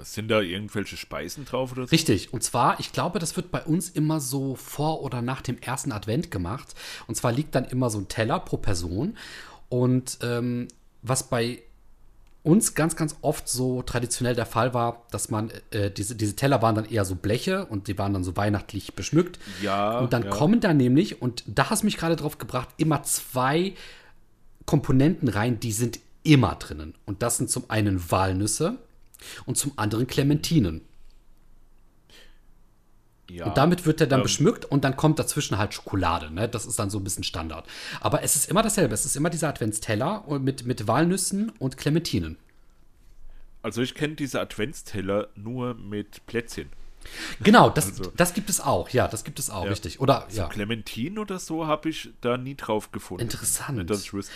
sind 0.04 0.30
da 0.30 0.42
irgendwelche 0.42 0.98
Speisen 0.98 1.46
drauf 1.46 1.72
oder 1.72 1.84
so? 1.84 1.90
Richtig. 1.90 2.34
Und 2.34 2.44
zwar, 2.44 2.80
ich 2.80 2.92
glaube, 2.92 3.20
das 3.20 3.36
wird 3.36 3.52
bei 3.52 3.64
uns 3.64 3.90
immer 3.90 4.20
so 4.20 4.56
vor 4.56 5.02
oder 5.02 5.22
nach 5.22 5.42
dem 5.42 5.58
ersten 5.60 5.92
Advent 5.92 6.32
gemacht. 6.32 6.76
Und 7.08 7.16
zwar 7.16 7.32
liegt 7.32 7.56
dann 7.56 7.66
immer 7.66 7.90
so 7.90 8.00
ein 8.00 8.08
Teller 8.08 8.40
pro 8.40 8.58
Person. 8.58 9.18
Und 9.70 10.20
ähm, 10.22 10.68
was 11.02 11.30
bei 11.30 11.62
uns 12.46 12.76
ganz, 12.76 12.96
ganz 12.96 13.16
oft 13.22 13.50
so 13.50 13.82
traditionell 13.82 14.36
der 14.36 14.46
Fall 14.46 14.74
war, 14.74 15.04
dass 15.10 15.30
man, 15.30 15.52
äh, 15.72 15.90
diese, 15.90 16.16
diese 16.16 16.36
Teller 16.36 16.62
waren 16.62 16.76
dann 16.76 16.86
eher 16.86 17.04
so 17.04 17.16
Bleche 17.16 17.66
und 17.66 17.88
die 17.88 17.98
waren 17.98 18.14
dann 18.14 18.24
so 18.24 18.38
weihnachtlich 18.38 18.94
beschmückt. 18.94 19.40
Ja. 19.64 19.98
Und 20.00 20.14
dann 20.14 20.24
ja. 20.24 20.30
kommen 20.30 20.60
da 20.60 20.74
nämlich, 20.74 21.22
und 21.22 21.44
da 21.48 21.72
hast 21.72 21.82
du 21.82 21.88
mich 21.88 21.98
gerade 21.98 22.16
drauf 22.16 22.38
gebracht, 22.38 22.70
immer 22.78 23.02
zwei 23.02 23.74
Komponenten 24.66 25.28
rein, 25.28 25.60
die 25.60 25.72
sind 25.72 26.00
immer 26.22 26.56
drinnen. 26.56 26.94
Und 27.06 27.24
das 27.24 27.38
sind 27.38 27.50
zum 27.50 27.70
einen 27.70 28.12
Walnüsse 28.12 28.78
und 29.46 29.58
zum 29.58 29.74
anderen 29.76 30.06
Clementinen. 30.06 30.82
Ja, 33.30 33.46
und 33.46 33.58
damit 33.58 33.86
wird 33.86 34.02
er 34.02 34.08
dann 34.08 34.20
ähm, 34.20 34.24
beschmückt 34.24 34.66
und 34.66 34.84
dann 34.84 34.96
kommt 34.96 35.18
dazwischen 35.20 35.58
halt 35.58 35.74
Schokolade. 35.74 36.32
Ne? 36.32 36.48
Das 36.48 36.66
ist 36.66 36.78
dann 36.78 36.90
so 36.90 37.00
ein 37.00 37.04
bisschen 37.04 37.24
Standard. 37.24 37.66
Aber 38.00 38.22
es 38.22 38.36
ist 38.36 38.50
immer 38.50 38.62
dasselbe. 38.62 38.94
Es 38.94 39.06
ist 39.06 39.16
immer 39.16 39.30
dieser 39.30 39.50
Adventsteller 39.50 40.24
mit, 40.40 40.66
mit 40.66 40.88
Walnüssen 40.88 41.52
und 41.60 41.78
Clementinen. 41.78 42.38
Also 43.64 43.82
ich 43.82 43.96
kenne 43.96 44.14
diese 44.14 44.40
Adventsteller 44.40 45.30
nur 45.36 45.74
mit 45.74 46.26
Plätzchen. 46.28 46.70
Genau, 47.42 47.70
das, 47.70 47.88
also, 47.88 48.12
das 48.16 48.34
gibt 48.34 48.50
es 48.50 48.62
auch. 48.62 48.90
Ja, 48.90 49.08
das 49.08 49.24
gibt 49.24 49.40
es 49.40 49.50
auch, 49.50 49.64
ja. 49.64 49.70
richtig. 49.70 50.00
Oder 50.00 50.28
ja. 50.32 50.48
Clementin 50.48 51.18
oder 51.18 51.40
so 51.40 51.68
habe 51.68 51.90
ich 51.90 52.10
da 52.22 52.38
nie 52.38 52.56
drauf 52.56 52.92
gefunden. 52.92 53.24
Interessant. 53.24 53.90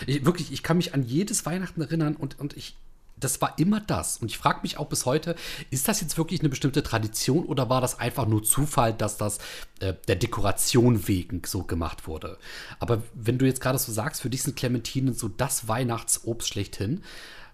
Ich, 0.08 0.26
wirklich, 0.26 0.52
ich 0.52 0.64
kann 0.64 0.78
mich 0.78 0.94
an 0.94 1.04
jedes 1.04 1.46
Weihnachten 1.46 1.82
erinnern 1.82 2.16
und, 2.16 2.40
und 2.40 2.56
ich, 2.58 2.76
das 3.20 3.42
war 3.42 3.58
immer 3.58 3.80
das. 3.80 4.18
Und 4.18 4.30
ich 4.30 4.38
frage 4.38 4.60
mich 4.62 4.78
auch 4.78 4.88
bis 4.88 5.06
heute, 5.06 5.36
ist 5.70 5.88
das 5.88 6.02
jetzt 6.02 6.18
wirklich 6.18 6.40
eine 6.40 6.50
bestimmte 6.50 6.84
Tradition 6.84 7.46
oder 7.46 7.70
war 7.70 7.82
das 7.82 8.00
einfach 8.00 8.28
nur 8.28 8.44
Zufall, 8.44 8.94
dass 8.94 9.18
das 9.18 9.40
äh, 9.80 9.94
der 10.08 10.16
Dekoration 10.16 11.08
wegen 11.08 11.42
so 11.46 11.64
gemacht 11.64 12.08
wurde? 12.08 12.38
Aber 12.80 13.04
wenn 13.14 13.38
du 13.38 13.46
jetzt 13.46 13.62
gerade 13.62 13.78
so 13.78 13.92
sagst, 13.92 14.22
für 14.22 14.30
dich 14.30 14.44
sind 14.44 14.56
Clementinen 14.56 15.14
so 15.14 15.28
das 15.28 15.68
Weihnachtsobst 15.68 16.48
schlechthin, 16.48 17.04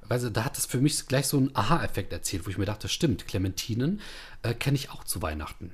also 0.07 0.29
da 0.29 0.45
hat 0.45 0.57
das 0.57 0.65
für 0.65 0.79
mich 0.79 1.07
gleich 1.07 1.27
so 1.27 1.37
einen 1.37 1.55
Aha-Effekt 1.55 2.13
erzählt, 2.13 2.45
wo 2.45 2.49
ich 2.49 2.57
mir 2.57 2.65
dachte, 2.65 2.87
stimmt, 2.87 3.27
Clementinen 3.27 4.01
äh, 4.43 4.53
kenne 4.53 4.75
ich 4.75 4.91
auch 4.91 5.03
zu 5.03 5.21
Weihnachten. 5.21 5.71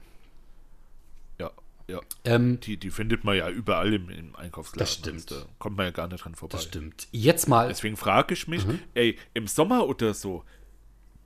Ja. 1.91 1.99
Ähm, 2.23 2.59
die, 2.59 2.77
die 2.77 2.89
findet 2.89 3.23
man 3.23 3.35
ja 3.35 3.49
überall 3.49 3.93
im, 3.93 4.09
im 4.09 4.35
Einkaufsladen. 4.35 4.79
Das 4.79 4.93
stimmt. 4.93 5.31
Da 5.31 5.45
kommt 5.59 5.77
man 5.77 5.87
ja 5.87 5.91
gar 5.91 6.07
nicht 6.07 6.23
dran 6.23 6.35
vorbei. 6.35 6.53
Das 6.57 6.63
stimmt. 6.63 7.07
Jetzt 7.11 7.47
mal. 7.47 7.67
Deswegen 7.67 7.97
frage 7.97 8.33
ich 8.33 8.47
mich, 8.47 8.65
mhm. 8.65 8.79
ey, 8.93 9.17
im 9.33 9.47
Sommer 9.47 9.87
oder 9.87 10.13
so, 10.13 10.43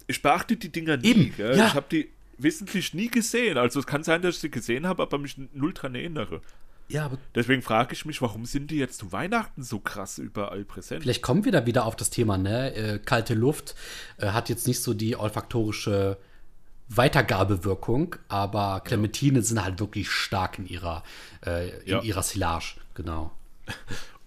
ich 0.07 0.21
beachte 0.21 0.57
die 0.57 0.71
Dinger 0.71 0.97
nie. 0.97 1.07
Eben, 1.07 1.33
ja. 1.37 1.67
Ich 1.67 1.73
habe 1.73 1.87
die 1.91 2.09
wissentlich 2.37 2.93
nie 2.93 3.09
gesehen. 3.09 3.57
Also 3.57 3.79
es 3.79 3.87
kann 3.87 4.03
sein, 4.03 4.21
dass 4.21 4.35
ich 4.35 4.41
sie 4.41 4.51
gesehen 4.51 4.85
habe, 4.87 5.03
aber 5.03 5.17
mich 5.17 5.37
null 5.53 5.73
dran 5.73 5.95
erinnere. 5.95 6.41
Ja, 6.87 7.05
aber 7.05 7.17
Deswegen 7.33 7.61
frage 7.61 7.93
ich 7.93 8.05
mich, 8.05 8.21
warum 8.21 8.45
sind 8.45 8.69
die 8.69 8.77
jetzt 8.77 8.99
zu 8.99 9.11
Weihnachten 9.11 9.63
so 9.63 9.79
krass 9.79 10.19
überall 10.19 10.65
präsent? 10.65 11.01
Vielleicht 11.01 11.23
kommen 11.23 11.43
wir 11.43 11.51
da 11.51 11.65
wieder 11.65 11.85
auf 11.85 11.95
das 11.95 12.11
Thema, 12.11 12.37
ne? 12.37 12.75
Äh, 12.75 12.99
kalte 12.99 13.33
Luft 13.33 13.75
äh, 14.17 14.27
hat 14.27 14.49
jetzt 14.49 14.67
nicht 14.67 14.81
so 14.81 14.93
die 14.93 15.15
olfaktorische 15.15 16.17
Weitergabewirkung, 16.89 18.15
aber 18.27 18.81
Clementine 18.83 19.39
ja. 19.39 19.43
sind 19.43 19.63
halt 19.63 19.79
wirklich 19.79 20.09
stark 20.11 20.59
in 20.59 20.67
ihrer, 20.67 21.03
äh, 21.45 21.69
in 21.79 21.87
ja. 21.87 22.01
ihrer 22.01 22.23
Silage, 22.23 22.75
genau. 22.93 23.31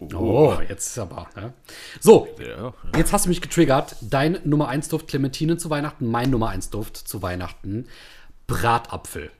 Oh. 0.01 0.55
oh, 0.57 0.61
jetzt 0.69 0.87
ist 0.87 0.99
aber. 0.99 1.29
Ne? 1.35 1.53
So, 1.99 2.29
ja, 2.39 2.73
jetzt 2.97 3.13
hast 3.13 3.25
du 3.25 3.31
mich 3.31 3.41
getriggert. 3.41 3.97
Dein 4.01 4.39
Nummer 4.45 4.69
1 4.69 4.89
Duft 4.89 5.09
Clementine 5.09 5.57
zu 5.57 5.71
Weihnachten, 5.71 6.09
mein 6.09 6.31
Nummer 6.31 6.51
1 6.51 6.71
Duft 6.71 6.97
zu 6.97 7.21
Weihnachten 7.21 7.89
Bratapfel. 8.47 9.33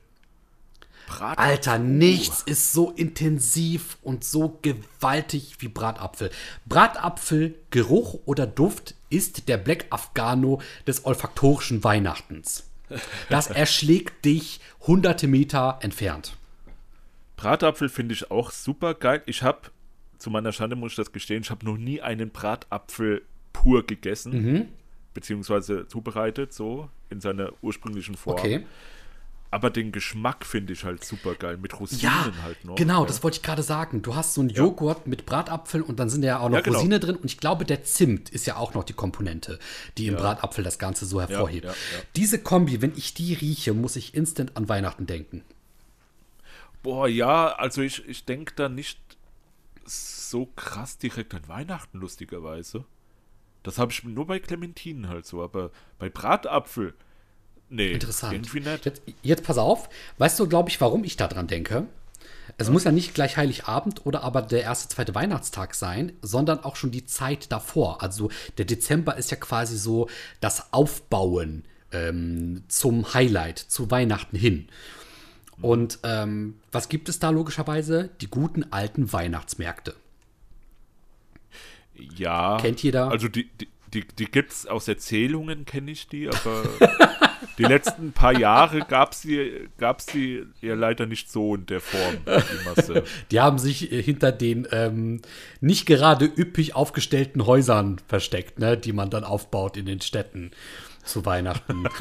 Bratapfel. 1.07 1.43
Alter, 1.43 1.79
nichts 1.79 2.43
oh. 2.45 2.51
ist 2.51 2.73
so 2.73 2.91
intensiv 2.91 3.97
und 4.03 4.23
so 4.25 4.59
gewaltig 4.61 5.55
wie 5.59 5.69
Bratapfel. 5.69 6.29
Bratapfel, 6.65 7.55
Geruch 7.71 8.19
oder 8.25 8.45
Duft 8.45 8.95
ist 9.09 9.47
der 9.47 9.57
Black 9.57 9.85
Afghano 9.91 10.61
des 10.85 11.05
olfaktorischen 11.05 11.83
Weihnachtens. 11.83 12.68
Das 13.29 13.47
erschlägt 13.47 14.25
dich 14.25 14.59
hunderte 14.81 15.27
Meter 15.27 15.79
entfernt. 15.81 16.35
Bratapfel 17.35 17.89
finde 17.89 18.13
ich 18.13 18.31
auch 18.31 18.51
super 18.51 18.93
geil. 18.93 19.21
Ich 19.25 19.43
habe, 19.43 19.59
zu 20.17 20.29
meiner 20.29 20.51
Schande 20.51 20.75
muss 20.75 20.91
ich 20.91 20.95
das 20.97 21.11
gestehen, 21.11 21.41
ich 21.43 21.49
habe 21.49 21.65
noch 21.65 21.77
nie 21.77 22.01
einen 22.01 22.31
Bratapfel 22.31 23.21
pur 23.53 23.85
gegessen, 23.85 24.31
mhm. 24.31 24.65
beziehungsweise 25.13 25.87
zubereitet, 25.87 26.53
so 26.53 26.89
in 27.09 27.21
seiner 27.21 27.51
ursprünglichen 27.61 28.15
Form. 28.15 28.37
Okay. 28.37 28.65
Aber 29.51 29.71
den 29.71 29.91
Geschmack 29.91 30.45
finde 30.45 30.73
ich 30.73 30.83
halt 30.83 31.03
super 31.03 31.33
geil. 31.33 31.57
Mit 31.57 31.79
Rosinen 31.79 32.03
ja, 32.03 32.31
halt 32.43 32.63
noch. 32.63 32.75
Genau, 32.75 33.01
ja. 33.01 33.07
das 33.07 33.23
wollte 33.23 33.37
ich 33.37 33.43
gerade 33.43 33.63
sagen. 33.63 34.03
Du 34.03 34.15
hast 34.15 34.35
so 34.35 34.41
einen 34.41 34.51
Joghurt 34.51 34.99
ja. 34.99 35.03
mit 35.09 35.25
Bratapfel 35.25 35.81
und 35.81 35.99
dann 35.99 36.09
sind 36.09 36.23
ja 36.23 36.39
auch 36.39 36.49
noch 36.49 36.57
ja, 36.57 36.61
genau. 36.61 36.77
Rosine 36.77 36.99
drin. 36.99 37.15
Und 37.15 37.25
ich 37.25 37.39
glaube, 37.39 37.65
der 37.65 37.83
Zimt 37.83 38.29
ist 38.29 38.45
ja 38.45 38.57
auch 38.57 38.75
noch 38.75 38.83
die 38.83 38.93
Komponente, 38.93 39.57
die 39.97 40.07
im 40.07 40.15
Bratapfel 40.15 40.63
das 40.63 40.77
Ganze 40.77 41.07
so 41.07 41.19
hervorhebt. 41.19 41.67
Diese 42.15 42.37
Kombi, 42.39 42.81
wenn 42.81 42.95
ich 42.95 43.15
die 43.15 43.33
rieche, 43.33 43.73
muss 43.73 43.95
ich 43.95 44.13
instant 44.13 44.55
an 44.55 44.69
Weihnachten 44.69 45.07
denken. 45.07 45.43
Boah, 46.83 47.07
ja, 47.07 47.47
also 47.47 47.81
ich, 47.81 48.07
ich 48.07 48.25
denke 48.25 48.53
da 48.55 48.69
nicht 48.69 48.99
so 49.85 50.45
krass 50.45 50.99
direkt 50.99 51.33
an 51.33 51.47
Weihnachten, 51.47 51.97
lustigerweise. 51.97 52.85
Das 53.63 53.79
habe 53.79 53.91
ich 53.91 54.03
nur 54.03 54.27
bei 54.27 54.39
Clementinen 54.39 55.09
halt 55.09 55.25
so, 55.25 55.43
aber 55.43 55.71
bei 55.97 56.09
Bratapfel 56.09 56.93
Nee, 57.69 57.91
Interessant. 57.91 58.49
Jetzt, 58.83 59.01
jetzt 59.21 59.43
pass 59.43 59.57
auf. 59.57 59.89
Weißt 60.17 60.39
du, 60.39 60.47
glaube 60.47 60.69
ich, 60.69 60.81
warum 60.81 61.03
ich 61.03 61.17
da 61.17 61.27
dran 61.27 61.47
denke? 61.47 61.85
Es 62.57 62.67
ja. 62.67 62.73
muss 62.73 62.83
ja 62.83 62.91
nicht 62.91 63.13
gleich 63.13 63.37
Heiligabend 63.37 64.05
oder 64.05 64.23
aber 64.23 64.41
der 64.41 64.63
erste, 64.63 64.93
zweite 64.93 65.15
Weihnachtstag 65.15 65.75
sein, 65.75 66.13
sondern 66.21 66.63
auch 66.63 66.75
schon 66.75 66.91
die 66.91 67.05
Zeit 67.05 67.51
davor. 67.51 68.01
Also 68.01 68.29
der 68.57 68.65
Dezember 68.65 69.17
ist 69.17 69.31
ja 69.31 69.37
quasi 69.37 69.77
so 69.77 70.09
das 70.41 70.73
Aufbauen 70.73 71.63
ähm, 71.91 72.63
zum 72.67 73.13
Highlight, 73.13 73.59
zu 73.59 73.91
Weihnachten 73.91 74.35
hin. 74.35 74.67
Mhm. 75.57 75.63
Und 75.63 75.99
ähm, 76.03 76.55
was 76.71 76.89
gibt 76.89 77.07
es 77.07 77.19
da 77.19 77.29
logischerweise? 77.29 78.09
Die 78.21 78.27
guten 78.27 78.71
alten 78.71 79.13
Weihnachtsmärkte. 79.13 79.95
Ja. 81.95 82.57
Kennt 82.59 82.81
jeder? 82.81 83.11
Also 83.11 83.27
die, 83.27 83.49
die, 83.59 83.67
die, 83.93 84.07
die 84.07 84.25
gibt 84.25 84.51
es 84.51 84.65
aus 84.65 84.87
Erzählungen, 84.87 85.65
kenne 85.65 85.91
ich 85.91 86.07
die, 86.07 86.29
aber 86.29 86.63
die 87.59 87.65
letzten 87.65 88.11
paar 88.13 88.37
Jahre 88.37 88.79
gab 88.79 89.11
es 89.11 89.21
die, 89.21 89.69
gab's 89.77 90.07
die 90.07 90.45
ja 90.61 90.73
leider 90.73 91.05
nicht 91.05 91.29
so 91.31 91.53
in 91.55 91.65
der 91.67 91.81
Form. 91.81 92.17
Die, 92.25 93.01
die 93.31 93.39
haben 93.39 93.59
sich 93.59 93.91
äh, 93.91 94.01
hinter 94.01 94.31
den 94.31 94.67
ähm, 94.71 95.21
nicht 95.61 95.85
gerade 95.85 96.25
üppig 96.25 96.75
aufgestellten 96.75 97.45
Häusern 97.45 98.01
versteckt, 98.07 98.57
ne, 98.59 98.77
die 98.77 98.93
man 98.93 99.09
dann 99.11 99.23
aufbaut 99.23 99.77
in 99.77 99.85
den 99.85 100.01
Städten. 100.01 100.51
zu 101.03 101.25
Weihnachten. 101.25 101.85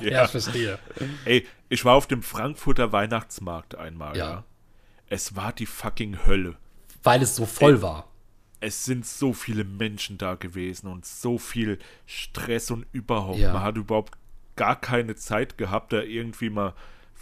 Ja. 0.00 0.10
ja, 0.10 0.26
verstehe. 0.26 0.78
Ey, 1.24 1.46
ich 1.68 1.84
war 1.84 1.94
auf 1.94 2.06
dem 2.06 2.22
Frankfurter 2.22 2.92
Weihnachtsmarkt 2.92 3.76
einmal, 3.76 4.16
Ja. 4.16 4.28
ja. 4.30 4.44
Es 5.08 5.36
war 5.36 5.52
die 5.52 5.66
fucking 5.66 6.26
Hölle. 6.26 6.56
Weil 7.02 7.22
es 7.22 7.36
so 7.36 7.46
voll 7.46 7.80
war. 7.80 8.08
Es 8.60 8.84
sind 8.84 9.06
so 9.06 9.32
viele 9.32 9.62
Menschen 9.64 10.18
da 10.18 10.34
gewesen 10.34 10.88
und 10.88 11.04
so 11.06 11.38
viel 11.38 11.78
Stress 12.06 12.70
und 12.70 12.86
überhaupt. 12.92 13.38
Ja. 13.38 13.52
Man 13.52 13.62
hat 13.62 13.76
überhaupt 13.76 14.14
gar 14.56 14.80
keine 14.80 15.16
Zeit 15.16 15.58
gehabt, 15.58 15.92
da 15.92 16.02
irgendwie 16.02 16.50
mal 16.50 16.74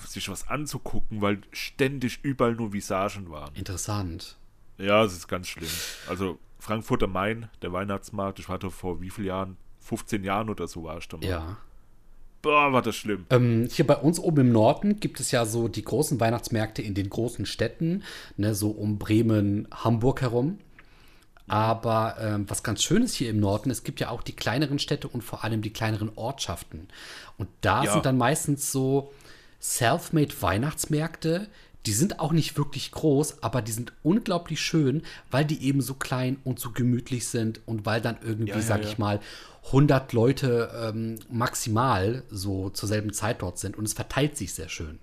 sich 0.06 0.28
was 0.28 0.48
anzugucken, 0.48 1.20
weil 1.20 1.40
ständig 1.52 2.20
überall 2.22 2.54
nur 2.54 2.72
Visagen 2.72 3.30
waren. 3.30 3.54
Interessant. 3.54 4.36
Ja, 4.78 5.04
es 5.04 5.12
ist 5.12 5.28
ganz 5.28 5.48
schlimm. 5.48 5.70
Also 6.08 6.38
Frankfurter 6.58 7.06
Main, 7.06 7.48
der 7.60 7.72
Weihnachtsmarkt, 7.72 8.38
ich 8.38 8.48
war 8.48 8.58
da 8.58 8.70
vor 8.70 9.00
wie 9.00 9.10
vielen 9.10 9.28
Jahren? 9.28 9.56
15 9.80 10.22
Jahren 10.22 10.48
oder 10.48 10.68
so 10.68 10.84
war 10.84 10.98
ich 10.98 11.08
da 11.08 11.16
mal. 11.16 11.26
Ja. 11.26 11.56
Boah, 12.40 12.72
war 12.72 12.82
das 12.82 12.96
schlimm. 12.96 13.26
Ähm, 13.30 13.68
hier 13.70 13.86
bei 13.86 13.96
uns 13.96 14.18
oben 14.18 14.48
im 14.48 14.52
Norden 14.52 14.98
gibt 14.98 15.20
es 15.20 15.30
ja 15.30 15.44
so 15.44 15.68
die 15.68 15.84
großen 15.84 16.18
Weihnachtsmärkte 16.18 16.82
in 16.82 16.94
den 16.94 17.08
großen 17.08 17.46
Städten, 17.46 18.02
ne, 18.36 18.54
so 18.54 18.70
um 18.70 18.98
Bremen, 18.98 19.68
Hamburg 19.72 20.22
herum. 20.22 20.58
Aber 21.48 22.16
ähm, 22.20 22.44
was 22.48 22.62
ganz 22.62 22.82
schön 22.82 23.02
ist 23.02 23.14
hier 23.14 23.30
im 23.30 23.40
Norden, 23.40 23.70
es 23.70 23.82
gibt 23.84 24.00
ja 24.00 24.08
auch 24.10 24.22
die 24.22 24.32
kleineren 24.34 24.78
Städte 24.78 25.08
und 25.08 25.22
vor 25.22 25.44
allem 25.44 25.60
die 25.62 25.72
kleineren 25.72 26.10
Ortschaften. 26.16 26.88
Und 27.36 27.48
da 27.60 27.84
Ja. 27.84 27.92
sind 27.92 28.06
dann 28.06 28.16
meistens 28.16 28.70
so 28.72 29.12
self-made 29.60 30.34
Weihnachtsmärkte. 30.40 31.48
Die 31.84 31.92
sind 31.92 32.20
auch 32.20 32.30
nicht 32.32 32.56
wirklich 32.56 32.92
groß, 32.92 33.42
aber 33.42 33.60
die 33.60 33.72
sind 33.72 33.92
unglaublich 34.04 34.60
schön, 34.60 35.02
weil 35.32 35.44
die 35.44 35.64
eben 35.64 35.80
so 35.80 35.94
klein 35.94 36.36
und 36.44 36.60
so 36.60 36.70
gemütlich 36.70 37.26
sind 37.26 37.60
und 37.66 37.84
weil 37.84 38.00
dann 38.00 38.18
irgendwie, 38.22 38.50
Ja, 38.50 38.56
ja, 38.56 38.62
sag 38.62 38.82
ja. 38.84 38.88
ich 38.88 38.98
mal, 38.98 39.20
100 39.66 40.12
Leute 40.12 40.70
ähm, 40.94 41.18
maximal 41.28 42.22
so 42.30 42.70
zur 42.70 42.88
selben 42.88 43.12
Zeit 43.12 43.42
dort 43.42 43.58
sind 43.58 43.76
und 43.76 43.84
es 43.84 43.94
verteilt 43.94 44.36
sich 44.36 44.54
sehr 44.54 44.68
schön. 44.68 44.98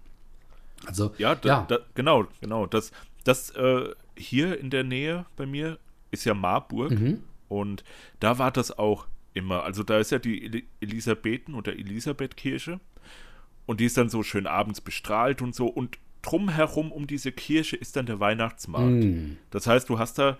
Also, 0.85 1.13
Ja, 1.17 1.35
da, 1.35 1.65
Da, 1.67 1.79
genau, 1.95 2.25
genau. 2.39 2.65
Das, 2.65 2.91
das 3.25 3.49
äh, 3.51 3.89
hier 4.15 4.57
in 4.59 4.69
der 4.69 4.83
Nähe 4.85 5.25
bei 5.35 5.45
mir 5.45 5.77
ist 6.11 6.25
ja 6.25 6.33
Marburg 6.33 6.91
Mhm. 6.91 7.23
und 7.47 7.83
da 8.19 8.37
war 8.39 8.51
das 8.51 8.77
auch 8.77 9.07
immer. 9.33 9.63
Also 9.63 9.83
da 9.83 9.99
ist 9.99 10.11
ja 10.11 10.19
die 10.19 10.43
Eli 10.45 10.65
Elisabethen- 10.81 11.53
oder 11.55 11.73
Elisabethkirche 11.73 12.79
und 13.65 13.79
die 13.79 13.85
ist 13.85 13.97
dann 13.97 14.09
so 14.09 14.23
schön 14.23 14.47
abends 14.47 14.81
bestrahlt 14.81 15.41
und 15.41 15.53
so 15.55 15.67
und 15.67 15.97
drumherum 16.21 16.91
um 16.91 17.07
diese 17.07 17.31
Kirche 17.31 17.75
ist 17.77 17.95
dann 17.95 18.05
der 18.05 18.19
Weihnachtsmarkt. 18.19 19.03
Mhm. 19.03 19.37
Das 19.51 19.67
heißt, 19.67 19.87
du 19.89 19.99
hast 19.99 20.17
da 20.19 20.37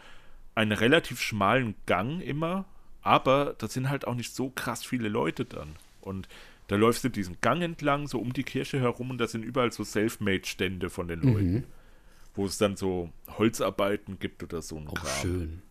einen 0.55 0.72
relativ 0.74 1.22
schmalen 1.22 1.76
Gang 1.86 2.22
immer, 2.22 2.65
aber 3.01 3.55
da 3.57 3.67
sind 3.67 3.89
halt 3.89 4.05
auch 4.05 4.15
nicht 4.15 4.34
so 4.36 4.49
krass 4.49 4.84
viele 4.86 5.07
Leute 5.07 5.45
dann. 5.45 5.70
Und 6.01 6.28
da 6.67 6.76
läufst 6.76 7.03
du 7.03 7.09
diesen 7.09 7.38
Gang 7.41 7.61
entlang, 7.61 8.07
so 8.07 8.20
um 8.20 8.34
die 8.34 8.43
Kirche 8.43 8.80
herum 8.80 9.09
und 9.11 9.20
da 9.20 9.28
sind 9.28 9.43
überall 9.43 9.72
so 9.72 9.84
Selfmade-Stände 9.84 10.89
von 10.89 11.07
den 11.07 11.22
Leuten. 11.22 11.63
Wo 12.39 12.45
es 12.45 12.57
dann 12.57 12.75
so 12.77 13.09
Holzarbeiten 13.37 14.17
gibt 14.19 14.41
oder 14.43 14.61
so 14.61 14.77
ein 14.77 14.87
auch 14.87 14.93
Kram. 14.93 15.21
schön, 15.21 15.61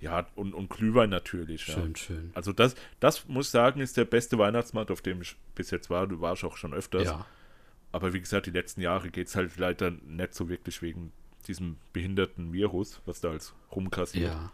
Ja, 0.00 0.26
und, 0.34 0.52
und 0.54 0.68
Glühwein 0.68 1.08
natürlich. 1.10 1.62
schön, 1.62 1.92
Ja. 1.92 1.96
schön. 1.96 2.30
Also 2.34 2.52
das, 2.52 2.74
das 3.00 3.26
muss 3.28 3.46
ich 3.46 3.52
sagen, 3.52 3.80
ist 3.80 3.96
der 3.96 4.04
beste 4.04 4.36
Weihnachtsmarkt, 4.38 4.90
auf 4.90 5.00
dem 5.00 5.22
ich 5.22 5.36
bis 5.54 5.70
jetzt 5.70 5.88
war. 5.88 6.06
Du 6.06 6.20
warst 6.20 6.44
auch 6.44 6.56
schon 6.58 6.74
öfters. 6.74 7.04
Ja, 7.04 7.26
Aber 7.92 8.12
wie 8.12 8.20
gesagt, 8.20 8.44
die 8.46 8.50
letzten 8.50 8.82
Jahre 8.82 9.10
geht 9.10 9.28
es 9.28 9.36
halt 9.36 9.56
leider 9.56 9.90
nicht 9.90 10.34
so 10.34 10.48
wirklich 10.50 10.82
wegen 10.82 11.12
diesem 11.48 11.76
behinderten 11.94 12.52
Virus, 12.52 13.00
was 13.06 13.20
da 13.22 13.30
als 13.30 13.54
rumkassiert. 13.74 14.32
ja. 14.32 14.52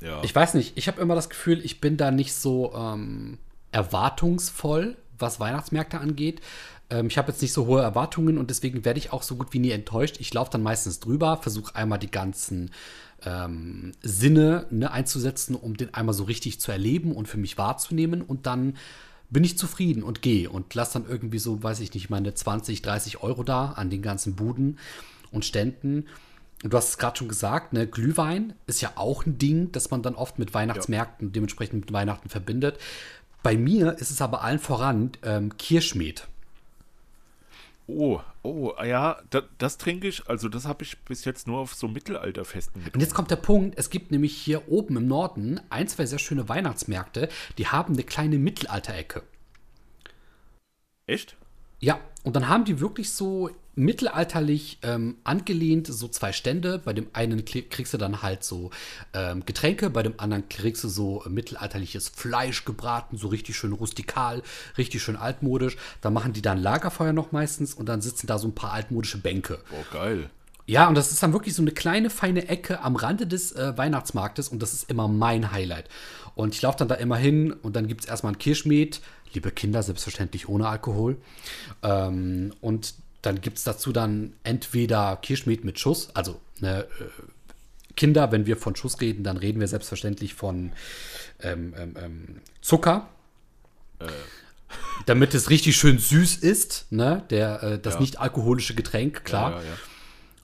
Ja. 0.00 0.22
Ich 0.24 0.34
weiß 0.34 0.54
nicht, 0.54 0.76
ich 0.76 0.88
habe 0.88 1.00
immer 1.00 1.14
das 1.14 1.30
Gefühl, 1.30 1.64
ich 1.64 1.80
bin 1.80 1.96
da 1.96 2.10
nicht 2.10 2.34
so 2.34 2.74
ähm, 2.74 3.38
erwartungsvoll, 3.72 4.96
was 5.18 5.40
Weihnachtsmärkte 5.40 5.98
angeht. 5.98 6.40
Ähm, 6.90 7.06
ich 7.06 7.18
habe 7.18 7.30
jetzt 7.30 7.42
nicht 7.42 7.52
so 7.52 7.66
hohe 7.66 7.82
Erwartungen 7.82 8.38
und 8.38 8.50
deswegen 8.50 8.84
werde 8.84 8.98
ich 8.98 9.12
auch 9.12 9.22
so 9.22 9.36
gut 9.36 9.52
wie 9.52 9.58
nie 9.58 9.70
enttäuscht. 9.70 10.16
Ich 10.18 10.32
laufe 10.32 10.50
dann 10.50 10.62
meistens 10.62 11.00
drüber, 11.00 11.38
versuche 11.38 11.74
einmal 11.74 11.98
die 11.98 12.10
ganzen 12.10 12.70
ähm, 13.24 13.92
Sinne 14.02 14.66
ne, 14.70 14.90
einzusetzen, 14.90 15.54
um 15.54 15.76
den 15.76 15.94
einmal 15.94 16.14
so 16.14 16.24
richtig 16.24 16.60
zu 16.60 16.72
erleben 16.72 17.12
und 17.12 17.28
für 17.28 17.38
mich 17.38 17.58
wahrzunehmen 17.58 18.22
und 18.22 18.46
dann 18.46 18.74
bin 19.30 19.44
ich 19.44 19.58
zufrieden 19.58 20.02
und 20.02 20.22
gehe 20.22 20.50
und 20.50 20.74
lasse 20.74 21.00
dann 21.00 21.10
irgendwie 21.10 21.38
so, 21.38 21.62
weiß 21.62 21.80
ich 21.80 21.92
nicht, 21.94 22.10
meine 22.10 22.34
20, 22.34 22.82
30 22.82 23.22
Euro 23.22 23.42
da 23.42 23.72
an 23.72 23.90
den 23.90 24.02
ganzen 24.02 24.36
Buden 24.36 24.78
und 25.32 25.44
Ständen. 25.44 26.06
Und 26.62 26.72
du 26.72 26.76
hast 26.76 26.90
es 26.90 26.98
gerade 26.98 27.18
schon 27.18 27.28
gesagt, 27.28 27.72
ne, 27.72 27.86
Glühwein 27.86 28.54
ist 28.66 28.80
ja 28.80 28.92
auch 28.94 29.26
ein 29.26 29.38
Ding, 29.38 29.72
das 29.72 29.90
man 29.90 30.02
dann 30.02 30.14
oft 30.14 30.38
mit 30.38 30.54
Weihnachtsmärkten 30.54 31.28
und 31.28 31.36
dementsprechend 31.36 31.80
mit 31.80 31.92
Weihnachten 31.92 32.28
verbindet. 32.28 32.78
Bei 33.42 33.56
mir 33.56 33.98
ist 33.98 34.10
es 34.10 34.22
aber 34.22 34.42
allen 34.42 34.58
voran 34.58 35.10
ähm, 35.22 35.56
Kirschmet. 35.58 36.28
Oh, 37.86 38.20
oh, 38.42 38.72
ja, 38.82 39.20
da, 39.28 39.42
das 39.58 39.76
trinke 39.76 40.08
ich, 40.08 40.26
also 40.26 40.48
das 40.48 40.64
habe 40.64 40.84
ich 40.84 40.98
bis 41.00 41.26
jetzt 41.26 41.46
nur 41.46 41.58
auf 41.58 41.74
so 41.74 41.86
Mittelalterfesten 41.86 42.80
Und 42.80 42.84
getrunken. 42.84 43.00
jetzt 43.00 43.14
kommt 43.14 43.30
der 43.30 43.36
Punkt, 43.36 43.78
es 43.78 43.90
gibt 43.90 44.10
nämlich 44.10 44.34
hier 44.34 44.68
oben 44.68 44.96
im 44.96 45.06
Norden 45.06 45.60
ein, 45.68 45.86
zwei 45.86 46.06
sehr 46.06 46.18
schöne 46.18 46.48
Weihnachtsmärkte, 46.48 47.28
die 47.58 47.66
haben 47.66 47.92
eine 47.92 48.02
kleine 48.04 48.38
Mittelalterecke. 48.38 49.22
Echt? 51.06 51.36
Ja, 51.80 52.00
und 52.22 52.36
dann 52.36 52.48
haben 52.48 52.64
die 52.64 52.80
wirklich 52.80 53.12
so 53.12 53.50
mittelalterlich 53.76 54.78
ähm, 54.82 55.16
angelehnt, 55.24 55.86
so 55.86 56.08
zwei 56.08 56.32
Stände. 56.32 56.78
Bei 56.78 56.92
dem 56.92 57.06
einen 57.12 57.44
kriegst 57.44 57.94
du 57.94 57.98
dann 57.98 58.22
halt 58.22 58.44
so 58.44 58.70
ähm, 59.12 59.44
Getränke, 59.44 59.90
bei 59.90 60.02
dem 60.02 60.14
anderen 60.18 60.48
kriegst 60.48 60.84
du 60.84 60.88
so 60.88 61.22
mittelalterliches 61.28 62.08
Fleisch 62.08 62.64
gebraten, 62.64 63.16
so 63.16 63.28
richtig 63.28 63.56
schön 63.56 63.72
rustikal, 63.72 64.42
richtig 64.78 65.02
schön 65.02 65.16
altmodisch. 65.16 65.76
Da 66.00 66.10
machen 66.10 66.32
die 66.32 66.42
dann 66.42 66.58
Lagerfeuer 66.58 67.12
noch 67.12 67.32
meistens 67.32 67.74
und 67.74 67.88
dann 67.88 68.00
sitzen 68.00 68.26
da 68.26 68.38
so 68.38 68.48
ein 68.48 68.54
paar 68.54 68.72
altmodische 68.72 69.18
Bänke. 69.18 69.58
Boah, 69.70 69.98
geil. 69.98 70.30
Ja, 70.66 70.88
und 70.88 70.94
das 70.94 71.12
ist 71.12 71.22
dann 71.22 71.34
wirklich 71.34 71.54
so 71.54 71.62
eine 71.62 71.72
kleine, 71.72 72.08
feine 72.08 72.48
Ecke 72.48 72.80
am 72.80 72.96
Rande 72.96 73.26
des 73.26 73.52
äh, 73.52 73.76
Weihnachtsmarktes 73.76 74.48
und 74.48 74.62
das 74.62 74.72
ist 74.72 74.90
immer 74.90 75.08
mein 75.08 75.52
Highlight. 75.52 75.88
Und 76.34 76.54
ich 76.54 76.62
laufe 76.62 76.78
dann 76.78 76.88
da 76.88 76.94
immer 76.94 77.16
hin 77.16 77.52
und 77.52 77.76
dann 77.76 77.86
gibt 77.86 78.02
es 78.02 78.08
erstmal 78.08 78.32
ein 78.32 78.38
Kirschmet, 78.38 79.00
liebe 79.34 79.50
Kinder, 79.50 79.82
selbstverständlich 79.82 80.48
ohne 80.48 80.68
Alkohol. 80.68 81.18
Ähm, 81.82 82.54
und 82.60 82.94
dann 83.26 83.40
gibt 83.40 83.58
es 83.58 83.64
dazu 83.64 83.92
dann 83.92 84.34
entweder 84.44 85.16
Kirschmet 85.22 85.64
mit 85.64 85.78
Schuss, 85.78 86.10
also 86.14 86.40
ne, 86.60 86.84
äh, 87.00 87.04
Kinder, 87.96 88.32
wenn 88.32 88.44
wir 88.46 88.56
von 88.56 88.74
Schuss 88.74 89.00
reden, 89.00 89.22
dann 89.22 89.36
reden 89.36 89.60
wir 89.60 89.68
selbstverständlich 89.68 90.34
von 90.34 90.72
ähm, 91.40 91.74
ähm, 91.78 91.94
ähm, 92.02 92.24
Zucker. 92.60 93.08
Damit 95.06 95.34
es 95.34 95.50
richtig 95.50 95.76
schön 95.76 95.98
süß 95.98 96.36
ist, 96.36 96.86
ne? 96.90 97.22
Der, 97.30 97.62
äh, 97.62 97.78
das 97.78 97.94
Ja. 97.94 98.00
nicht 98.00 98.18
alkoholische 98.20 98.74
Getränk, 98.74 99.24
klar. 99.24 99.52
Ja, 99.52 99.58
ja. 99.62 99.72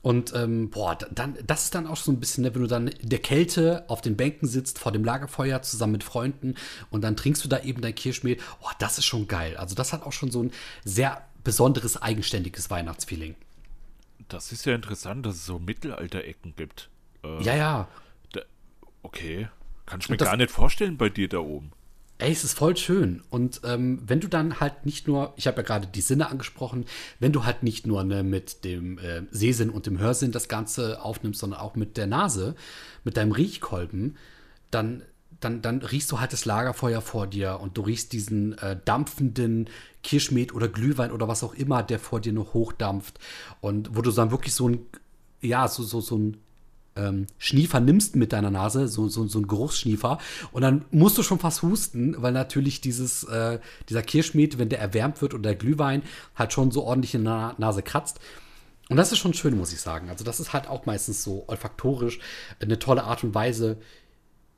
Und 0.02 0.32
ähm, 0.34 0.70
boah, 0.70 0.94
da- 0.96 1.08
dann, 1.10 1.36
das 1.46 1.64
ist 1.64 1.74
dann 1.74 1.86
auch 1.86 1.96
so 1.96 2.10
ein 2.12 2.20
bisschen, 2.20 2.42
ne, 2.44 2.54
wenn 2.54 2.62
du 2.62 2.68
dann 2.68 2.88
in 2.88 3.08
der 3.08 3.18
Kälte 3.18 3.84
auf 3.88 4.00
den 4.00 4.16
Bänken 4.16 4.46
sitzt, 4.48 4.78
vor 4.78 4.92
dem 4.92 5.04
Lagerfeuer 5.04 5.60
zusammen 5.62 5.92
mit 5.92 6.04
Freunden 6.04 6.54
und 6.90 7.02
dann 7.02 7.16
trinkst 7.16 7.44
du 7.44 7.48
da 7.48 7.60
eben 7.60 7.82
dein 7.82 7.94
Kirschmehl. 7.94 8.38
Oh, 8.62 8.70
das 8.78 8.96
ist 8.98 9.04
schon 9.04 9.26
geil. 9.28 9.56
Also 9.56 9.74
das 9.74 9.92
hat 9.92 10.04
auch 10.04 10.12
schon 10.12 10.30
so 10.30 10.42
ein 10.44 10.52
sehr 10.84 11.20
besonderes, 11.44 12.00
eigenständiges 12.00 12.70
Weihnachtsfeeling. 12.70 13.34
Das 14.28 14.52
ist 14.52 14.64
ja 14.66 14.74
interessant, 14.74 15.26
dass 15.26 15.36
es 15.36 15.46
so 15.46 15.58
Mittelalterecken 15.58 16.54
gibt. 16.56 16.88
Äh, 17.24 17.42
Ja, 17.42 17.56
ja. 17.56 17.88
Da, 18.32 18.40
okay. 19.02 19.48
Kann 19.86 20.00
ich 20.00 20.08
mir 20.08 20.16
das- 20.16 20.28
gar 20.28 20.36
nicht 20.36 20.50
vorstellen 20.50 20.96
bei 20.96 21.08
dir 21.08 21.28
da 21.28 21.38
oben. 21.38 21.72
Ey, 22.18 22.32
es 22.32 22.44
ist 22.44 22.52
voll 22.52 22.76
schön. 22.76 23.22
Und 23.30 23.62
ähm, 23.64 24.02
wenn 24.06 24.20
du 24.20 24.28
dann 24.28 24.60
halt 24.60 24.84
nicht 24.84 25.08
nur, 25.08 25.32
ich 25.36 25.46
habe 25.46 25.56
ja 25.56 25.62
gerade 25.62 25.86
die 25.86 26.02
Sinne 26.02 26.28
angesprochen, 26.28 26.84
wenn 27.18 27.32
du 27.32 27.46
halt 27.46 27.62
nicht 27.62 27.86
nur 27.86 28.04
ne, 28.04 28.22
mit 28.22 28.62
dem 28.64 28.98
äh, 28.98 29.22
Sehsinn 29.30 29.70
und 29.70 29.86
dem 29.86 29.98
Hörsinn 29.98 30.30
das 30.30 30.46
Ganze 30.46 31.00
aufnimmst, 31.02 31.40
sondern 31.40 31.60
auch 31.60 31.76
mit 31.76 31.96
der 31.96 32.06
Nase, 32.06 32.56
mit 33.04 33.16
deinem 33.16 33.32
Riechkolben, 33.32 34.18
dann, 34.70 35.02
dann, 35.40 35.62
dann 35.62 35.78
riechst 35.80 36.12
du 36.12 36.20
halt 36.20 36.32
das 36.32 36.44
Lagerfeuer 36.44 37.00
vor 37.00 37.26
dir 37.26 37.60
und 37.60 37.76
du 37.76 37.82
riechst 37.82 38.12
diesen 38.12 38.56
äh, 38.58 38.76
dampfenden 38.84 39.68
Kirschmet 40.02 40.54
oder 40.54 40.68
Glühwein 40.68 41.12
oder 41.12 41.28
was 41.28 41.42
auch 41.42 41.54
immer, 41.54 41.82
der 41.82 41.98
vor 41.98 42.20
dir 42.20 42.32
noch 42.32 42.54
hochdampft. 42.54 43.18
Und 43.60 43.96
wo 43.96 44.02
du 44.02 44.10
dann 44.10 44.30
wirklich 44.30 44.54
so 44.54 44.68
ein, 44.68 44.80
ja, 45.40 45.66
so, 45.68 45.82
so, 45.82 46.00
so 46.00 46.18
ein 46.18 46.36
ähm, 46.96 47.26
Schniefer 47.38 47.80
nimmst 47.80 48.16
mit 48.16 48.32
deiner 48.32 48.50
Nase, 48.50 48.88
so, 48.88 49.08
so, 49.08 49.26
so 49.26 49.38
ein 49.38 49.46
Geruchsschniefer, 49.46 50.18
und 50.52 50.62
dann 50.62 50.84
musst 50.90 51.16
du 51.16 51.22
schon 51.22 51.38
fast 51.38 51.62
husten, 51.62 52.14
weil 52.18 52.32
natürlich 52.32 52.80
dieses, 52.80 53.24
äh, 53.24 53.60
dieser 53.88 54.02
Kirschmet, 54.02 54.58
wenn 54.58 54.68
der 54.68 54.80
erwärmt 54.80 55.22
wird 55.22 55.32
oder 55.34 55.44
der 55.44 55.54
Glühwein, 55.54 56.02
halt 56.36 56.52
schon 56.52 56.70
so 56.70 56.84
ordentlich 56.84 57.14
in 57.14 57.24
der 57.24 57.32
Na- 57.32 57.54
Nase 57.58 57.82
kratzt. 57.82 58.20
Und 58.88 58.96
das 58.96 59.12
ist 59.12 59.18
schon 59.18 59.34
schön, 59.34 59.56
muss 59.56 59.72
ich 59.72 59.80
sagen. 59.80 60.10
Also, 60.10 60.24
das 60.24 60.40
ist 60.40 60.52
halt 60.52 60.68
auch 60.68 60.84
meistens 60.84 61.22
so 61.22 61.44
olfaktorisch 61.46 62.18
eine 62.60 62.78
tolle 62.80 63.04
Art 63.04 63.22
und 63.22 63.34
Weise, 63.36 63.78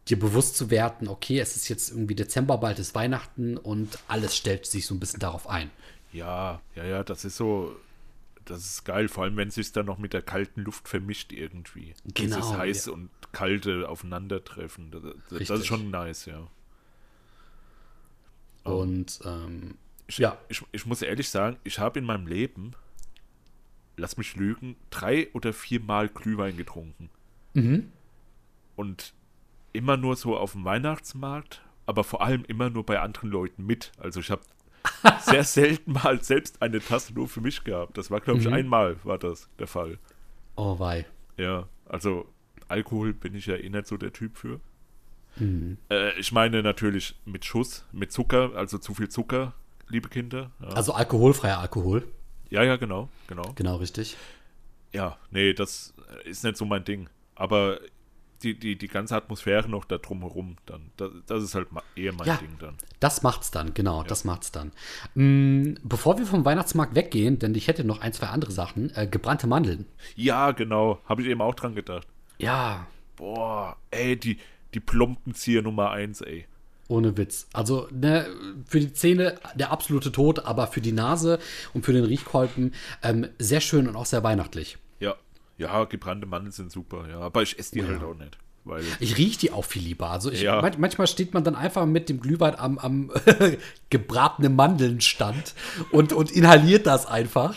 dir 0.09 0.19
bewusst 0.19 0.57
zu 0.57 0.71
werden, 0.71 1.09
okay, 1.09 1.39
es 1.39 1.55
ist 1.57 1.69
jetzt 1.69 1.91
irgendwie 1.91 2.15
Dezember, 2.15 2.59
bald 2.59 2.79
ist 2.79 2.95
Weihnachten 2.95 3.57
und 3.57 3.99
alles 4.09 4.37
stellt 4.37 4.67
sich 4.67 4.87
so 4.87 4.95
ein 4.95 5.01
bisschen 5.01 5.21
darauf 5.21 5.49
ein. 5.49 5.71
Ja, 6.13 6.61
ja, 6.75 6.85
ja, 6.85 7.05
das 7.05 7.25
ist 7.25 7.37
so. 7.37 7.77
Das 8.45 8.59
ist 8.65 8.85
geil, 8.85 9.07
vor 9.09 9.23
allem 9.23 9.37
wenn 9.37 9.49
es 9.49 9.55
sich 9.55 9.71
dann 9.71 9.87
noch 9.87 9.99
mit 9.99 10.13
der 10.13 10.21
kalten 10.23 10.63
Luft 10.63 10.89
vermischt 10.89 11.33
irgendwie. 11.33 11.95
Genau, 12.13 12.37
Dieses 12.37 12.53
heiß 12.53 12.87
ja. 12.87 12.93
und 12.93 13.09
kalte 13.31 13.89
aufeinandertreffen. 13.89 14.91
Das, 14.91 15.03
das, 15.31 15.47
das 15.49 15.61
ist 15.61 15.67
schon 15.67 15.91
nice, 15.93 16.27
ja. 16.27 16.49
Ja, 18.65 18.71
Und 18.73 19.21
ähm, 19.25 19.77
Ich, 20.09 20.19
Ja. 20.19 20.39
ich, 20.49 20.61
ich 20.73 20.87
muss 20.87 21.03
ehrlich 21.03 21.29
sagen, 21.29 21.57
ich 21.63 21.79
habe 21.79 22.01
in 22.01 22.05
meinem 22.05 22.27
Leben, 22.27 22.73
lass 23.97 24.17
mich 24.17 24.35
lügen, 24.35 24.75
drei 24.91 25.29
oder 25.35 25.53
viermal 25.53 26.09
Glühwein 26.09 26.57
getrunken. 26.57 27.11
Und 28.75 29.13
immer 29.73 29.97
nur 29.97 30.17
so 30.17 30.37
auf 30.37 30.53
dem 30.53 30.65
Weihnachtsmarkt, 30.65 31.63
aber 31.87 32.05
vor 32.05 32.23
allem 32.23 32.45
immer 32.45 32.71
nur 32.71 32.85
bei 32.85 33.01
anderen 33.01 33.31
Leuten 33.31 33.65
mit. 33.67 33.93
Also 33.99 34.21
ich 34.21 34.31
habe 34.31 34.43
sehr 35.21 35.45
selten 35.45 35.93
mal 35.93 36.23
selbst 36.23 36.61
eine 36.63 36.81
Tasse 36.81 37.15
nur 37.15 37.29
für 37.29 37.41
mich 37.41 37.65
gehabt. 37.65 37.97
Das 37.97 38.11
war, 38.11 38.21
glaube 38.21 38.41
ich, 38.41 38.49
einmal 38.49 38.97
war 39.05 39.19
das 39.19 39.49
der 39.59 39.67
Fall. 39.67 39.99
oh 40.57 40.79
wei. 40.79 41.07
Ja, 41.37 41.69
also 41.87 42.27
Alkohol 42.69 43.13
bin 43.13 43.35
ich 43.35 43.47
ja 43.47 43.57
eh 43.57 43.69
nicht 43.69 43.87
so 43.87 43.97
der 43.97 44.13
Typ 44.13 44.37
für. 44.37 44.61
Äh, 45.91 46.19
ich 46.19 46.31
meine 46.33 46.63
natürlich 46.63 47.15
mit 47.25 47.45
Schuss, 47.45 47.87
mit 47.93 48.13
Zucker, 48.13 48.53
also 48.55 48.77
zu 48.79 48.93
viel 48.95 49.09
Zucker, 49.09 49.55
liebe 49.89 50.09
Kinder. 50.09 50.51
Ja, 50.61 50.69
Also 50.69 50.93
alkoholfreier 50.93 51.59
Alkohol. 51.59 52.07
ja, 52.51 52.63
ja 52.63 52.77
genau, 52.77 53.09
genau. 53.29 53.53
Genau, 53.55 53.77
richtig. 53.77 54.17
Ja, 54.93 55.17
nee, 55.31 55.55
das 55.55 55.95
ist 56.25 56.45
nicht 56.45 56.59
so 56.59 56.67
mein 56.67 56.85
Ding. 56.85 57.09
Aber 57.35 57.81
die, 58.43 58.59
die, 58.59 58.77
die 58.77 58.89
ganze 58.89 59.17
Atmosphäre 59.17 59.69
noch 59.69 59.85
da 59.85 59.99
drumherum, 59.99 60.57
dann, 60.67 60.91
das, 60.97 61.11
das 61.27 61.43
ist 61.45 61.55
halt 61.55 61.69
eher 61.97 62.13
mein 62.13 62.27
Ja. 62.27 62.37
Ding 62.37 62.57
dann. 62.59 62.75
Das 63.01 63.23
macht's 63.23 63.51
dann, 63.51 63.75
genau, 63.75 64.03
das 64.03 64.25
macht's 64.25 64.53
dann. 64.53 64.73
Mm, 65.15 65.75
bevor 65.83 66.19
wir 66.19 66.27
vom 66.27 66.45
Weihnachtsmarkt 66.45 66.95
weggehen, 66.95 67.39
denn 67.39 67.55
ich 67.55 67.69
hätte 67.69 67.85
noch 67.85 68.01
ein, 68.01 68.13
zwei 68.13 68.27
andere 68.29 68.53
Sachen, 68.53 68.95
äh, 68.97 69.07
gebrannte 69.07 69.47
Mandeln. 69.47 69.87
Ja, 70.17 70.51
genau, 70.53 71.01
habe 71.07 71.23
ich 71.23 71.29
eben 71.29 71.41
auch 71.41 71.55
dran 71.55 71.75
gedacht. 71.75 72.07
Ja, 72.39 72.87
Boah, 73.17 73.77
ey, 73.91 74.17
die, 74.19 74.39
die 74.75 74.81
Plumpenzieher 74.81 75.63
Nummer 75.63 75.91
eins, 75.91 76.23
ey. 76.23 76.47
ohne 76.89 77.17
Witz. 77.17 77.47
Also 77.53 77.87
ne, 77.93 78.27
für 78.67 78.81
die 78.81 78.93
Zähne 78.93 79.39
der 79.55 79.71
absolute 79.71 80.11
Tod, 80.11 80.45
aber 80.45 80.67
für 80.67 80.81
die 80.81 80.93
Nase 80.93 81.39
und 81.75 81.85
für 81.85 81.93
den 81.93 82.05
Riechkolben 82.05 82.73
ähm, 83.03 83.29
sehr 83.39 83.61
schön 83.61 83.87
und 83.87 83.97
auch 83.97 84.07
sehr 84.07 84.25
weihnachtlich. 84.25 84.79
Ja, 85.59 85.69
ja, 85.79 85.85
gebrannte 85.85 86.27
Mandeln 86.27 86.53
sind 86.53 86.73
super, 86.73 87.09
ja. 87.09 87.21
Aber 87.21 87.43
ich 87.43 87.59
esse 87.59 87.73
die 87.73 87.87
halt 87.87 88.03
auch 88.03 88.15
nicht. 88.15 88.39
Weil, 88.65 88.85
Ich 89.01 89.19
rieche 89.19 89.41
die 89.41 89.51
auch 89.51 89.65
viel 89.65 89.83
lieber. 89.83 90.11
Also 90.11 90.31
ich, 90.31 90.43
Ja. 90.43 90.61
man, 90.63 90.73
manchmal 90.79 91.09
steht 91.09 91.35
man 91.35 91.43
dann 91.43 91.57
einfach 91.57 91.85
mit 91.85 92.09
dem 92.09 92.21
Glühwein 92.21 92.57
am, 92.57 92.79
am 92.79 93.11
gebratenen 93.91 94.55
Mandelnstand 94.55 95.55
und, 95.91 96.13
und 96.13 96.31
inhaliert 96.31 96.87
das 96.87 97.07
einfach. 97.07 97.57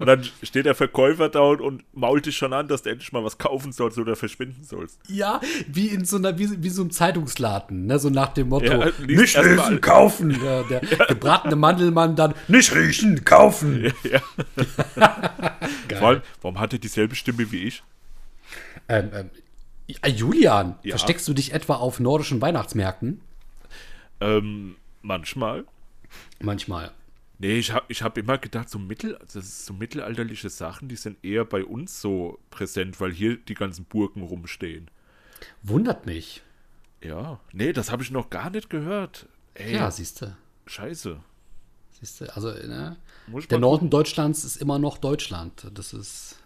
und 0.00 0.06
dann 0.06 0.24
steht 0.42 0.66
der 0.66 0.74
Verkäufer 0.74 1.28
da 1.28 1.40
und, 1.42 1.60
und 1.60 1.84
mault 1.94 2.26
dich 2.26 2.36
schon 2.36 2.52
an, 2.52 2.66
dass 2.66 2.82
du 2.82 2.90
endlich 2.90 3.12
mal 3.12 3.22
was 3.22 3.38
kaufen 3.38 3.70
sollst 3.70 3.98
oder 3.98 4.16
verschwinden 4.16 4.64
sollst. 4.64 4.98
Ja, 5.08 5.40
wie 5.68 5.88
in 5.88 6.04
so 6.04 6.16
einer, 6.16 6.36
wie, 6.40 6.60
wie 6.60 6.70
so 6.70 6.82
einem 6.82 6.90
Zeitungsladen, 6.90 7.86
ne? 7.86 8.00
So 8.00 8.10
nach 8.10 8.34
dem 8.34 8.48
Motto, 8.48 8.64
Ja, 8.66 8.90
nicht 9.06 9.36
riechen, 9.38 9.80
kaufen. 9.80 10.36
Ja, 10.44 10.64
der 10.64 10.80
gebratene 11.06 11.54
Mandelmann 11.56 12.16
dann, 12.16 12.34
nicht 12.48 12.74
riechen, 12.74 13.24
kaufen. 13.24 13.92
Ja. 14.02 14.20
Vor 15.98 16.08
allem, 16.08 16.22
warum 16.42 16.58
hat 16.58 16.72
er 16.72 16.78
dieselbe 16.78 17.14
Stimme 17.14 17.50
wie 17.52 17.64
ich? 17.64 17.82
Ähm, 18.88 19.10
ähm, 19.14 19.30
Julian, 20.06 20.76
Ja. 20.82 20.90
versteckst 20.96 21.26
du 21.28 21.34
dich 21.34 21.52
etwa 21.52 21.76
auf 21.76 22.00
nordischen 22.00 22.40
Weihnachtsmärkten? 22.40 23.20
Ähm, 24.20 24.76
manchmal. 25.02 25.64
Manchmal. 26.40 26.90
Nee, 27.38 27.58
ich 27.58 27.72
habe 27.72 27.84
ich 27.88 28.02
hab 28.02 28.16
immer 28.16 28.38
gedacht, 28.38 28.70
so, 28.70 28.78
mittel, 28.78 29.18
das 29.20 29.34
ist 29.36 29.66
so 29.66 29.74
mittelalterliche 29.74 30.48
Sachen, 30.48 30.88
die 30.88 30.96
sind 30.96 31.22
eher 31.22 31.44
bei 31.44 31.64
uns 31.64 32.00
so 32.00 32.38
präsent, 32.50 32.98
weil 33.00 33.12
hier 33.12 33.36
die 33.36 33.54
ganzen 33.54 33.84
Burgen 33.84 34.22
rumstehen. 34.22 34.90
Wundert 35.62 36.06
mich. 36.06 36.42
Ja, 37.02 37.38
nee, 37.52 37.74
das 37.74 37.92
habe 37.92 38.02
ich 38.02 38.10
noch 38.10 38.30
gar 38.30 38.48
nicht 38.50 38.70
gehört. 38.70 39.26
Ey, 39.54 39.74
Ja, 39.74 39.90
siehst 39.90 40.22
du. 40.22 40.34
scheiße. 40.66 41.20
Siehst 42.00 42.20
du, 42.22 42.34
also 42.34 42.48
ne? 42.50 42.96
Der 43.50 43.58
Norden 43.58 43.90
Deutschlands 43.90 44.44
ist 44.44 44.56
immer 44.56 44.78
noch 44.78 44.98
Deutschland. 44.98 45.66
Das 45.74 45.92
ist. 45.92 46.38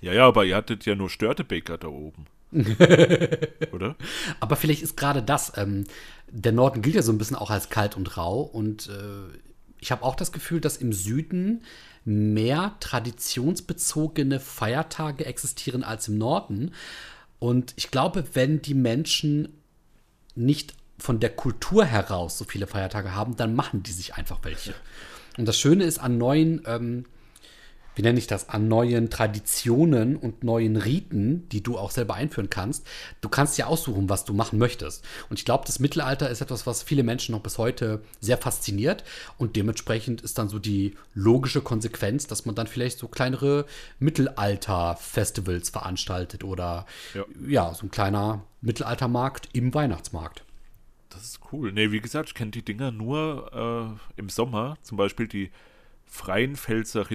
Ja, 0.00 0.12
ja, 0.12 0.26
aber 0.26 0.44
ihr 0.44 0.56
hattet 0.56 0.84
ja 0.86 0.94
nur 0.94 1.08
Störtebäcker 1.10 1.78
da 1.78 1.88
oben. 1.88 2.26
Oder? 3.72 3.96
Aber 4.40 4.56
vielleicht 4.56 4.82
ist 4.82 4.96
gerade 4.96 5.22
das. 5.22 5.52
Ähm, 5.56 5.84
der 6.30 6.52
Norden 6.52 6.82
gilt 6.82 6.96
ja 6.96 7.02
so 7.02 7.12
ein 7.12 7.18
bisschen 7.18 7.36
auch 7.36 7.50
als 7.50 7.68
kalt 7.68 7.96
und 7.96 8.16
rau. 8.16 8.40
Und 8.40 8.88
äh, 8.88 9.36
ich 9.80 9.90
habe 9.90 10.02
auch 10.02 10.16
das 10.16 10.32
Gefühl, 10.32 10.60
dass 10.60 10.76
im 10.76 10.92
Süden 10.92 11.62
mehr 12.04 12.76
traditionsbezogene 12.80 14.40
Feiertage 14.40 15.26
existieren 15.26 15.82
als 15.82 16.08
im 16.08 16.18
Norden. 16.18 16.72
Und 17.38 17.74
ich 17.76 17.90
glaube, 17.90 18.24
wenn 18.34 18.62
die 18.62 18.74
Menschen 18.74 19.48
nicht 20.34 20.74
von 20.98 21.20
der 21.20 21.30
Kultur 21.30 21.84
heraus 21.84 22.38
so 22.38 22.44
viele 22.44 22.66
Feiertage 22.66 23.14
haben, 23.14 23.36
dann 23.36 23.54
machen 23.54 23.82
die 23.82 23.92
sich 23.92 24.14
einfach 24.14 24.38
welche. 24.42 24.74
Und 25.36 25.46
das 25.46 25.58
Schöne 25.58 25.84
ist 25.84 25.98
an 25.98 26.16
neuen, 26.16 26.62
ähm, 26.66 27.04
wie 27.96 28.02
nenne 28.02 28.18
ich 28.18 28.26
das, 28.26 28.48
an 28.50 28.68
neuen 28.68 29.10
Traditionen 29.10 30.16
und 30.16 30.44
neuen 30.44 30.76
Riten, 30.76 31.48
die 31.48 31.62
du 31.62 31.78
auch 31.78 31.90
selber 31.90 32.14
einführen 32.14 32.50
kannst. 32.50 32.86
Du 33.22 33.28
kannst 33.28 33.58
ja 33.58 33.66
aussuchen, 33.66 34.08
was 34.08 34.24
du 34.24 34.34
machen 34.34 34.58
möchtest. 34.58 35.04
Und 35.30 35.38
ich 35.38 35.44
glaube, 35.44 35.64
das 35.66 35.80
Mittelalter 35.80 36.28
ist 36.30 36.42
etwas, 36.42 36.66
was 36.66 36.82
viele 36.82 37.02
Menschen 37.02 37.32
noch 37.32 37.40
bis 37.40 37.58
heute 37.58 38.02
sehr 38.20 38.36
fasziniert. 38.36 39.02
Und 39.38 39.56
dementsprechend 39.56 40.20
ist 40.20 40.36
dann 40.38 40.48
so 40.48 40.58
die 40.58 40.94
logische 41.14 41.62
Konsequenz, 41.62 42.26
dass 42.26 42.44
man 42.44 42.54
dann 42.54 42.66
vielleicht 42.66 42.98
so 42.98 43.08
kleinere 43.08 43.64
Mittelalter-Festivals 43.98 45.70
veranstaltet 45.70 46.44
oder 46.44 46.86
Ja. 47.14 47.24
ja, 47.48 47.74
so 47.74 47.86
ein 47.86 47.90
kleiner 47.90 48.44
Mittelaltermarkt 48.60 49.48
im 49.54 49.72
Weihnachtsmarkt. 49.72 50.44
Das 51.08 51.24
ist 51.24 51.40
cool. 51.50 51.72
Nee, 51.72 51.92
wie 51.92 52.00
gesagt, 52.00 52.28
ich 52.28 52.34
kenne 52.34 52.50
die 52.50 52.64
Dinger 52.64 52.90
nur 52.90 53.96
äh, 54.18 54.20
im 54.20 54.28
Sommer. 54.28 54.76
Zum 54.82 54.98
Beispiel 54.98 55.26
die 55.26 55.50
Freien 56.04 56.56
Pfälzer 56.56 57.08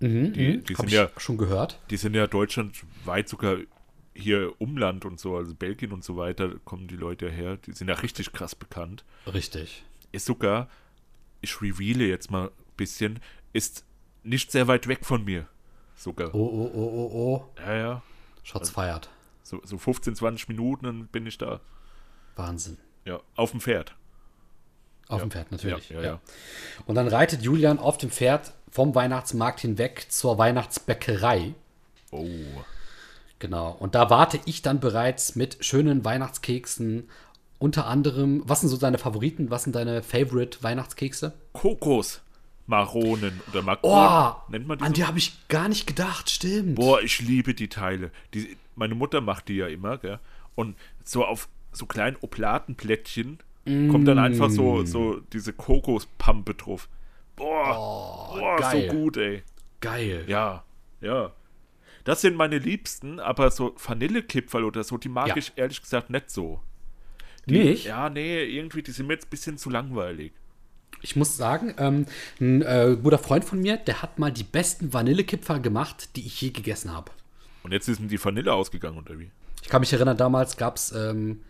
Ritterspiele. 0.00 0.58
Die, 0.58 0.64
die, 0.64 0.74
Habe 0.74 0.88
sind 0.88 0.88
ich 0.88 0.94
ja, 0.94 1.10
schon 1.16 1.38
gehört. 1.38 1.80
die 1.90 1.96
sind 1.96 2.14
ja 2.14 2.26
deutschlandweit 2.26 3.28
sogar 3.28 3.58
hier 4.14 4.52
Umland 4.58 5.04
und 5.04 5.20
so, 5.20 5.36
also 5.36 5.54
Belgien 5.54 5.92
und 5.92 6.04
so 6.04 6.16
weiter, 6.16 6.50
kommen 6.64 6.88
die 6.88 6.96
Leute 6.96 7.30
her. 7.30 7.56
Die 7.56 7.72
sind 7.72 7.88
ja 7.88 7.94
richtig 7.94 8.32
krass 8.32 8.54
bekannt. 8.54 9.04
Richtig. 9.32 9.84
Ist 10.12 10.26
sogar, 10.26 10.68
ich 11.40 11.60
reveale 11.62 12.04
jetzt 12.06 12.30
mal 12.30 12.48
ein 12.48 12.76
bisschen, 12.76 13.20
ist 13.52 13.84
nicht 14.24 14.50
sehr 14.50 14.66
weit 14.66 14.88
weg 14.88 15.04
von 15.04 15.24
mir. 15.24 15.46
Sogar. 15.96 16.34
Oh, 16.34 16.38
oh, 16.38 16.70
oh, 16.74 16.90
oh, 16.94 17.10
oh. 17.12 17.60
Ja, 17.60 17.74
ja. 17.74 18.02
Schatz 18.42 18.70
feiert. 18.70 19.10
So, 19.42 19.60
so 19.64 19.78
15, 19.78 20.14
20 20.14 20.48
Minuten 20.48 20.84
dann 20.84 21.06
bin 21.06 21.26
ich 21.26 21.38
da. 21.38 21.60
Wahnsinn. 22.36 22.78
Ja, 23.04 23.20
auf 23.34 23.52
dem 23.52 23.60
Pferd. 23.60 23.94
Auf 25.08 25.22
dem 25.22 25.30
Pferd, 25.30 25.50
natürlich. 25.50 25.88
Ja, 25.88 26.00
ja, 26.00 26.06
ja. 26.06 26.20
Und 26.86 26.94
dann 26.94 27.08
reitet 27.08 27.42
Julian 27.42 27.78
auf 27.78 27.96
dem 27.96 28.10
Pferd 28.10 28.52
vom 28.70 28.94
Weihnachtsmarkt 28.94 29.60
hinweg 29.60 30.06
zur 30.08 30.38
Weihnachtsbäckerei. 30.38 31.54
Oh. 32.10 32.26
Genau. 33.38 33.70
Und 33.78 33.94
da 33.94 34.10
warte 34.10 34.40
ich 34.46 34.62
dann 34.62 34.80
bereits 34.80 35.36
mit 35.36 35.58
schönen 35.64 36.04
Weihnachtskeksen. 36.04 37.08
Unter 37.58 37.86
anderem, 37.86 38.42
was 38.46 38.60
sind 38.60 38.68
so 38.68 38.76
deine 38.76 38.98
Favoriten? 38.98 39.50
Was 39.50 39.64
sind 39.64 39.74
deine 39.76 40.02
Favorite 40.02 40.62
Weihnachtskekse? 40.62 41.32
Kokos. 41.52 42.20
Maronen 42.66 43.40
oder 43.50 43.60
Oh, 43.60 43.62
Makronen. 43.62 44.34
nennt 44.48 44.68
man 44.68 44.78
die 44.78 44.84
an 44.84 44.90
so? 44.90 44.94
die 44.94 45.04
habe 45.06 45.18
ich 45.18 45.48
gar 45.48 45.68
nicht 45.68 45.86
gedacht, 45.86 46.28
stimmt. 46.28 46.74
Boah, 46.74 47.00
ich 47.00 47.20
liebe 47.20 47.54
die 47.54 47.68
Teile. 47.68 48.10
Die, 48.34 48.56
meine 48.76 48.94
Mutter 48.94 49.20
macht 49.22 49.48
die 49.48 49.54
ja 49.56 49.66
immer, 49.68 49.96
gell? 49.98 50.18
Und 50.54 50.76
so 51.02 51.24
auf 51.24 51.48
so 51.72 51.86
kleinen 51.86 52.16
Oblatenplättchen 52.20 53.38
kommt 53.64 54.08
dann 54.08 54.18
einfach 54.18 54.48
Mm. 54.48 54.52
so, 54.52 54.84
so 54.84 55.20
diese 55.32 55.52
Kokospampe 55.52 56.54
drauf. 56.54 56.88
Boah, 57.38 58.28
boah 58.34 58.54
Oh, 58.56 58.56
geil. 58.60 58.90
so 58.90 58.96
gut, 58.96 59.16
ey. 59.16 59.42
Geil. 59.80 60.24
Ja, 60.26 60.64
ja. 61.00 61.32
Das 62.04 62.20
sind 62.22 62.36
meine 62.36 62.58
Liebsten, 62.58 63.20
aber 63.20 63.50
so 63.50 63.74
Vanillekipferl 63.82 64.64
oder 64.64 64.82
so, 64.84 64.96
die 64.96 65.08
mag 65.08 65.28
Ja. 65.28 65.36
ich 65.36 65.52
ehrlich 65.56 65.82
gesagt 65.82 66.10
nicht 66.10 66.30
so. 66.30 66.60
Die, 67.46 67.58
Nicht? 67.64 67.86
Ja, 67.86 68.10
nee, 68.10 68.42
irgendwie, 68.44 68.82
die 68.82 68.90
sind 68.90 69.06
mir 69.06 69.14
jetzt 69.14 69.26
ein 69.26 69.30
bisschen 69.30 69.56
zu 69.58 69.70
langweilig. 69.70 70.32
Ich 71.00 71.16
muss 71.16 71.36
sagen, 71.36 71.74
ähm, 71.78 72.06
ein 72.40 72.62
äh, 72.62 72.96
guter 73.02 73.18
Freund 73.18 73.44
von 73.44 73.60
mir, 73.60 73.76
der 73.76 74.02
hat 74.02 74.18
mal 74.18 74.32
die 74.32 74.42
besten 74.44 74.92
Vanillekipferl 74.92 75.60
gemacht, 75.60 76.16
die 76.16 76.26
ich 76.26 76.40
je 76.40 76.50
gegessen 76.50 76.92
habe. 76.92 77.10
Und 77.62 77.72
jetzt 77.72 77.88
ist 77.88 78.00
die 78.02 78.22
Vanille 78.24 78.52
ausgegangen, 78.52 78.98
oder 78.98 79.18
wie? 79.18 79.30
Ich 79.62 79.68
kann 79.68 79.80
mich 79.80 79.92
erinnern, 79.92 80.16
damals 80.16 80.56
gab 80.56 80.76
es, 80.76 80.92
ähm, 80.92 81.40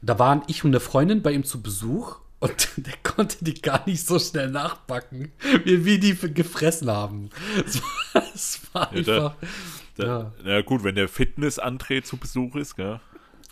da 0.00 0.18
waren 0.18 0.42
ich 0.46 0.64
und 0.64 0.70
eine 0.70 0.80
Freundin 0.80 1.22
bei 1.22 1.32
ihm 1.32 1.44
zu 1.44 1.60
Besuch 1.62 2.18
und 2.40 2.68
der 2.76 2.94
konnte 3.02 3.44
die 3.44 3.60
gar 3.60 3.86
nicht 3.86 4.06
so 4.06 4.18
schnell 4.18 4.50
nachbacken, 4.50 5.32
wie 5.64 5.84
wir 5.84 5.98
die 6.00 6.14
gefressen 6.14 6.90
haben. 6.90 7.30
Es 7.66 7.82
war, 8.12 8.22
es 8.34 8.60
war 8.72 8.94
Ja, 8.94 8.98
einfach. 8.98 9.34
Da, 9.96 10.04
Ja. 10.06 10.32
Na 10.44 10.60
gut, 10.62 10.84
wenn 10.84 10.94
der 10.94 11.08
Fitness-André 11.08 12.02
zu 12.04 12.16
Besuch 12.16 12.54
ist, 12.56 12.76
gell? 12.76 13.00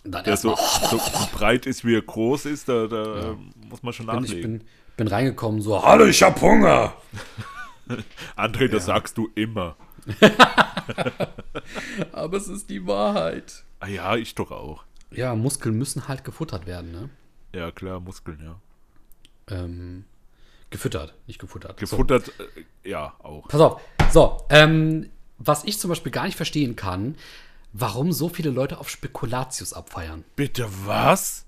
Dann 0.05 0.22
Der 0.22 0.37
so, 0.37 0.55
so, 0.57 1.01
breit 1.32 1.66
ist, 1.66 1.84
wie 1.84 1.97
er 1.97 2.03
groß 2.03 2.47
ist, 2.47 2.68
da, 2.68 2.87
da 2.87 3.30
ähm, 3.30 3.51
muss 3.68 3.82
man 3.82 3.93
schon 3.93 4.07
bin, 4.07 4.22
ich 4.22 4.30
nachlegen. 4.30 4.59
bin, 4.59 4.68
bin 4.97 5.09
reingekommen, 5.09 5.61
so, 5.61 5.82
hallo, 5.82 6.05
ich 6.05 6.22
hab 6.22 6.41
Hunger. 6.41 6.95
André, 8.37 8.68
das 8.68 8.87
sagst 8.87 9.18
du 9.18 9.28
immer. 9.34 9.76
Aber 12.12 12.37
es 12.37 12.49
ist 12.49 12.70
die 12.70 12.87
Wahrheit. 12.87 13.64
Ah 13.80 13.89
ja, 13.89 14.16
ich 14.16 14.34
doch 14.37 14.53
auch. 14.53 14.84
Ja, 15.11 15.34
Muskeln 15.34 15.76
müssen 15.76 16.07
halt 16.09 16.24
gefuttert 16.24 16.66
werden, 16.66 16.93
ne? 16.93 17.11
Ja, 17.55 17.70
klar, 17.72 18.01
Muskeln, 18.01 18.41
ja. 18.43 18.61
Ähm, 19.51 20.05
gefüttert, 20.70 21.14
nicht 21.26 21.38
gefuttert. 21.38 21.78
Gefuttert, 21.78 22.26
so. 22.26 22.44
äh, 22.44 22.90
ja, 22.90 23.14
auch. 23.22 23.49
Pass 23.49 23.61
auf. 23.61 23.80
So, 24.12 24.44
ähm, 24.51 25.11
was 25.38 25.64
ich 25.64 25.78
zum 25.78 25.88
Beispiel 25.90 26.12
gar 26.12 26.24
nicht 26.24 26.36
verstehen 26.36 26.76
kann, 26.76 27.16
warum 27.72 28.12
so 28.12 28.28
viele 28.28 28.51
Leute 28.51 28.78
auf 28.78 28.88
Spekulatius 28.88 29.72
abfeiern. 29.72 30.24
Bitte 30.34 30.68
was? 30.84 31.44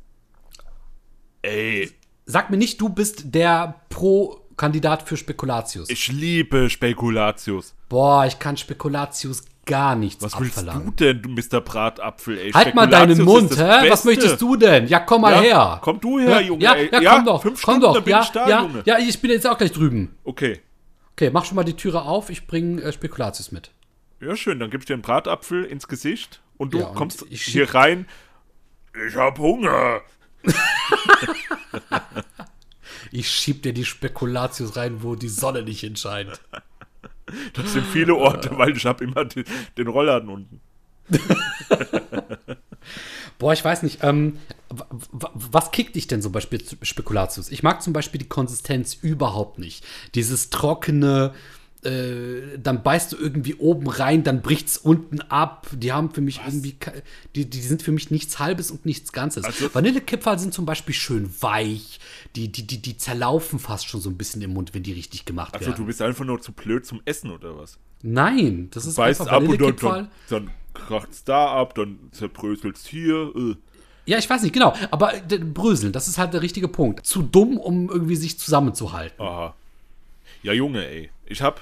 Ey. 1.42 1.90
Sag 2.26 2.51
mir 2.51 2.59
nicht, 2.59 2.80
du 2.80 2.90
bist 2.90 3.34
der 3.34 3.80
Pro-Kandidat 3.88 5.03
für 5.03 5.16
Spekulatius. 5.16 5.88
Ich 5.88 6.09
liebe 6.09 6.68
Spekulatius. 6.68 7.74
Boah, 7.88 8.26
ich 8.26 8.38
kann 8.38 8.57
Spekulatius 8.57 9.44
gar 9.69 9.95
nichts 9.95 10.23
Was 10.25 10.35
abverlangen. 10.35 10.87
willst 10.87 11.01
du 11.01 11.14
denn, 11.14 11.23
du 11.23 11.29
Mr. 11.29 11.61
Bratapfel, 11.61 12.39
ey? 12.39 12.51
Halt 12.51 12.75
mal 12.75 12.89
deinen 12.89 13.23
Mund, 13.23 13.57
hä? 13.57 13.89
Was 13.89 14.05
möchtest 14.05 14.41
du 14.41 14.57
denn? 14.57 14.89
Ja, 14.89 15.01
komm 15.01 15.21
mal 15.23 15.35
ja, 15.35 15.41
her. 15.41 15.81
Komm 15.83 16.01
du 16.01 16.19
her, 16.19 16.41
Junge. 16.41 16.64
Ja, 16.64 16.77
ja, 16.77 17.01
ja 17.01 17.14
komm 17.14 17.25
doch. 17.27 17.43
Fünf 17.43 17.62
komm 17.62 17.77
Stunden, 17.77 17.95
doch. 17.95 18.07
Ja, 18.07 18.29
da, 18.33 18.49
ja, 18.49 18.62
Junge. 18.62 18.83
ja, 18.85 18.99
ich 18.99 19.21
bin 19.21 19.31
jetzt 19.31 19.47
auch 19.47 19.57
gleich 19.57 19.73
drüben. 19.73 20.16
Okay. 20.25 20.61
Okay, 21.12 21.31
mach 21.33 21.45
schon 21.45 21.57
mal 21.57 21.64
die 21.64 21.77
Türe 21.77 22.03
auf. 22.03 22.31
Ich 22.31 22.47
bringe 22.47 22.83
äh, 22.83 22.93
Spekulatius 22.93 23.53
mit. 23.53 23.71
Ja, 24.21 24.35
schön. 24.35 24.59
Dann 24.59 24.71
gib 24.71 24.81
ich 24.81 24.87
dir 24.87 24.95
einen 24.95 25.03
Bratapfel 25.03 25.64
ins 25.64 25.87
Gesicht 25.87 26.41
und 26.57 26.75
du 26.75 26.85
und 26.85 26.95
kommst 26.95 27.25
hier 27.29 27.75
rein. 27.75 28.07
Ich 29.07 29.16
hab 29.16 29.39
Hunger. 29.39 30.01
ich 33.12 33.31
schieb 33.31 33.62
dir 33.62 33.73
die 33.73 33.85
Spekulatius 33.85 34.77
rein, 34.77 35.03
wo 35.03 35.14
die 35.14 35.29
Sonne 35.29 35.62
nicht 35.62 35.85
entscheidet. 35.85 36.41
Das 37.53 37.72
sind 37.72 37.87
viele 37.87 38.14
Orte, 38.14 38.57
weil 38.57 38.76
ich 38.76 38.87
habe 38.87 39.05
immer 39.05 39.24
den, 39.24 39.45
den 39.76 39.89
Rollladen 39.89 40.29
unten. 40.29 40.61
Boah, 43.39 43.53
ich 43.53 43.64
weiß 43.64 43.83
nicht. 43.83 44.03
Ähm, 44.03 44.39
was 44.70 45.70
kickt 45.70 45.97
dich 45.97 46.07
denn 46.07 46.22
so 46.22 46.31
bei 46.31 46.41
Spekulatius? 46.41 47.51
Ich 47.51 47.62
mag 47.62 47.83
zum 47.83 47.93
Beispiel 47.93 48.18
die 48.18 48.29
Konsistenz 48.29 48.95
überhaupt 48.95 49.59
nicht. 49.59 49.85
Dieses 50.14 50.51
trockene, 50.51 51.35
äh, 51.85 52.59
dann 52.59 52.83
beißt 52.83 53.12
du 53.12 53.16
irgendwie 53.16 53.55
oben 53.55 53.89
rein, 53.89 54.24
dann 54.24 54.43
bricht 54.43 54.68
es 54.68 54.79
unten 54.79 55.20
ab. 55.20 55.68
Die 55.72 55.93
haben 55.93 56.11
für 56.11 56.20
mich 56.20 56.39
Was? 56.39 56.47
irgendwie, 56.55 56.76
die, 57.37 57.49
die 57.49 57.61
sind 57.61 57.83
für 57.83 57.93
mich 57.93 58.11
nichts 58.11 58.39
Halbes 58.39 58.70
und 58.70 58.85
nichts 58.85 59.12
Ganzes. 59.12 59.45
Also, 59.45 59.72
Vanillekipferl 59.72 60.39
sind 60.39 60.53
zum 60.53 60.66
Beispiel 60.66 60.95
schön 60.95 61.31
weich. 61.41 62.01
Die, 62.35 62.51
die, 62.51 62.66
die, 62.66 62.83
die 62.83 62.97
zerlaufen 62.97 63.59
fast 63.59 63.87
schon 63.87 64.01
so 64.01 64.11
ein 64.11 64.16
bisschen 64.16 64.43
im 64.43 64.55
Mund, 64.55 64.74
wenn 64.74 64.83
die 64.83 64.93
richtig 64.93 65.24
gemacht 65.24 65.55
also, 65.55 65.66
werden. 65.66 65.74
Also 65.74 65.83
du 65.83 65.87
bist 65.87 66.03
einfach 66.03 66.24
nur 66.24 66.41
zu 66.41 66.53
blöd 66.53 66.85
zum 66.85 67.01
Essen 67.05 67.31
oder 67.31 67.57
was? 67.57 67.79
Nein, 68.03 68.68
das 68.72 68.87
ist 68.87 68.97
beißt 68.97 69.20
einfach 69.20 69.33
ab 69.33 69.43
und 69.43 69.61
dann, 69.61 69.76
dann, 69.76 70.09
dann 70.29 70.51
kracht 70.74 71.11
es 71.11 71.24
da 71.24 71.47
ab, 71.47 71.74
dann 71.74 71.99
zerbröselt 72.12 72.76
es 72.76 72.87
hier. 72.87 73.33
Äh. 73.37 73.57
Ja, 74.07 74.18
ich 74.18 74.29
weiß 74.29 74.43
nicht, 74.43 74.53
genau. 74.53 74.74
Aber 74.91 75.12
Bröseln, 75.53 75.93
das 75.93 76.09
ist 76.09 76.18
halt 76.18 76.33
der 76.33 76.43
richtige 76.43 76.68
Punkt. 76.68 77.07
Zu 77.07 77.22
dumm, 77.22 77.59
um 77.59 77.89
irgendwie 77.89 78.16
sich 78.16 78.39
zusammenzuhalten. 78.39 79.20
Aha. 79.20 79.55
Ja, 80.43 80.53
Junge, 80.53 80.87
ey. 80.87 81.11
Ich 81.29 81.43
hab 81.43 81.61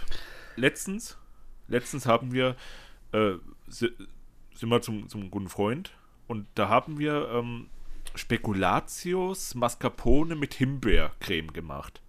letztens, 0.54 1.16
letztens 1.66 2.06
haben 2.06 2.32
wir, 2.32 2.56
äh, 3.12 3.32
sind 3.68 3.90
wir 4.60 4.80
zum, 4.80 5.08
zum 5.08 5.30
guten 5.30 5.48
Freund 5.48 5.90
und 6.28 6.46
da 6.54 6.68
haben 6.68 6.98
wir 6.98 7.28
ähm, 7.32 7.68
Spekulatius 8.14 9.54
Mascarpone 9.56 10.36
mit 10.36 10.54
Himbeercreme 10.54 11.52
gemacht. 11.52 12.00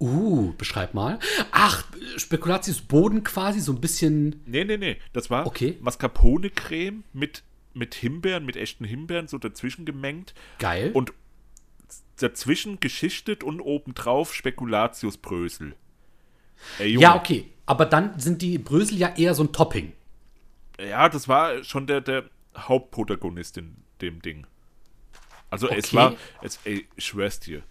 Uh, 0.00 0.52
beschreib 0.52 0.94
mal. 0.94 1.18
Ach, 1.50 1.84
Spekulatius 2.16 2.82
Boden 2.82 3.24
quasi, 3.24 3.58
so 3.60 3.72
ein 3.72 3.80
bisschen. 3.80 4.42
Nee, 4.46 4.64
nee, 4.64 4.76
nee. 4.76 4.98
Das 5.12 5.28
war 5.28 5.46
okay. 5.46 5.76
Mascarpone-Creme 5.80 7.02
mit, 7.12 7.42
mit 7.74 7.94
Himbeeren, 7.96 8.46
mit 8.46 8.56
echten 8.56 8.84
Himbeeren, 8.84 9.26
so 9.26 9.38
dazwischen 9.38 9.86
gemengt. 9.86 10.34
Geil. 10.60 10.92
Und 10.92 11.12
dazwischen 12.16 12.78
geschichtet 12.78 13.42
und 13.42 13.60
obendrauf 13.60 14.34
Spekulatius-Brösel. 14.34 15.74
Ja, 16.78 17.16
okay. 17.16 17.50
Aber 17.66 17.86
dann 17.86 18.18
sind 18.18 18.42
die 18.42 18.58
Brösel 18.58 18.98
ja 18.98 19.14
eher 19.16 19.34
so 19.34 19.42
ein 19.42 19.52
Topping. 19.52 19.92
Ja, 20.80 21.08
das 21.08 21.28
war 21.28 21.62
schon 21.64 21.86
der, 21.86 22.00
der 22.00 22.24
Hauptprotagonist 22.56 23.58
in 23.58 23.76
dem 24.00 24.22
Ding. 24.22 24.46
Also 25.50 25.66
okay. 25.66 25.78
es 25.78 25.94
war, 25.94 26.14
es, 26.42 26.58
ey, 26.64 26.86
ich 26.96 27.04
schwör's 27.04 27.40
dir. 27.40 27.62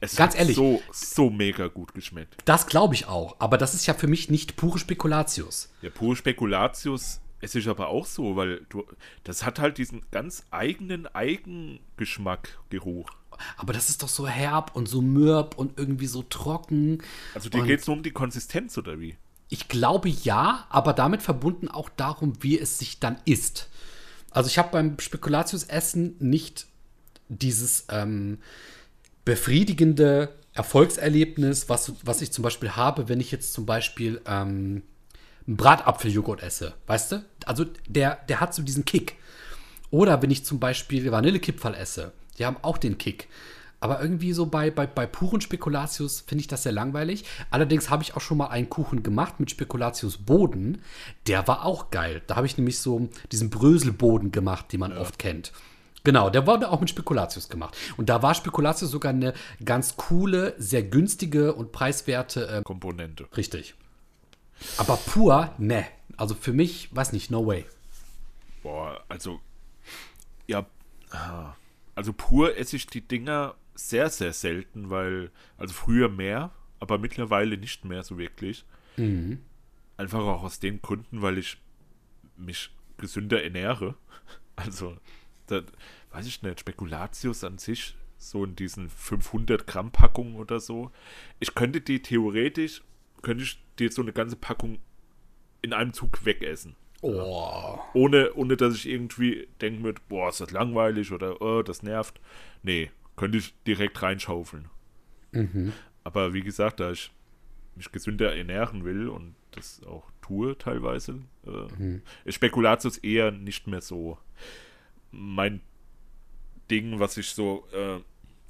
Es 0.00 0.16
Ganz 0.16 0.34
hat 0.34 0.40
ehrlich, 0.40 0.56
so, 0.56 0.82
so 0.92 1.30
mega 1.30 1.68
gut 1.68 1.94
geschmeckt. 1.94 2.36
Das 2.44 2.66
glaube 2.66 2.94
ich 2.94 3.06
auch, 3.06 3.36
aber 3.38 3.58
das 3.58 3.74
ist 3.74 3.86
ja 3.86 3.94
für 3.94 4.06
mich 4.06 4.30
nicht 4.30 4.56
pure 4.56 4.78
Spekulatius. 4.78 5.72
Ja, 5.82 5.90
pure 5.90 6.16
Spekulatius 6.16 7.20
es 7.44 7.54
ist 7.54 7.68
aber 7.68 7.88
auch 7.88 8.06
so, 8.06 8.36
weil 8.36 8.64
du, 8.70 8.86
das 9.22 9.44
hat 9.44 9.58
halt 9.58 9.76
diesen 9.76 10.00
ganz 10.10 10.46
eigenen 10.50 11.06
Eigengeschmack, 11.06 12.58
Geruch. 12.70 13.10
Aber 13.56 13.72
das 13.72 13.90
ist 13.90 14.02
doch 14.02 14.08
so 14.08 14.26
herb 14.26 14.74
und 14.74 14.88
so 14.88 15.02
mürb 15.02 15.56
und 15.56 15.78
irgendwie 15.78 16.06
so 16.06 16.22
trocken. 16.22 17.02
Also 17.34 17.48
dir 17.48 17.62
geht 17.64 17.80
es 17.80 17.86
nur 17.86 17.96
um 17.96 18.02
die 18.02 18.12
Konsistenz 18.12 18.76
oder 18.78 19.00
wie? 19.00 19.16
Ich 19.48 19.68
glaube 19.68 20.08
ja, 20.08 20.66
aber 20.70 20.92
damit 20.92 21.22
verbunden 21.22 21.68
auch 21.68 21.88
darum, 21.88 22.32
wie 22.40 22.58
es 22.58 22.78
sich 22.78 23.00
dann 23.00 23.18
isst. 23.24 23.68
Also 24.30 24.48
ich 24.48 24.58
habe 24.58 24.70
beim 24.72 24.98
Spekulatius-Essen 24.98 26.16
nicht 26.18 26.66
dieses 27.28 27.86
ähm, 27.90 28.38
befriedigende 29.24 30.34
Erfolgserlebnis, 30.54 31.68
was, 31.68 31.92
was 32.04 32.22
ich 32.22 32.32
zum 32.32 32.42
Beispiel 32.42 32.70
habe, 32.70 33.08
wenn 33.08 33.20
ich 33.20 33.30
jetzt 33.30 33.52
zum 33.52 33.66
Beispiel 33.66 34.20
ähm, 34.26 34.82
einen 35.46 35.56
Bratapfeljoghurt 35.56 36.42
esse. 36.42 36.74
Weißt 36.86 37.12
du? 37.12 37.24
Also 37.46 37.66
der, 37.88 38.18
der 38.28 38.40
hat 38.40 38.54
so 38.54 38.62
diesen 38.62 38.84
Kick. 38.84 39.16
Oder 39.90 40.22
wenn 40.22 40.30
ich 40.30 40.44
zum 40.44 40.58
Beispiel 40.58 41.10
Vanillekipferl 41.10 41.74
esse 41.74 42.12
die 42.38 42.46
haben 42.46 42.56
auch 42.62 42.78
den 42.78 42.98
Kick. 42.98 43.28
Aber 43.84 44.00
irgendwie 44.00 44.32
so 44.32 44.46
bei, 44.46 44.70
bei, 44.70 44.86
bei 44.86 45.06
puren 45.06 45.42
Spekulatius 45.42 46.22
finde 46.22 46.40
ich 46.40 46.46
das 46.46 46.62
sehr 46.62 46.72
langweilig. 46.72 47.26
Allerdings 47.50 47.90
habe 47.90 48.02
ich 48.02 48.16
auch 48.16 48.22
schon 48.22 48.38
mal 48.38 48.46
einen 48.46 48.70
Kuchen 48.70 49.02
gemacht 49.02 49.40
mit 49.40 49.50
Spekulatius 49.50 50.16
Boden. 50.16 50.80
Der 51.26 51.46
war 51.48 51.66
auch 51.66 51.90
geil. 51.90 52.22
Da 52.26 52.36
habe 52.36 52.46
ich 52.46 52.56
nämlich 52.56 52.78
so 52.78 53.10
diesen 53.30 53.50
Bröselboden 53.50 54.32
gemacht, 54.32 54.72
den 54.72 54.80
man 54.80 54.92
ja. 54.92 55.00
oft 55.00 55.18
kennt. 55.18 55.52
Genau, 56.02 56.30
der 56.30 56.46
wurde 56.46 56.70
auch 56.70 56.80
mit 56.80 56.88
Spekulatius 56.88 57.50
gemacht. 57.50 57.76
Und 57.98 58.08
da 58.08 58.22
war 58.22 58.34
Spekulatius 58.34 58.90
sogar 58.90 59.12
eine 59.12 59.34
ganz 59.62 59.98
coole, 59.98 60.54
sehr 60.56 60.82
günstige 60.82 61.52
und 61.52 61.70
preiswerte 61.70 62.48
äh, 62.48 62.62
Komponente. 62.62 63.26
Richtig. 63.36 63.74
Aber 64.78 64.96
pur, 64.96 65.50
ne. 65.58 65.84
Also 66.16 66.34
für 66.34 66.54
mich, 66.54 66.88
weiß 66.96 67.12
nicht, 67.12 67.30
no 67.30 67.46
way. 67.46 67.66
Boah, 68.62 69.02
also, 69.10 69.40
ja, 70.46 70.64
ah 71.10 71.52
also 71.94 72.12
pur 72.12 72.56
esse 72.56 72.76
ich 72.76 72.86
die 72.86 73.06
Dinger 73.06 73.54
sehr, 73.74 74.10
sehr 74.10 74.32
selten, 74.32 74.90
weil, 74.90 75.30
also 75.56 75.74
früher 75.74 76.08
mehr, 76.08 76.52
aber 76.80 76.98
mittlerweile 76.98 77.56
nicht 77.56 77.84
mehr 77.84 78.02
so 78.02 78.18
wirklich. 78.18 78.64
Mhm. 78.96 79.40
Einfach 79.96 80.20
auch 80.20 80.42
aus 80.42 80.60
den 80.60 80.82
Gründen, 80.82 81.22
weil 81.22 81.38
ich 81.38 81.58
mich 82.36 82.70
gesünder 82.96 83.42
ernähre. 83.42 83.96
Also, 84.56 84.96
da, 85.48 85.62
weiß 86.12 86.28
ich 86.28 86.42
nicht, 86.44 86.60
Spekulatius 86.60 87.42
an 87.42 87.58
sich, 87.58 87.96
so 88.16 88.44
in 88.44 88.54
diesen 88.54 88.88
500 88.88 89.66
Gramm 89.66 89.90
Packungen 89.90 90.36
oder 90.36 90.60
so. 90.60 90.92
Ich 91.40 91.56
könnte 91.56 91.80
die 91.80 92.02
theoretisch, 92.02 92.82
könnte 93.22 93.42
ich 93.42 93.60
dir 93.80 93.90
so 93.90 94.00
eine 94.00 94.12
ganze 94.12 94.36
Packung 94.36 94.78
in 95.60 95.72
einem 95.72 95.92
Zug 95.92 96.24
wegessen. 96.24 96.76
Oh. 97.04 97.78
Ohne, 97.92 98.32
ohne 98.32 98.56
dass 98.56 98.74
ich 98.74 98.88
irgendwie 98.88 99.46
denken 99.60 99.84
würde, 99.84 100.00
boah, 100.08 100.30
ist 100.30 100.40
das 100.40 100.52
langweilig 100.52 101.12
oder 101.12 101.42
oh, 101.42 101.62
das 101.62 101.82
nervt. 101.82 102.18
Nee, 102.62 102.90
könnte 103.14 103.36
ich 103.36 103.54
direkt 103.64 104.00
reinschaufeln. 104.00 104.70
Mhm. 105.32 105.74
Aber 106.02 106.32
wie 106.32 106.40
gesagt, 106.40 106.80
da 106.80 106.92
ich 106.92 107.10
mich 107.76 107.92
gesünder 107.92 108.34
ernähren 108.34 108.84
will 108.84 109.08
und 109.08 109.34
das 109.50 109.82
auch 109.84 110.10
tue 110.22 110.56
teilweise, 110.56 111.20
äh, 111.46 111.72
mhm. 111.78 112.02
ist 112.24 112.36
Spekulatius 112.36 112.96
eher 112.96 113.30
nicht 113.30 113.66
mehr 113.66 113.82
so 113.82 114.16
mein 115.10 115.60
Ding, 116.70 117.00
was 117.00 117.18
ich 117.18 117.28
so 117.28 117.68
äh, 117.72 118.00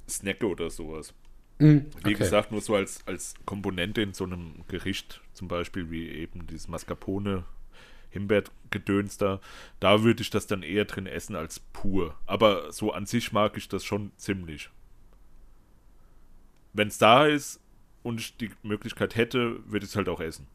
snacke 0.09 0.47
oder 0.47 0.69
sowas. 0.69 1.13
Mhm, 1.59 1.87
okay. 1.93 2.09
Wie 2.09 2.13
gesagt, 2.13 2.53
nur 2.53 2.61
so 2.61 2.75
als, 2.75 3.05
als 3.05 3.33
Komponente 3.45 4.01
in 4.01 4.13
so 4.13 4.23
einem 4.23 4.63
Gericht, 4.69 5.21
zum 5.33 5.49
Beispiel 5.49 5.91
wie 5.91 6.07
eben 6.07 6.47
dieses 6.47 6.69
Mascarpone 6.69 7.43
Himbeergedöns 8.15 9.17
da, 9.17 9.39
da 9.79 10.03
würde 10.03 10.21
ich 10.21 10.29
das 10.29 10.47
dann 10.47 10.63
eher 10.63 10.85
drin 10.85 11.05
essen 11.05 11.35
als 11.35 11.59
pur. 11.59 12.15
Aber 12.25 12.71
so 12.71 12.91
an 12.91 13.05
sich 13.05 13.31
mag 13.31 13.57
ich 13.57 13.67
das 13.67 13.83
schon 13.83 14.11
ziemlich. 14.17 14.69
Wenn 16.73 16.87
es 16.87 16.97
da 16.97 17.25
ist 17.25 17.59
und 18.03 18.19
ich 18.19 18.37
die 18.37 18.51
Möglichkeit 18.63 19.15
hätte, 19.15 19.59
würde 19.69 19.85
ich 19.85 19.91
es 19.91 19.95
halt 19.95 20.09
auch 20.09 20.21
essen. 20.21 20.47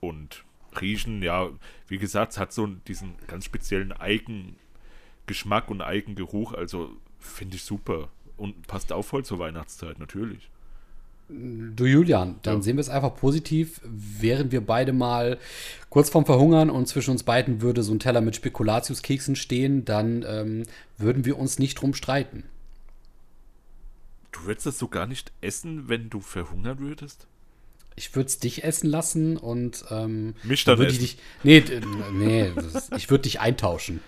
Und 0.00 0.44
riechen, 0.80 1.22
ja, 1.22 1.48
wie 1.88 1.98
gesagt, 1.98 2.32
es 2.32 2.38
hat 2.38 2.52
so 2.52 2.66
diesen 2.66 3.14
ganz 3.28 3.44
speziellen 3.44 3.92
Eigengeschmack 3.92 5.70
und 5.70 5.80
Eigengeruch, 5.82 6.52
also 6.52 6.96
finde 7.18 7.56
ich 7.56 7.62
super. 7.62 8.10
Und 8.36 8.66
passt 8.66 8.92
auch 8.92 9.02
voll 9.02 9.24
zur 9.24 9.38
Weihnachtszeit, 9.38 9.98
natürlich. 9.98 10.50
Du 11.28 11.86
Julian, 11.86 12.36
dann 12.42 12.56
ja. 12.56 12.62
sehen 12.62 12.76
wir 12.76 12.82
es 12.82 12.88
einfach 12.88 13.16
positiv. 13.16 13.80
Während 13.84 14.52
wir 14.52 14.64
beide 14.64 14.92
mal 14.92 15.38
kurz 15.90 16.08
vorm 16.08 16.24
Verhungern 16.24 16.70
und 16.70 16.86
zwischen 16.86 17.10
uns 17.10 17.24
beiden 17.24 17.60
würde 17.62 17.82
so 17.82 17.92
ein 17.92 17.98
Teller 17.98 18.20
mit 18.20 18.36
Spekulatiuskeksen 18.36 19.34
stehen, 19.34 19.84
dann 19.84 20.24
ähm, 20.26 20.62
würden 20.98 21.24
wir 21.24 21.36
uns 21.36 21.58
nicht 21.58 21.80
drum 21.80 21.94
streiten. 21.94 22.44
Du 24.30 24.44
würdest 24.44 24.66
das 24.66 24.78
so 24.78 24.86
gar 24.86 25.06
nicht 25.06 25.32
essen, 25.40 25.88
wenn 25.88 26.10
du 26.10 26.20
verhungern 26.20 26.78
würdest? 26.78 27.26
Ich 27.96 28.14
würde 28.14 28.26
es 28.26 28.38
dich 28.38 28.62
essen 28.62 28.88
lassen 28.88 29.36
und 29.36 29.84
ähm, 29.90 30.34
Mich 30.44 30.64
dann 30.64 30.78
würde 30.78 30.92
ich 30.92 30.98
dich. 30.98 31.18
Nee, 31.42 31.64
nee, 32.12 32.52
das, 32.54 32.90
ich 32.96 33.10
würde 33.10 33.22
dich 33.22 33.40
eintauschen. 33.40 34.00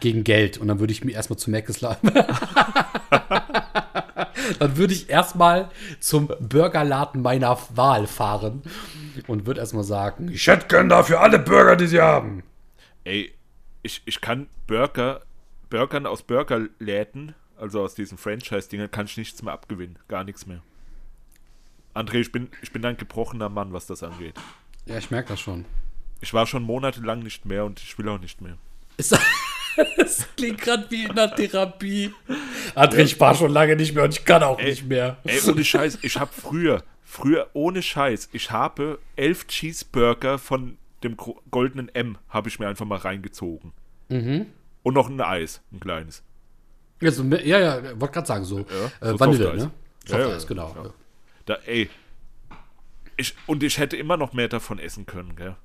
Gegen 0.00 0.24
Geld. 0.24 0.58
Und 0.58 0.66
dann 0.68 0.80
würde 0.80 0.92
ich 0.92 1.04
mir 1.04 1.12
erstmal 1.12 1.38
zu 1.38 1.50
Mc's 1.50 1.82
laden. 1.82 2.10
dann 4.58 4.76
würde 4.76 4.92
ich 4.92 5.08
erstmal 5.08 5.70
zum 6.00 6.28
Burgerladen 6.40 7.22
meiner 7.22 7.58
Wahl 7.74 8.06
fahren 8.06 8.62
und 9.26 9.46
würde 9.46 9.60
erstmal 9.60 9.84
sagen, 9.84 10.30
ich 10.32 10.46
hätte 10.46 10.66
gern 10.68 10.88
dafür 10.88 11.20
alle 11.20 11.38
Burger, 11.38 11.76
die 11.76 11.86
sie 11.86 12.00
haben. 12.00 12.42
Ey, 13.04 13.32
ich, 13.82 14.02
ich 14.04 14.20
kann 14.20 14.46
Burger, 14.66 15.22
Burgern 15.70 16.06
aus 16.06 16.22
Burgerläden, 16.22 17.34
also 17.58 17.82
aus 17.82 17.94
diesen 17.94 18.18
Franchise-Dingern, 18.18 18.90
kann 18.90 19.06
ich 19.06 19.16
nichts 19.16 19.42
mehr 19.42 19.52
abgewinnen. 19.52 19.98
Gar 20.08 20.24
nichts 20.24 20.46
mehr. 20.46 20.62
André, 21.94 22.20
ich 22.20 22.32
bin, 22.32 22.48
ich 22.62 22.72
bin 22.72 22.84
ein 22.84 22.96
gebrochener 22.96 23.48
Mann, 23.48 23.72
was 23.72 23.86
das 23.86 24.02
angeht. 24.02 24.34
Ja, 24.86 24.96
ich 24.98 25.10
merke 25.10 25.28
das 25.28 25.40
schon. 25.40 25.64
Ich 26.20 26.32
war 26.32 26.46
schon 26.46 26.62
monatelang 26.62 27.20
nicht 27.20 27.44
mehr 27.44 27.64
und 27.64 27.80
ich 27.80 27.98
will 27.98 28.08
auch 28.08 28.18
nicht 28.18 28.40
mehr. 28.40 28.56
Ist 28.96 29.12
das 29.12 29.20
klingt 30.36 30.60
gerade 30.60 30.90
wie 30.90 31.04
in 31.04 31.14
der 31.14 31.34
Therapie. 31.34 32.12
André, 32.74 32.98
ich 33.00 33.18
war 33.20 33.34
schon 33.34 33.50
lange 33.50 33.76
nicht 33.76 33.94
mehr 33.94 34.04
und 34.04 34.14
ich 34.16 34.24
kann 34.24 34.42
auch 34.42 34.58
nicht 34.60 34.86
mehr. 34.86 35.16
Ey, 35.24 35.40
ohne 35.48 35.64
Scheiß, 35.64 35.98
ich 36.02 36.18
habe 36.18 36.30
früher, 36.32 36.82
früher 37.02 37.48
ohne 37.52 37.82
Scheiß, 37.82 38.28
ich 38.32 38.50
habe 38.50 38.98
elf 39.16 39.46
Cheeseburger 39.46 40.38
von 40.38 40.78
dem 41.02 41.16
goldenen 41.50 41.88
M 41.94 42.18
habe 42.28 42.48
ich 42.48 42.58
mir 42.58 42.68
einfach 42.68 42.84
mal 42.86 42.98
reingezogen. 42.98 43.72
Mhm. 44.08 44.46
Und 44.82 44.94
noch 44.94 45.08
ein 45.08 45.20
Eis, 45.20 45.60
ein 45.72 45.80
kleines. 45.80 46.22
Ja, 47.00 47.10
so, 47.10 47.24
ja, 47.24 47.58
ja, 47.58 48.00
wollte 48.00 48.14
gerade 48.14 48.26
sagen, 48.26 48.44
so, 48.44 48.58
Ja, 48.60 48.64
äh, 49.00 49.10
so 49.12 49.20
Vanille, 49.20 49.44
Softeis. 49.44 49.62
ne? 49.64 49.70
Ja, 50.06 50.18
ja, 50.18 50.24
Softeis, 50.24 50.46
genau. 50.46 50.76
ja. 50.76 50.90
Da, 51.46 51.54
ey. 51.66 51.90
Ich, 53.16 53.34
und 53.46 53.62
ich 53.62 53.78
hätte 53.78 53.96
immer 53.96 54.16
noch 54.16 54.32
mehr 54.32 54.48
davon 54.48 54.78
essen 54.78 55.06
können, 55.06 55.34
gell? 55.36 55.56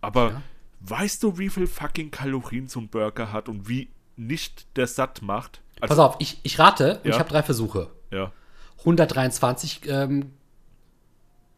Aber 0.00 0.30
Ja. 0.30 0.42
Weißt 0.80 1.22
du, 1.22 1.38
wie 1.38 1.48
viel 1.48 1.66
fucking 1.66 2.10
Kalorien 2.10 2.68
so 2.68 2.80
ein 2.80 2.88
Burger 2.88 3.32
hat 3.32 3.48
und 3.48 3.68
wie 3.68 3.90
nicht 4.16 4.66
der 4.76 4.86
satt 4.86 5.22
macht? 5.22 5.60
Also, 5.80 5.94
Pass 5.94 5.98
auf, 5.98 6.16
ich, 6.20 6.38
ich 6.42 6.58
rate, 6.58 6.98
und 6.98 7.06
Ja. 7.06 7.12
ich 7.12 7.18
habe 7.18 7.28
drei 7.28 7.42
Versuche. 7.42 7.90
Ja. 8.10 8.32
123 8.78 9.82
ähm, 9.88 10.32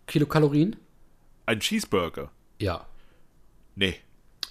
Kilokalorien? 0.06 0.76
Ein 1.46 1.60
Cheeseburger? 1.60 2.30
Ja. 2.60 2.86
Nee. 3.74 3.96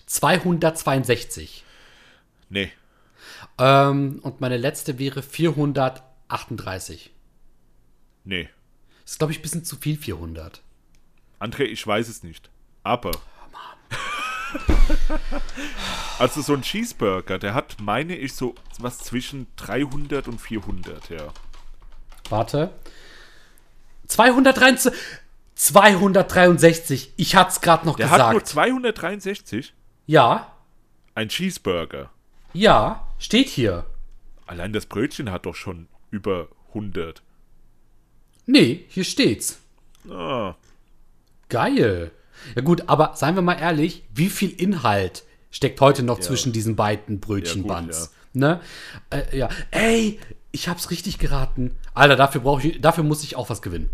262. 0.05 1.63
Nee. 2.49 2.71
Ähm, 3.57 4.19
und 4.21 4.39
meine 4.41 4.57
letzte 4.57 4.99
wäre 4.99 5.21
438. 5.21 7.11
Nee. 8.23 8.49
Das 9.03 9.11
ist, 9.13 9.17
glaube 9.19 9.31
ich, 9.33 9.39
ein 9.39 9.41
bisschen 9.41 9.63
zu 9.65 9.75
viel, 9.77 9.97
400. 9.97 10.61
André, 11.39 11.63
ich 11.63 11.85
weiß 11.85 12.07
es 12.07 12.23
nicht. 12.23 12.49
Aber. 12.83 13.11
also 16.19 16.41
so 16.41 16.53
ein 16.53 16.61
Cheeseburger, 16.61 17.37
der 17.39 17.53
hat, 17.53 17.77
meine 17.81 18.15
ich, 18.15 18.33
so 18.33 18.55
was 18.79 18.99
zwischen 18.99 19.47
300 19.57 20.27
und 20.27 20.39
400, 20.39 21.09
ja. 21.09 21.27
Warte. 22.29 22.71
263. 24.07 24.93
263. 25.55 27.13
Ich 27.17 27.35
hatte 27.35 27.51
es 27.51 27.61
gerade 27.61 27.85
noch 27.85 27.95
Der 27.95 28.09
hat 28.09 28.19
nur 28.19 28.41
gesagt. 28.41 28.47
263. 28.47 29.73
Ja, 30.05 30.53
Ein 31.15 31.29
Cheeseburger. 31.29 32.11
ja, 32.53 33.07
steht 33.19 33.49
hier. 33.49 33.85
Allein 34.45 34.71
das 34.71 34.85
Brötchen 34.85 35.31
hat 35.31 35.45
doch 35.45 35.55
schon 35.55 35.87
über 36.11 36.47
100. 36.69 37.21
Nee, 38.45 38.85
hier 38.87 39.03
steht's. 39.03 39.59
Ah, 40.09 40.55
Geil. 41.49 42.11
Ja 42.55 42.61
gut, 42.61 42.83
aber 42.87 43.13
seien 43.15 43.35
wir 43.35 43.41
mal 43.41 43.59
ehrlich, 43.59 44.03
wie 44.13 44.29
viel 44.29 44.49
Inhalt 44.49 45.23
steckt 45.51 45.81
heute 45.81 46.03
noch 46.03 46.19
zwischen 46.19 46.53
diesen 46.53 46.75
beiden 46.75 47.19
Brötchenbands? 47.19 48.13
Ne? 48.33 48.61
Äh, 49.09 49.37
ja. 49.37 49.49
Ey, 49.71 50.19
ich 50.51 50.67
hab's 50.69 50.91
richtig 50.91 51.17
geraten. 51.17 51.75
Alter, 51.93 52.15
dafür 52.15 52.41
brauche 52.41 52.67
ich, 52.67 52.81
dafür 52.81 53.03
muss 53.03 53.23
ich 53.23 53.35
auch 53.35 53.49
was 53.49 53.61
gewinnen. 53.61 53.89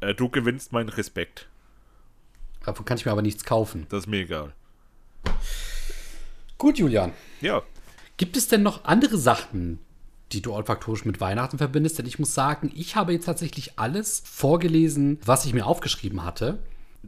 äh, 0.00 0.14
du 0.14 0.28
gewinnst 0.28 0.72
meinen 0.72 0.88
Respekt. 0.88 1.48
Davon 2.64 2.84
kann 2.84 2.96
ich 2.96 3.04
mir 3.04 3.12
aber 3.12 3.22
nichts 3.22 3.44
kaufen. 3.44 3.86
Das 3.90 4.00
ist 4.04 4.06
mir 4.06 4.20
egal. 4.22 4.52
Gut, 6.58 6.78
Julian. 6.78 7.12
Ja. 7.40 7.62
Gibt 8.16 8.36
es 8.36 8.48
denn 8.48 8.62
noch 8.62 8.84
andere 8.84 9.18
Sachen, 9.18 9.80
die 10.32 10.40
du 10.40 10.52
olfaktorisch 10.54 11.04
mit 11.04 11.20
Weihnachten 11.20 11.58
verbindest? 11.58 11.98
Denn 11.98 12.06
ich 12.06 12.18
muss 12.18 12.32
sagen, 12.34 12.72
ich 12.74 12.96
habe 12.96 13.12
jetzt 13.12 13.26
tatsächlich 13.26 13.78
alles 13.78 14.22
vorgelesen, 14.24 15.18
was 15.24 15.44
ich 15.44 15.52
mir 15.52 15.66
aufgeschrieben 15.66 16.24
hatte. 16.24 16.58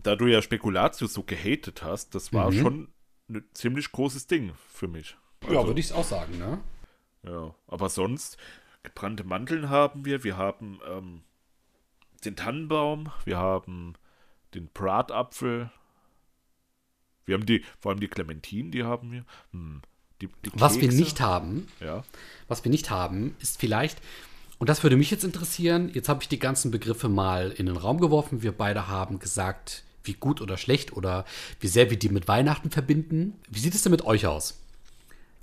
Da 0.03 0.17
du 0.17 0.27
ja 0.27 0.43
Spekulatius 0.43 1.15
so 1.15 1.23
gehatet 1.23 1.83
hast, 1.83 2.15
das 2.15 2.33
war 2.33 2.53
schon 2.53 2.89
ein 3.29 3.45
ziemlich 3.55 3.91
großes 3.93 4.27
Ding 4.27 4.53
für 4.69 4.89
mich. 4.89 5.17
Also, 5.47 5.75
ich 5.75 5.87
es 5.87 5.93
auch 5.93 6.05
sagen, 6.05 6.39
ne? 6.39 6.61
Ja, 7.23 7.55
aber 7.67 7.89
sonst, 7.89 8.37
gebrannte 8.83 9.25
Mandeln 9.25 9.69
haben 9.69 10.05
wir, 10.05 10.23
wir 10.25 10.37
haben 10.37 10.81
ähm, 10.89 11.23
den 12.25 12.37
Tannenbaum, 12.37 13.11
wir 13.25 13.39
haben 13.39 13.95
den 14.55 14.69
Bratapfel, 14.73 15.71
wir 17.25 17.35
haben 17.35 17.47
die, 17.47 17.65
vor 17.81 17.91
allem 17.91 18.01
die 18.01 18.09
Clementinen, 18.09 18.71
die 18.71 18.85
haben 18.85 19.13
wir. 19.13 19.25
Hm, 19.53 19.83
die, 20.21 20.29
die 20.45 20.51
Was 20.55 20.81
wir 20.81 20.91
nicht 20.91 21.21
haben, 21.21 21.69
Ja, 21.81 22.03
was 22.49 22.65
wir 22.65 22.71
nicht 22.71 22.91
haben, 22.91 23.37
ist 23.41 23.61
vielleicht, 23.61 24.01
und 24.59 24.69
das 24.69 24.83
würde 24.83 24.97
mich 24.97 25.11
jetzt 25.11 25.25
interessieren, 25.25 25.91
jetzt 25.93 26.09
habe 26.09 26.23
ich 26.23 26.29
die 26.29 26.39
ganzen 26.39 26.71
Begriffe 26.71 27.09
mal 27.09 27.51
in 27.51 27.67
den 27.67 27.77
Raum 27.77 28.01
geworfen. 28.01 28.43
Wir 28.43 28.53
beide 28.53 28.89
haben 28.89 29.19
gesagt, 29.19 29.85
wie 30.07 30.15
gut 30.15 30.41
oder 30.41 30.57
schlecht 30.57 30.93
oder 30.93 31.25
wie 31.61 31.69
sehr 31.69 31.91
wir 31.91 31.99
die 31.99 32.09
mit 32.09 32.29
Weihnachten 32.29 32.71
verbinden. 32.71 33.35
Wie 33.49 33.61
sieht 33.61 33.75
es 33.75 33.83
denn 33.83 33.93
mit 33.93 34.05
euch 34.05 34.27
aus? 34.27 34.61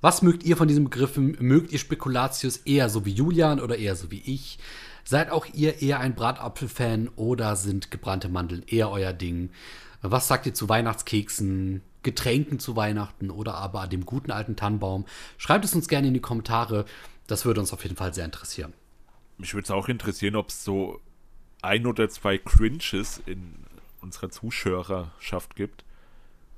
Was 0.01 0.21
mögt 0.21 0.43
ihr 0.43 0.57
von 0.57 0.67
diesen 0.67 0.83
Begriffen? 0.83 1.37
Mögt 1.39 1.71
ihr 1.71 1.79
Spekulatius 1.79 2.57
eher 2.57 2.89
so 2.89 3.05
wie 3.05 3.11
Julian 3.11 3.61
oder 3.61 3.77
eher 3.77 3.95
so 3.95 4.11
wie 4.11 4.21
ich? 4.25 4.59
Seid 5.05 5.31
auch 5.31 5.45
ihr 5.53 5.81
eher 5.81 5.99
ein 5.99 6.15
Bratapfel-Fan 6.15 7.09
oder 7.15 7.55
sind 7.55 7.89
gebrannte 7.89 8.29
Mandeln 8.29 8.63
eher 8.67 8.89
euer 8.89 9.13
Ding? 9.13 9.49
Was 10.01 10.27
sagt 10.27 10.45
ihr 10.45 10.53
zu 10.53 10.67
Weihnachtskeksen, 10.67 11.81
Getränken 12.03 12.59
zu 12.59 12.75
Weihnachten 12.75 13.31
oder 13.31 13.55
aber 13.55 13.87
dem 13.87 14.05
guten 14.05 14.31
alten 14.31 14.57
Tannenbaum? 14.57 15.05
Schreibt 15.37 15.63
es 15.63 15.73
uns 15.73 15.87
gerne 15.87 16.07
in 16.07 16.13
die 16.13 16.19
Kommentare. 16.19 16.83
Das 17.27 17.45
würde 17.45 17.61
uns 17.61 17.71
auf 17.71 17.83
jeden 17.83 17.95
Fall 17.95 18.13
sehr 18.13 18.25
interessieren. 18.25 18.73
mich 19.37 19.53
würde 19.53 19.63
es 19.63 19.71
auch 19.71 19.87
interessieren, 19.87 20.35
ob 20.35 20.49
es 20.49 20.65
so 20.65 20.99
ein 21.61 21.87
oder 21.87 22.09
zwei 22.09 22.37
Cringes 22.37 23.21
in 23.25 23.55
unserer 24.03 24.29
Zuschauerschaft 24.29 25.55
gibt. 25.55 25.83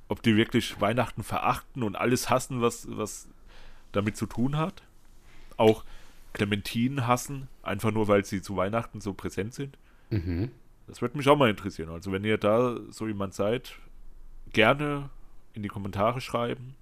Ob 0.08 0.22
die 0.22 0.36
wirklich 0.36 0.80
Weihnachten 0.82 1.24
verachten 1.24 1.82
und 1.84 1.96
alles 1.96 2.30
hassen, 2.30 2.62
was, 2.62 2.88
was 2.90 3.28
damit 3.92 4.18
zu 4.18 4.26
tun 4.26 4.58
hat. 4.58 4.84
Auch 5.58 5.84
Clementinen 6.34 7.08
hassen, 7.08 7.48
einfach 7.64 7.92
nur 7.92 8.08
weil 8.08 8.26
sie 8.26 8.42
zu 8.42 8.58
Weihnachten 8.58 9.00
so 9.00 9.14
präsent 9.14 9.54
sind. 9.54 9.78
Das 10.88 11.02
würde 11.02 11.18
mich 11.18 11.28
auch 11.30 11.38
mal 11.38 11.50
interessieren. 11.50 11.90
Also 11.90 12.12
wenn 12.12 12.24
ihr 12.24 12.38
da 12.38 12.78
so 12.90 13.08
jemand 13.08 13.34
seid, 13.34 13.76
gerne 14.54 15.10
in 15.54 15.64
die 15.64 15.70
Kommentare 15.70 16.22
schreiben. 16.22 16.76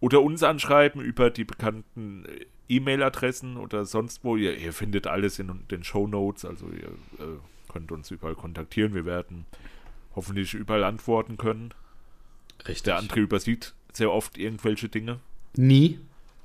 Oder 0.00 0.22
uns 0.22 0.42
anschreiben 0.42 1.00
über 1.00 1.30
die 1.30 1.44
bekannten 1.44 2.24
E-Mail-Adressen 2.68 3.56
oder 3.56 3.84
sonst 3.84 4.24
wo. 4.24 4.36
Ihr, 4.36 4.56
ihr 4.56 4.72
findet 4.72 5.06
alles 5.06 5.38
in 5.38 5.66
den 5.70 5.84
Show 5.84 6.06
Notes. 6.06 6.44
Also 6.44 6.66
ihr 6.66 6.88
äh, 7.24 7.38
könnt 7.72 7.92
uns 7.92 8.10
überall 8.10 8.34
kontaktieren. 8.34 8.94
Wir 8.94 9.04
werden 9.04 9.46
hoffentlich 10.14 10.54
überall 10.54 10.84
antworten 10.84 11.36
können. 11.36 11.72
Richtig. 12.66 12.82
Der 12.84 13.00
André 13.00 13.16
übersieht 13.20 13.74
sehr 13.92 14.10
oft 14.12 14.36
irgendwelche 14.38 14.88
Dinge, 14.88 15.18
Nie. 15.56 15.98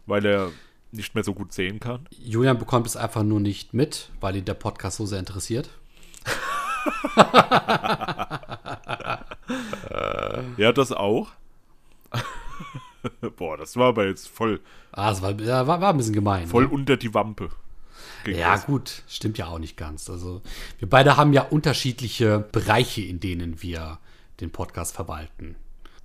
weil 0.05 0.25
er 0.25 0.51
nicht 0.91 1.13
mehr 1.15 1.23
so 1.23 1.33
gut 1.33 1.51
sehen 1.53 1.79
kann. 1.79 2.07
Julian 2.17 2.57
bekommt 2.57 2.87
es 2.87 2.95
einfach 2.95 3.23
nur 3.23 3.39
nicht 3.39 3.73
mit, 3.73 4.09
weil 4.21 4.35
ihn 4.37 4.45
der 4.45 4.53
Podcast 4.53 4.97
so 4.97 5.05
sehr 5.05 5.19
interessiert. 5.19 5.69
Ja, 10.57 10.71
das 10.71 10.91
auch. 10.91 11.29
Boah, 13.37 13.57
das 13.57 13.75
war 13.77 13.89
aber 13.89 14.07
jetzt 14.07 14.27
voll, 14.27 14.59
Ah, 14.91 15.09
das 15.09 15.21
war, 15.21 15.37
war, 15.67 15.81
war 15.81 15.89
ein 15.89 15.97
bisschen 15.97 16.13
gemein. 16.13 16.47
voll 16.47 16.63
ne? 16.63 16.69
unter 16.69 16.97
die 16.97 17.13
Wampe. 17.13 17.49
Ging 18.25 18.37
Ja, 18.37 18.57
gut, 18.57 19.03
stimmt 19.07 19.37
ja 19.37 19.47
auch 19.47 19.59
nicht 19.59 19.77
ganz. 19.77 20.09
Also, 20.09 20.41
wir 20.79 20.89
beide 20.89 21.15
haben 21.17 21.31
ja 21.33 21.43
unterschiedliche 21.43 22.39
Bereiche, 22.51 23.01
in 23.01 23.19
denen 23.19 23.61
wir 23.61 23.99
den 24.41 24.51
Podcast 24.51 24.93
verwalten. 24.95 25.55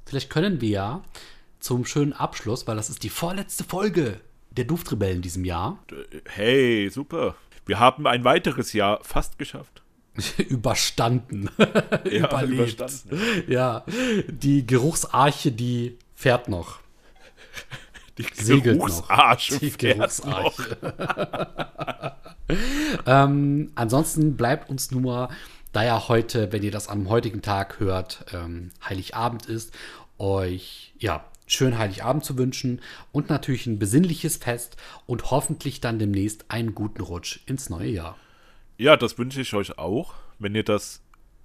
Vielleicht 0.06 0.30
können 0.30 0.60
wir 0.60 0.68
ja 0.68 1.04
zum 1.58 1.84
schönen 1.84 2.12
Abschluss, 2.12 2.66
weil 2.66 2.76
das 2.76 2.88
ist 2.90 3.02
die 3.02 3.08
vorletzte 3.10 3.64
Folge 3.64 4.20
der 4.50 4.64
Duftrebellen 4.64 5.16
in 5.16 5.22
diesem 5.22 5.44
Jahr, 5.44 5.78
Hey, 6.26 6.88
super. 6.90 7.34
Wir 7.66 7.78
haben 7.78 8.06
ein 8.06 8.24
weiteres 8.24 8.72
Jahr 8.72 8.98
fast 9.02 9.38
geschafft. 9.38 9.82
überstanden. 10.48 11.48
Ja, 12.10 12.26
Überlebt. 12.26 12.52
überstanden. 12.80 13.44
Ja, 13.46 13.84
die 14.28 14.66
Geruchsarche, 14.66 15.52
die 15.52 15.98
fährt 16.14 16.48
noch. 16.48 16.80
Die 18.22 18.44
Segelt 18.44 18.78
noch. 18.78 18.86
Geruchsarche 18.86 19.58
Die 19.58 19.70
noch. 19.70 19.78
Geruchsarche. 19.78 20.76
ähm, 23.06 23.72
ansonsten 23.74 24.36
bleibt 24.36 24.70
uns 24.70 24.90
nur, 24.90 25.28
da 25.72 25.84
ja 25.84 26.08
heute, 26.08 26.52
wenn 26.52 26.62
ihr 26.62 26.72
das 26.72 26.88
am 26.88 27.08
heutigen 27.08 27.42
Tag 27.42 27.80
hört, 27.80 28.24
ähm, 28.32 28.70
Heiligabend 28.88 29.46
ist, 29.46 29.72
euch 30.18 30.92
ja 30.98 31.24
schön 31.46 31.78
Heiligabend 31.78 32.24
zu 32.24 32.38
wünschen 32.38 32.80
und 33.12 33.28
natürlich 33.28 33.66
ein 33.66 33.78
besinnliches 33.78 34.36
Fest 34.36 34.76
und 35.06 35.30
hoffentlich 35.30 35.80
dann 35.80 35.98
demnächst 35.98 36.44
einen 36.48 36.74
guten 36.74 37.02
Rutsch 37.02 37.40
ins 37.46 37.70
neue 37.70 37.90
Jahr. 37.90 38.16
Ja, 38.78 38.96
das 38.96 39.18
wünsche 39.18 39.40
ich 39.40 39.52
euch 39.54 39.78
auch. 39.78 40.14
Wenn 40.38 40.54
ihr 40.54 40.64
das 40.64 41.02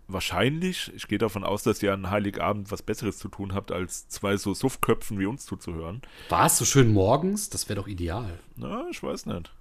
wahrscheinlich, 0.07 0.91
ich 0.95 1.07
gehe 1.07 1.17
davon 1.17 1.43
aus, 1.43 1.63
dass 1.63 1.81
ihr 1.81 1.93
an 1.93 2.09
Heiligabend 2.09 2.71
was 2.71 2.81
Besseres 2.81 3.17
zu 3.17 3.27
tun 3.27 3.53
habt, 3.53 3.71
als 3.71 4.07
zwei 4.07 4.37
so 4.37 4.53
Suffköpfen 4.53 5.19
wie 5.19 5.25
uns 5.25 5.45
zuzuhören. 5.45 6.01
War 6.29 6.45
es 6.45 6.57
so 6.57 6.65
schön 6.65 6.93
morgens? 6.93 7.49
Das 7.49 7.69
wäre 7.69 7.79
doch 7.79 7.87
ideal. 7.87 8.39
Na, 8.55 8.87
ich 8.89 9.01
weiß 9.01 9.25
nicht. 9.25 9.51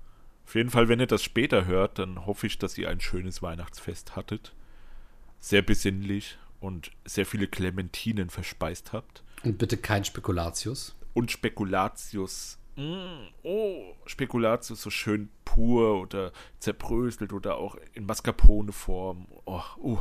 Auf 0.46 0.54
jeden 0.54 0.70
Fall, 0.70 0.88
wenn 0.88 1.00
ihr 1.00 1.06
das 1.06 1.22
später 1.22 1.66
hört, 1.66 1.98
dann 1.98 2.26
hoffe 2.26 2.46
ich, 2.46 2.58
dass 2.58 2.76
ihr 2.76 2.90
ein 2.90 3.00
schönes 3.00 3.42
Weihnachtsfest 3.42 4.14
hattet. 4.14 4.54
Sehr 5.40 5.62
besinnlich 5.62 6.38
und 6.60 6.90
sehr 7.04 7.26
viele 7.26 7.46
Clementinen 7.46 8.30
verspeist 8.30 8.92
habt. 8.92 9.22
Und 9.42 9.58
bitte 9.58 9.76
kein 9.76 10.04
Spekulatius. 10.04 10.96
Und 11.12 11.30
Spekulatius. 11.30 12.58
Mm, 12.76 13.28
oh, 13.42 13.94
Spekulatius 14.06 14.82
so 14.82 14.90
schön 14.90 15.28
pur 15.44 16.00
oder 16.00 16.32
zerbröselt 16.58 17.32
oder 17.32 17.56
auch 17.56 17.76
in 17.92 18.06
Mascarpone-Form. 18.06 19.28
Oh, 19.44 19.62
uh, 19.78 19.98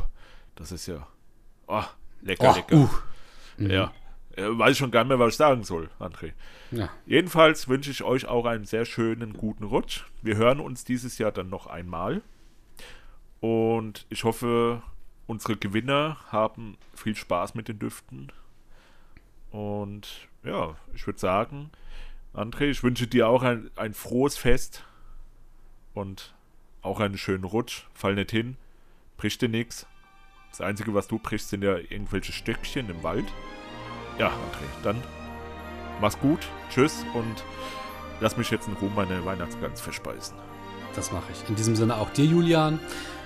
das 0.56 0.72
ist 0.72 0.86
ja. 0.86 1.06
Oh, 1.66 1.82
lecker, 2.22 2.50
oh, 2.50 2.56
lecker. 2.56 2.76
Uh. 2.76 2.88
Mhm. 3.58 3.70
Ja. 3.70 3.92
Weiß 4.36 4.72
ich 4.72 4.78
schon 4.78 4.90
gar 4.90 5.04
nicht 5.04 5.10
mehr, 5.10 5.18
was 5.18 5.34
ich 5.34 5.36
sagen 5.36 5.62
soll, 5.62 5.90
André. 6.00 6.32
Ja. 6.72 6.90
Jedenfalls 7.06 7.68
wünsche 7.68 7.92
ich 7.92 8.02
euch 8.02 8.26
auch 8.26 8.46
einen 8.46 8.64
sehr 8.64 8.84
schönen, 8.84 9.34
guten 9.34 9.62
Rutsch. 9.62 10.04
Wir 10.22 10.36
hören 10.36 10.58
uns 10.58 10.84
dieses 10.84 11.18
Jahr 11.18 11.30
dann 11.30 11.48
noch 11.48 11.66
einmal. 11.68 12.20
Und 13.40 14.06
ich 14.08 14.24
hoffe, 14.24 14.82
unsere 15.26 15.56
Gewinner 15.56 16.16
haben 16.28 16.76
viel 16.94 17.14
Spaß 17.14 17.54
mit 17.54 17.68
den 17.68 17.78
Düften. 17.78 18.32
Und 19.50 20.28
ja, 20.42 20.74
ich 20.94 21.06
würde 21.06 21.20
sagen, 21.20 21.70
André, 22.32 22.70
ich 22.70 22.82
wünsche 22.82 23.06
dir 23.06 23.28
auch 23.28 23.44
ein, 23.44 23.70
ein 23.76 23.94
frohes 23.94 24.36
Fest 24.36 24.84
und 25.94 26.34
auch 26.82 26.98
einen 26.98 27.18
schönen 27.18 27.44
Rutsch. 27.44 27.84
Fall 27.94 28.16
nicht 28.16 28.32
hin, 28.32 28.56
bricht 29.16 29.42
dir 29.42 29.48
nichts. 29.48 29.86
Das 30.56 30.60
Einzige, 30.60 30.94
was 30.94 31.08
du 31.08 31.18
brichst, 31.18 31.48
sind 31.48 31.64
ja 31.64 31.76
irgendwelche 31.76 32.30
Stöckchen 32.30 32.88
im 32.88 33.02
Wald. 33.02 33.24
Ja, 34.20 34.28
André, 34.28 34.84
dann 34.84 35.02
mach's 36.00 36.16
gut, 36.20 36.46
tschüss 36.70 37.04
und 37.12 37.42
lass 38.20 38.36
mich 38.36 38.52
jetzt 38.52 38.68
in 38.68 38.74
Ruhe 38.74 38.92
meine 38.94 39.24
Weihnachtsgans 39.24 39.80
verspeisen. 39.80 40.36
Das 40.94 41.10
mache 41.10 41.32
ich. 41.32 41.48
In 41.48 41.56
diesem 41.56 41.74
Sinne 41.74 41.96
auch 41.96 42.08
dir, 42.10 42.26
Julian. 42.26 42.78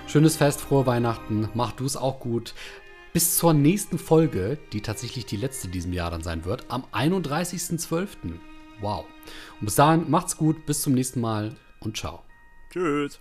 Schönes 0.07 0.37
Fest, 0.37 0.59
frohe 0.59 0.87
Weihnachten. 0.87 1.49
Mach 1.53 1.71
du 1.73 1.85
es 1.85 1.95
auch 1.95 2.19
gut. 2.19 2.55
Bis 3.13 3.37
zur 3.37 3.53
nächsten 3.53 3.99
Folge, 3.99 4.57
die 4.73 4.81
tatsächlich 4.81 5.27
die 5.27 5.37
letzte 5.37 5.67
in 5.67 5.73
diesem 5.73 5.93
Jahr 5.93 6.09
dann 6.09 6.23
sein 6.23 6.45
wird, 6.45 6.65
am 6.69 6.83
31.12. 6.91 8.07
Wow. 8.81 9.05
Und 9.59 9.65
bis 9.65 9.75
dahin, 9.75 10.09
macht's 10.09 10.35
gut, 10.35 10.65
bis 10.65 10.81
zum 10.81 10.95
nächsten 10.95 11.21
Mal 11.21 11.55
und 11.79 11.95
ciao. 11.95 12.23
Tschüss. 12.71 13.19